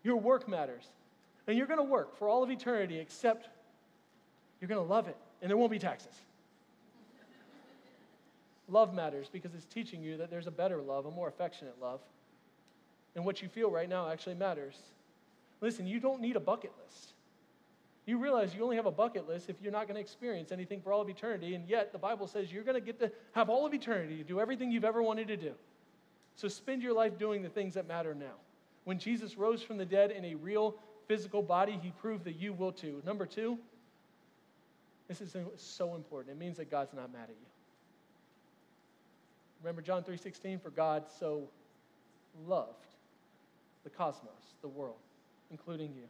Your 0.03 0.17
work 0.17 0.49
matters. 0.49 0.89
And 1.47 1.57
you're 1.57 1.69
going 1.69 1.79
to 1.79 1.85
work 1.85 2.17
for 2.19 2.29
all 2.29 2.43
of 2.43 2.51
eternity, 2.51 2.99
except 2.99 3.49
you're 4.61 4.69
going 4.69 4.85
to 4.85 4.93
love 4.93 5.07
it, 5.09 5.17
and 5.43 5.51
there 5.51 5.57
won't 5.57 5.71
be 5.71 5.79
taxes. 5.79 6.15
love 8.69 8.95
matters 8.95 9.29
because 9.33 9.55
it's 9.55 9.67
teaching 9.67 10.03
you 10.03 10.17
that 10.17 10.31
there's 10.31 10.47
a 10.47 10.51
better 10.51 10.81
love, 10.83 11.07
a 11.07 11.11
more 11.11 11.29
affectionate 11.29 11.77
love. 11.81 12.01
And 13.15 13.25
what 13.25 13.43
you 13.43 13.49
feel 13.49 13.71
right 13.71 13.89
now 13.89 14.11
actually 14.11 14.35
matters. 14.35 14.77
Listen, 15.61 15.87
you 15.87 16.01
don't 16.01 16.21
need 16.21 16.37
a 16.37 16.41
bucket 16.41 16.73
list. 16.85 17.13
You 18.07 18.19
realize 18.19 18.55
you 18.55 18.63
only 18.63 18.77
have 18.77 18.87
a 18.87 18.91
bucket 18.91 19.29
list 19.29 19.49
if 19.49 19.57
you're 19.63 19.73
not 19.73 19.87
going 19.87 19.95
to 19.95 20.01
experience 20.01 20.53
anything 20.53 20.81
for 20.83 20.93
all 20.93 21.01
of 21.01 21.09
eternity, 21.09 21.55
and 21.55 21.67
yet 21.67 21.91
the 21.93 21.99
Bible 21.99 22.27
says 22.27 22.53
you're 22.53 22.65
going 22.65 22.75
to 22.75 22.81
get 22.81 22.99
to 23.01 23.11
have 23.33 23.49
all 23.49 23.65
of 23.65 23.73
eternity 23.73 24.17
to 24.19 24.25
do 24.25 24.41
everything 24.41 24.71
you've 24.71 24.85
ever 24.85 25.03
wanted 25.03 25.29
to 25.29 25.37
do. 25.37 25.53
So 26.37 26.49
spend 26.49 26.83
your 26.83 26.93
life 26.93 27.19
doing 27.19 27.43
the 27.43 27.49
things 27.49 27.75
that 27.75 27.89
matter 27.89 28.15
now. 28.15 28.35
When 28.85 28.99
Jesus 28.99 29.39
rose 29.39 29.63
from 29.63 29.79
the 29.79 29.87
dead 29.87 30.11
in 30.11 30.25
a 30.27 30.35
real 30.35 30.75
physical 31.07 31.41
body, 31.41 31.79
he 31.81 31.93
proved 31.93 32.25
that 32.25 32.35
you 32.35 32.53
will 32.53 32.73
too. 32.73 33.01
Number 33.07 33.25
two, 33.25 33.59
this 35.09 35.23
is 35.23 35.35
so 35.57 35.95
important. 35.95 36.37
It 36.37 36.39
means 36.39 36.59
that 36.59 36.71
God's 36.71 36.93
not 36.93 37.11
mad 37.13 37.25
at 37.25 37.31
you. 37.31 37.47
Remember 39.63 39.81
John 39.81 40.03
3:16 40.05 40.61
for 40.61 40.71
God 40.71 41.05
so 41.19 41.49
loved 42.47 42.94
the 43.85 43.91
cosmos, 43.91 44.55
the 44.63 44.69
world, 44.69 44.97
including 45.51 45.93
you. 45.95 46.09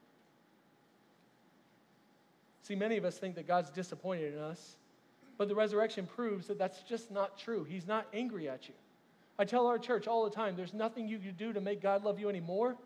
See, 2.62 2.74
many 2.74 2.96
of 2.96 3.04
us 3.04 3.18
think 3.18 3.34
that 3.34 3.46
God's 3.46 3.70
disappointed 3.70 4.34
in 4.34 4.40
us, 4.40 4.76
but 5.36 5.48
the 5.48 5.54
resurrection 5.54 6.06
proves 6.06 6.46
that 6.46 6.58
that's 6.58 6.82
just 6.82 7.10
not 7.10 7.38
true. 7.38 7.64
He's 7.64 7.86
not 7.86 8.06
angry 8.14 8.48
at 8.48 8.68
you. 8.68 8.74
I 9.38 9.44
tell 9.44 9.66
our 9.66 9.78
church 9.78 10.06
all 10.06 10.24
the 10.24 10.30
time 10.30 10.56
there's 10.56 10.72
nothing 10.72 11.08
you 11.08 11.18
can 11.18 11.34
do 11.34 11.52
to 11.52 11.60
make 11.60 11.82
God 11.82 12.04
love 12.04 12.18
you 12.18 12.28
anymore. 12.28 12.76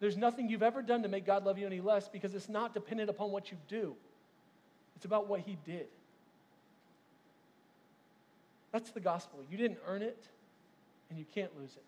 There's 0.00 0.16
nothing 0.16 0.48
you've 0.48 0.62
ever 0.62 0.82
done 0.82 1.02
to 1.02 1.08
make 1.08 1.26
God 1.26 1.44
love 1.44 1.58
you 1.58 1.66
any 1.66 1.80
less 1.80 2.08
because 2.08 2.34
it's 2.34 2.48
not 2.48 2.72
dependent 2.72 3.10
upon 3.10 3.30
what 3.30 3.50
you 3.50 3.58
do, 3.68 3.94
it's 4.96 5.04
about 5.04 5.28
what 5.28 5.40
He 5.40 5.58
did. 5.64 5.86
That's 8.72 8.90
the 8.90 9.00
gospel. 9.00 9.40
You 9.50 9.58
didn't 9.58 9.78
earn 9.86 10.02
it, 10.02 10.22
and 11.10 11.18
you 11.18 11.24
can't 11.34 11.50
lose 11.58 11.72
it. 11.76 11.82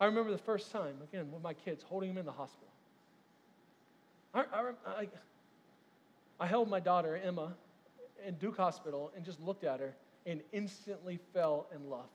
I 0.00 0.06
remember 0.06 0.30
the 0.30 0.38
first 0.38 0.72
time, 0.72 0.96
again, 1.02 1.30
with 1.32 1.42
my 1.42 1.54
kids, 1.54 1.82
holding 1.82 2.10
them 2.10 2.18
in 2.18 2.26
the 2.26 2.32
hospital. 2.32 2.68
I, 4.34 4.40
I, 4.40 4.70
I, 4.86 5.08
I 6.40 6.46
held 6.46 6.68
my 6.68 6.80
daughter, 6.80 7.20
Emma, 7.22 7.54
in 8.26 8.34
Duke 8.34 8.56
Hospital 8.56 9.12
and 9.14 9.24
just 9.24 9.40
looked 9.40 9.64
at 9.64 9.80
her 9.80 9.94
and 10.26 10.40
instantly 10.52 11.18
fell 11.32 11.66
in 11.74 11.88
love. 11.88 12.08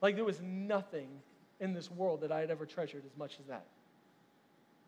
Like 0.00 0.14
there 0.14 0.24
was 0.24 0.40
nothing 0.40 1.08
in 1.60 1.74
this 1.74 1.90
world 1.90 2.20
that 2.20 2.30
I 2.30 2.40
had 2.40 2.50
ever 2.50 2.66
treasured 2.66 3.02
as 3.04 3.16
much 3.16 3.38
as 3.40 3.46
that 3.46 3.66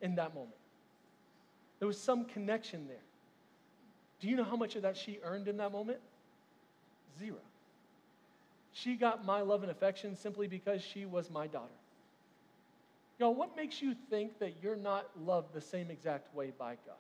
in 0.00 0.14
that 0.16 0.35
moment. 0.35 0.55
There 1.79 1.88
was 1.88 1.98
some 1.98 2.24
connection 2.26 2.87
there. 2.87 2.96
Do 4.20 4.29
you 4.29 4.37
know 4.37 4.44
how 4.44 4.57
much 4.57 4.76
of 4.76 4.83
that 4.83 4.96
she 4.96 5.18
earned 5.24 5.48
in 5.48 5.57
that 5.57 5.72
moment? 5.72 5.98
Zero. 7.18 7.38
She 8.83 8.95
got 8.95 9.27
my 9.27 9.43
love 9.43 9.62
and 9.62 9.71
affection 9.71 10.16
simply 10.16 10.47
because 10.47 10.81
she 10.81 11.05
was 11.05 11.31
my 11.31 11.47
daughter. 11.47 11.69
Y'all, 13.19 13.35
what 13.35 13.55
makes 13.55 13.83
you 13.83 13.95
think 14.09 14.38
that 14.38 14.55
you're 14.62 14.77
not 14.77 15.07
loved 15.23 15.53
the 15.53 15.61
same 15.61 15.90
exact 15.90 16.35
way 16.35 16.53
by 16.59 16.77
God? 16.87 16.97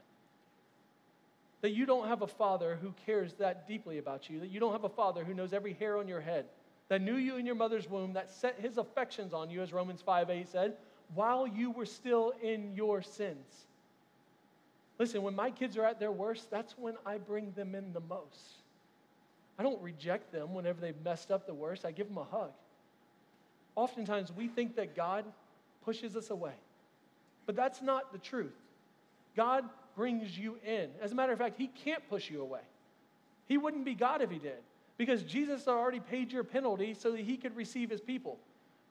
That 1.62 1.70
you 1.70 1.86
don't 1.86 2.06
have 2.08 2.20
a 2.20 2.26
father 2.26 2.78
who 2.80 2.92
cares 3.06 3.32
that 3.34 3.66
deeply 3.66 3.96
about 3.96 4.28
you, 4.28 4.40
that 4.40 4.50
you 4.50 4.60
don't 4.60 4.72
have 4.72 4.84
a 4.84 4.90
father 4.90 5.24
who 5.24 5.32
knows 5.32 5.54
every 5.54 5.72
hair 5.72 5.96
on 5.96 6.06
your 6.06 6.20
head, 6.20 6.44
that 6.88 7.00
knew 7.00 7.16
you 7.16 7.36
in 7.36 7.46
your 7.46 7.54
mother's 7.54 7.88
womb, 7.88 8.12
that 8.12 8.30
set 8.30 8.60
his 8.60 8.76
affections 8.76 9.32
on 9.32 9.48
you, 9.48 9.62
as 9.62 9.72
Romans 9.72 10.02
5 10.02 10.28
8 10.28 10.48
said, 10.48 10.76
while 11.14 11.46
you 11.46 11.70
were 11.70 11.86
still 11.86 12.34
in 12.42 12.74
your 12.74 13.00
sins. 13.00 13.66
Listen, 14.98 15.22
when 15.22 15.34
my 15.34 15.50
kids 15.50 15.78
are 15.78 15.84
at 15.84 15.98
their 15.98 16.12
worst, 16.12 16.50
that's 16.50 16.76
when 16.76 16.96
I 17.06 17.16
bring 17.16 17.52
them 17.52 17.74
in 17.74 17.94
the 17.94 18.00
most. 18.00 18.59
I 19.60 19.62
don't 19.62 19.82
reject 19.82 20.32
them 20.32 20.54
whenever 20.54 20.80
they've 20.80 21.04
messed 21.04 21.30
up 21.30 21.46
the 21.46 21.52
worst, 21.52 21.84
I 21.84 21.90
give 21.90 22.08
them 22.08 22.16
a 22.16 22.24
hug. 22.24 22.52
Oftentimes, 23.76 24.32
we 24.32 24.48
think 24.48 24.76
that 24.76 24.96
God 24.96 25.26
pushes 25.84 26.16
us 26.16 26.30
away. 26.30 26.54
But 27.44 27.56
that's 27.56 27.82
not 27.82 28.10
the 28.10 28.18
truth. 28.18 28.56
God 29.36 29.66
brings 29.94 30.38
you 30.38 30.56
in. 30.66 30.88
As 31.02 31.12
a 31.12 31.14
matter 31.14 31.34
of 31.34 31.38
fact, 31.38 31.56
He 31.58 31.66
can't 31.66 32.08
push 32.08 32.30
you 32.30 32.40
away. 32.40 32.62
He 33.48 33.58
wouldn't 33.58 33.84
be 33.84 33.94
God 33.94 34.22
if 34.22 34.30
He 34.30 34.38
did, 34.38 34.62
because 34.96 35.24
Jesus 35.24 35.68
already 35.68 36.00
paid 36.00 36.32
your 36.32 36.42
penalty 36.42 36.94
so 36.94 37.12
that 37.12 37.20
He 37.20 37.36
could 37.36 37.54
receive 37.54 37.90
His 37.90 38.00
people. 38.00 38.38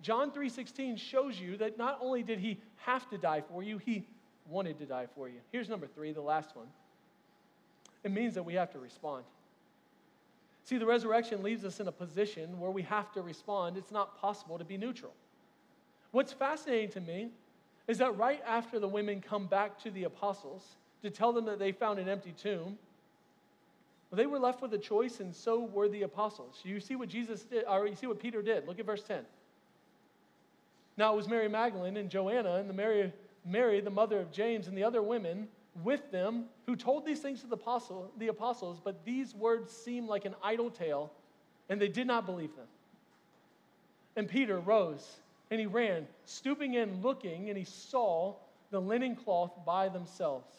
John 0.03 0.29
3:16 0.29 0.99
shows 0.99 1.39
you 1.39 1.57
that 1.57 1.79
not 1.79 1.97
only 1.99 2.21
did 2.21 2.37
He 2.37 2.59
have 2.75 3.09
to 3.09 3.17
die 3.17 3.41
for 3.41 3.63
you, 3.63 3.79
He 3.79 4.05
wanted 4.47 4.77
to 4.77 4.85
die 4.85 5.07
for 5.15 5.27
you. 5.27 5.39
Here's 5.51 5.67
number 5.67 5.87
three, 5.87 6.11
the 6.11 6.21
last 6.21 6.55
one. 6.55 6.67
It 8.03 8.11
means 8.11 8.35
that 8.35 8.43
we 8.43 8.53
have 8.53 8.71
to 8.73 8.79
respond. 8.79 9.23
See, 10.63 10.77
the 10.77 10.85
resurrection 10.85 11.41
leaves 11.41 11.65
us 11.65 11.79
in 11.79 11.87
a 11.87 11.91
position 11.91 12.59
where 12.59 12.71
we 12.71 12.83
have 12.83 13.11
to 13.13 13.21
respond. 13.21 13.77
It's 13.77 13.91
not 13.91 14.19
possible 14.19 14.57
to 14.57 14.63
be 14.63 14.77
neutral. 14.77 15.13
What's 16.11 16.33
fascinating 16.33 16.89
to 16.91 17.01
me 17.01 17.29
is 17.87 17.97
that 17.97 18.17
right 18.17 18.41
after 18.45 18.79
the 18.79 18.87
women 18.87 19.21
come 19.21 19.47
back 19.47 19.79
to 19.83 19.91
the 19.91 20.03
apostles 20.03 20.63
to 21.01 21.09
tell 21.09 21.33
them 21.33 21.45
that 21.45 21.59
they 21.59 21.71
found 21.71 21.97
an 21.97 22.07
empty 22.07 22.33
tomb, 22.33 22.77
they 24.11 24.25
were 24.25 24.39
left 24.39 24.61
with 24.61 24.73
a 24.73 24.77
choice, 24.77 25.19
and 25.19 25.35
so 25.35 25.59
were 25.59 25.87
the 25.87 26.01
apostles. 26.01 26.61
You 26.63 26.79
see 26.79 26.95
what 26.95 27.09
Jesus 27.09 27.43
did, 27.43 27.65
or 27.67 27.87
you 27.87 27.95
see 27.95 28.07
what 28.07 28.19
Peter 28.19 28.41
did. 28.41 28.67
Look 28.67 28.79
at 28.79 28.85
verse 28.85 29.03
10. 29.03 29.23
Now 30.97 31.13
it 31.13 31.15
was 31.15 31.27
Mary 31.27 31.47
Magdalene 31.47 31.95
and 31.95 32.09
Joanna 32.09 32.55
and 32.55 32.67
the 32.67 32.73
Mary, 32.73 33.13
Mary, 33.45 33.79
the 33.81 33.91
mother 33.91 34.19
of 34.19 34.31
James, 34.31 34.67
and 34.67 34.75
the 34.75 34.83
other 34.83 35.03
women 35.03 35.47
with 35.83 36.11
them 36.11 36.45
who 36.65 36.75
told 36.75 37.05
these 37.05 37.19
things 37.19 37.41
to 37.41 37.47
the, 37.47 37.55
apostle, 37.55 38.11
the 38.17 38.27
apostles, 38.27 38.79
but 38.83 39.05
these 39.05 39.33
words 39.33 39.71
seemed 39.71 40.07
like 40.07 40.25
an 40.25 40.35
idle 40.43 40.69
tale, 40.69 41.11
and 41.69 41.79
they 41.79 41.87
did 41.87 42.07
not 42.07 42.25
believe 42.25 42.55
them. 42.55 42.67
And 44.15 44.27
Peter 44.27 44.59
rose 44.59 45.17
and 45.51 45.59
he 45.59 45.65
ran, 45.65 46.07
stooping 46.25 46.75
in, 46.75 47.01
looking, 47.01 47.49
and 47.49 47.57
he 47.57 47.63
saw 47.63 48.35
the 48.71 48.79
linen 48.79 49.15
cloth 49.15 49.51
by 49.65 49.89
themselves. 49.89 50.51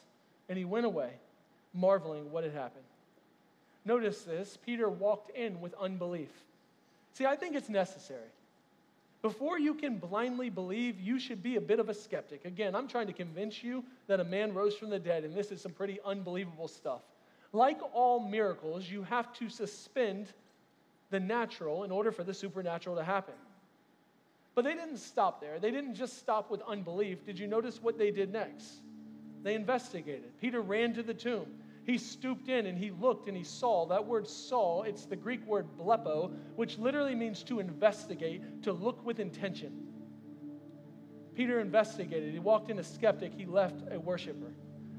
And 0.48 0.58
he 0.58 0.64
went 0.64 0.86
away, 0.86 1.10
marveling 1.72 2.32
what 2.32 2.42
had 2.42 2.52
happened. 2.52 2.84
Notice 3.84 4.22
this 4.22 4.58
Peter 4.64 4.88
walked 4.88 5.36
in 5.36 5.60
with 5.60 5.74
unbelief. 5.74 6.30
See, 7.12 7.24
I 7.24 7.36
think 7.36 7.54
it's 7.54 7.68
necessary. 7.68 8.28
Before 9.22 9.58
you 9.58 9.74
can 9.74 9.98
blindly 9.98 10.48
believe, 10.48 10.98
you 10.98 11.18
should 11.18 11.42
be 11.42 11.56
a 11.56 11.60
bit 11.60 11.78
of 11.78 11.88
a 11.88 11.94
skeptic. 11.94 12.46
Again, 12.46 12.74
I'm 12.74 12.88
trying 12.88 13.06
to 13.08 13.12
convince 13.12 13.62
you 13.62 13.84
that 14.06 14.18
a 14.18 14.24
man 14.24 14.54
rose 14.54 14.74
from 14.74 14.88
the 14.88 14.98
dead, 14.98 15.24
and 15.24 15.34
this 15.34 15.50
is 15.50 15.60
some 15.60 15.72
pretty 15.72 15.98
unbelievable 16.04 16.68
stuff. 16.68 17.02
Like 17.52 17.78
all 17.92 18.20
miracles, 18.20 18.88
you 18.88 19.02
have 19.02 19.32
to 19.34 19.50
suspend 19.50 20.28
the 21.10 21.20
natural 21.20 21.84
in 21.84 21.90
order 21.90 22.12
for 22.12 22.24
the 22.24 22.32
supernatural 22.32 22.96
to 22.96 23.04
happen. 23.04 23.34
But 24.54 24.64
they 24.64 24.74
didn't 24.74 24.98
stop 24.98 25.40
there. 25.40 25.58
They 25.58 25.70
didn't 25.70 25.94
just 25.94 26.18
stop 26.18 26.50
with 26.50 26.62
unbelief. 26.62 27.24
Did 27.26 27.38
you 27.38 27.46
notice 27.46 27.82
what 27.82 27.98
they 27.98 28.10
did 28.10 28.32
next? 28.32 28.66
They 29.42 29.54
investigated. 29.54 30.38
Peter 30.40 30.60
ran 30.60 30.94
to 30.94 31.02
the 31.02 31.14
tomb. 31.14 31.46
He 31.90 31.98
stooped 31.98 32.48
in 32.48 32.66
and 32.66 32.78
he 32.78 32.92
looked 32.92 33.26
and 33.26 33.36
he 33.36 33.42
saw. 33.42 33.84
That 33.86 34.06
word 34.06 34.28
saw, 34.28 34.82
it's 34.82 35.06
the 35.06 35.16
Greek 35.16 35.44
word 35.44 35.66
blepo, 35.76 36.32
which 36.54 36.78
literally 36.78 37.16
means 37.16 37.42
to 37.44 37.58
investigate, 37.58 38.62
to 38.62 38.72
look 38.72 39.04
with 39.04 39.18
intention. 39.18 39.88
Peter 41.34 41.58
investigated. 41.58 42.32
He 42.32 42.38
walked 42.38 42.70
in 42.70 42.78
a 42.78 42.84
skeptic, 42.84 43.32
he 43.34 43.44
left 43.44 43.82
a 43.90 43.98
worshiper. 43.98 44.54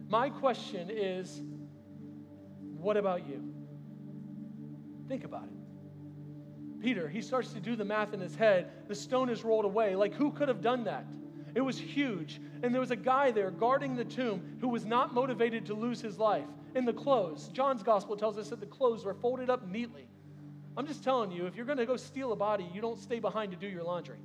My 0.10 0.30
question 0.30 0.90
is 0.92 1.42
what 2.76 2.98
about 2.98 3.26
you? 3.26 3.54
Think 5.08 5.24
about 5.24 5.44
it. 5.44 6.82
Peter, 6.82 7.08
he 7.08 7.22
starts 7.22 7.54
to 7.54 7.60
do 7.60 7.76
the 7.76 7.86
math 7.86 8.14
in 8.14 8.20
his 8.20 8.36
head. 8.36 8.70
The 8.88 8.96
stone 8.96 9.30
is 9.30 9.44
rolled 9.44 9.66
away. 9.66 9.96
Like, 9.96 10.14
who 10.14 10.32
could 10.32 10.48
have 10.48 10.62
done 10.62 10.84
that? 10.86 11.06
It 11.54 11.62
was 11.62 11.78
huge. 11.78 12.40
And 12.64 12.74
there 12.74 12.82
was 12.82 12.92
a 12.92 12.96
guy 12.96 13.32
there 13.32 13.52
guarding 13.52 13.96
the 13.96 14.06
tomb 14.06 14.42
who 14.62 14.70
was 14.70 14.86
not 14.86 15.14
motivated 15.14 15.66
to 15.68 15.74
lose 15.74 16.02
his 16.02 16.18
life. 16.18 16.48
In 16.76 16.86
the 16.86 16.94
clothes, 16.94 17.50
John's 17.50 17.84
gospel 17.84 18.16
tells 18.16 18.38
us 18.38 18.50
that 18.50 18.60
the 18.60 18.66
clothes 18.66 19.04
were 19.04 19.14
folded 19.14 19.50
up 19.50 19.68
neatly. 19.68 20.08
I'm 20.78 20.88
just 20.88 21.04
telling 21.04 21.32
you, 21.32 21.48
if 21.48 21.56
you're 21.56 21.66
going 21.66 21.78
to 21.80 21.86
go 21.86 21.98
steal 21.98 22.32
a 22.32 22.36
body, 22.36 22.70
you 22.74 22.82
don't 22.82 23.00
stay 23.00 23.20
behind 23.20 23.52
to 23.52 23.58
do 23.58 23.68
your 23.68 23.84
laundry. 23.84 24.20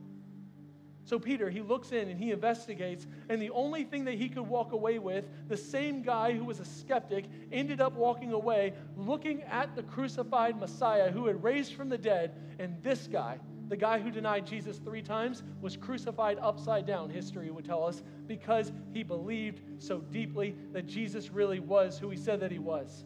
So 1.06 1.20
Peter, 1.20 1.48
he 1.48 1.60
looks 1.60 1.92
in 1.92 2.08
and 2.08 2.18
he 2.18 2.32
investigates, 2.32 3.06
and 3.28 3.40
the 3.40 3.50
only 3.50 3.84
thing 3.84 4.04
that 4.06 4.14
he 4.14 4.28
could 4.28 4.42
walk 4.42 4.72
away 4.72 4.98
with, 4.98 5.24
the 5.48 5.56
same 5.56 6.02
guy 6.02 6.32
who 6.32 6.44
was 6.44 6.58
a 6.58 6.64
skeptic 6.64 7.26
ended 7.52 7.80
up 7.80 7.94
walking 7.94 8.32
away 8.32 8.74
looking 8.96 9.42
at 9.44 9.76
the 9.76 9.84
crucified 9.84 10.58
Messiah 10.58 11.12
who 11.12 11.26
had 11.26 11.42
raised 11.44 11.74
from 11.74 11.88
the 11.88 11.98
dead, 11.98 12.32
and 12.58 12.82
this 12.82 13.06
guy, 13.06 13.38
the 13.68 13.76
guy 13.76 13.98
who 13.98 14.10
denied 14.10 14.46
Jesus 14.46 14.78
three 14.78 15.02
times 15.02 15.42
was 15.60 15.76
crucified 15.76 16.38
upside 16.40 16.86
down, 16.86 17.10
history 17.10 17.50
would 17.50 17.64
tell 17.64 17.84
us, 17.84 18.02
because 18.26 18.72
he 18.92 19.02
believed 19.02 19.60
so 19.78 19.98
deeply 19.98 20.54
that 20.72 20.86
Jesus 20.86 21.30
really 21.30 21.58
was 21.58 21.98
who 21.98 22.10
he 22.10 22.16
said 22.16 22.40
that 22.40 22.52
he 22.52 22.58
was. 22.58 23.04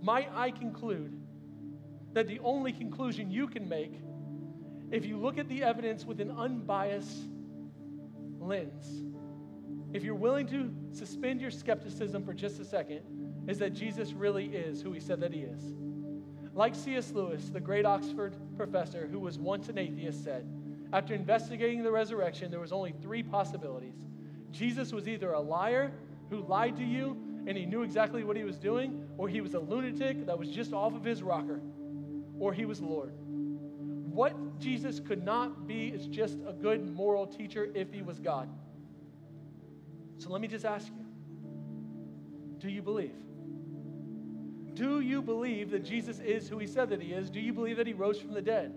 Might 0.00 0.30
I 0.34 0.50
conclude 0.50 1.20
that 2.12 2.28
the 2.28 2.38
only 2.40 2.72
conclusion 2.72 3.30
you 3.30 3.48
can 3.48 3.68
make, 3.68 4.00
if 4.90 5.04
you 5.04 5.16
look 5.16 5.38
at 5.38 5.48
the 5.48 5.62
evidence 5.62 6.04
with 6.04 6.20
an 6.20 6.30
unbiased 6.30 7.28
lens, 8.38 9.04
if 9.92 10.04
you're 10.04 10.14
willing 10.14 10.46
to 10.48 10.72
suspend 10.92 11.40
your 11.40 11.50
skepticism 11.50 12.24
for 12.24 12.32
just 12.32 12.60
a 12.60 12.64
second, 12.64 13.00
is 13.48 13.58
that 13.58 13.72
Jesus 13.74 14.12
really 14.12 14.46
is 14.46 14.80
who 14.80 14.92
he 14.92 15.00
said 15.00 15.20
that 15.20 15.32
he 15.32 15.40
is. 15.40 15.74
Like 16.54 16.74
C.S. 16.74 17.12
Lewis, 17.12 17.48
the 17.48 17.60
great 17.60 17.86
Oxford 17.86 18.34
professor 18.56 19.08
who 19.10 19.18
was 19.18 19.38
once 19.38 19.68
an 19.68 19.78
atheist, 19.78 20.22
said, 20.22 20.46
after 20.92 21.14
investigating 21.14 21.82
the 21.82 21.90
resurrection, 21.90 22.50
there 22.50 22.60
was 22.60 22.72
only 22.72 22.94
three 23.00 23.22
possibilities. 23.22 23.94
Jesus 24.50 24.92
was 24.92 25.08
either 25.08 25.32
a 25.32 25.40
liar 25.40 25.90
who 26.28 26.42
lied 26.42 26.76
to 26.76 26.84
you 26.84 27.16
and 27.46 27.56
he 27.56 27.64
knew 27.64 27.82
exactly 27.82 28.22
what 28.22 28.36
he 28.36 28.44
was 28.44 28.58
doing, 28.58 29.04
or 29.18 29.28
he 29.28 29.40
was 29.40 29.54
a 29.54 29.58
lunatic 29.58 30.26
that 30.26 30.38
was 30.38 30.48
just 30.48 30.72
off 30.72 30.94
of 30.94 31.02
his 31.02 31.22
rocker, 31.22 31.60
or 32.38 32.52
he 32.52 32.64
was 32.64 32.80
Lord. 32.80 33.12
What 33.16 34.60
Jesus 34.60 35.00
could 35.00 35.24
not 35.24 35.66
be 35.66 35.88
is 35.88 36.06
just 36.06 36.38
a 36.46 36.52
good 36.52 36.94
moral 36.94 37.26
teacher 37.26 37.68
if 37.74 37.92
he 37.92 38.02
was 38.02 38.20
God. 38.20 38.48
So 40.18 40.30
let 40.30 40.40
me 40.40 40.46
just 40.46 40.64
ask 40.64 40.86
you 40.86 41.04
do 42.58 42.68
you 42.68 42.80
believe? 42.80 43.16
Do 44.74 45.00
you 45.00 45.22
believe 45.22 45.70
that 45.70 45.84
Jesus 45.84 46.18
is 46.20 46.48
who 46.48 46.58
he 46.58 46.66
said 46.66 46.88
that 46.90 47.02
he 47.02 47.12
is? 47.12 47.30
Do 47.30 47.40
you 47.40 47.52
believe 47.52 47.76
that 47.76 47.86
he 47.86 47.92
rose 47.92 48.18
from 48.18 48.32
the 48.32 48.42
dead? 48.42 48.74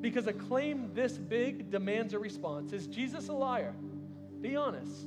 Because 0.00 0.26
a 0.26 0.32
claim 0.32 0.90
this 0.94 1.18
big 1.18 1.70
demands 1.70 2.14
a 2.14 2.18
response. 2.18 2.72
Is 2.72 2.86
Jesus 2.86 3.28
a 3.28 3.32
liar? 3.32 3.74
Be 4.40 4.56
honest. 4.56 5.06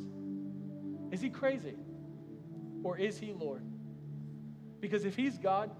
Is 1.11 1.21
he 1.21 1.29
crazy? 1.29 1.75
Or 2.83 2.97
is 2.97 3.17
he 3.17 3.33
Lord? 3.33 3.63
Because 4.79 5.05
if 5.05 5.15
he's 5.15 5.37
God, 5.37 5.71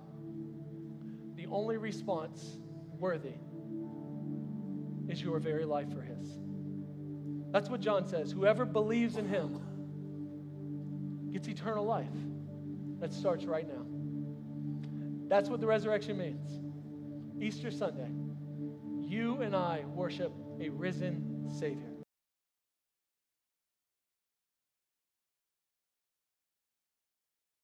the 1.36 1.46
only 1.48 1.78
response 1.78 2.58
worthy 2.98 3.36
is 5.08 5.22
your 5.22 5.40
very 5.40 5.66
life 5.66 5.92
for 5.94 6.02
his. 6.02 6.40
That's 7.52 7.70
what 7.70 7.80
John 7.80 8.08
says. 8.08 8.32
Whoever 8.32 8.66
believes 8.66 9.18
in 9.18 9.28
him 9.28 9.60
gets 11.32 11.48
eternal 11.48 11.86
life. 11.86 12.08
That 13.00 13.14
starts 13.14 13.46
right 13.46 13.68
now. 13.68 13.85
That's 15.28 15.50
what 15.50 15.60
the 15.60 15.68
resurrection 15.68 16.18
means. 16.18 16.60
Easter 17.42 17.72
Sunday, 17.72 18.12
you 19.02 19.42
and 19.42 19.56
I 19.56 19.84
worship 19.88 20.32
a 20.60 20.70
risen 20.70 21.50
Savior. 21.60 21.95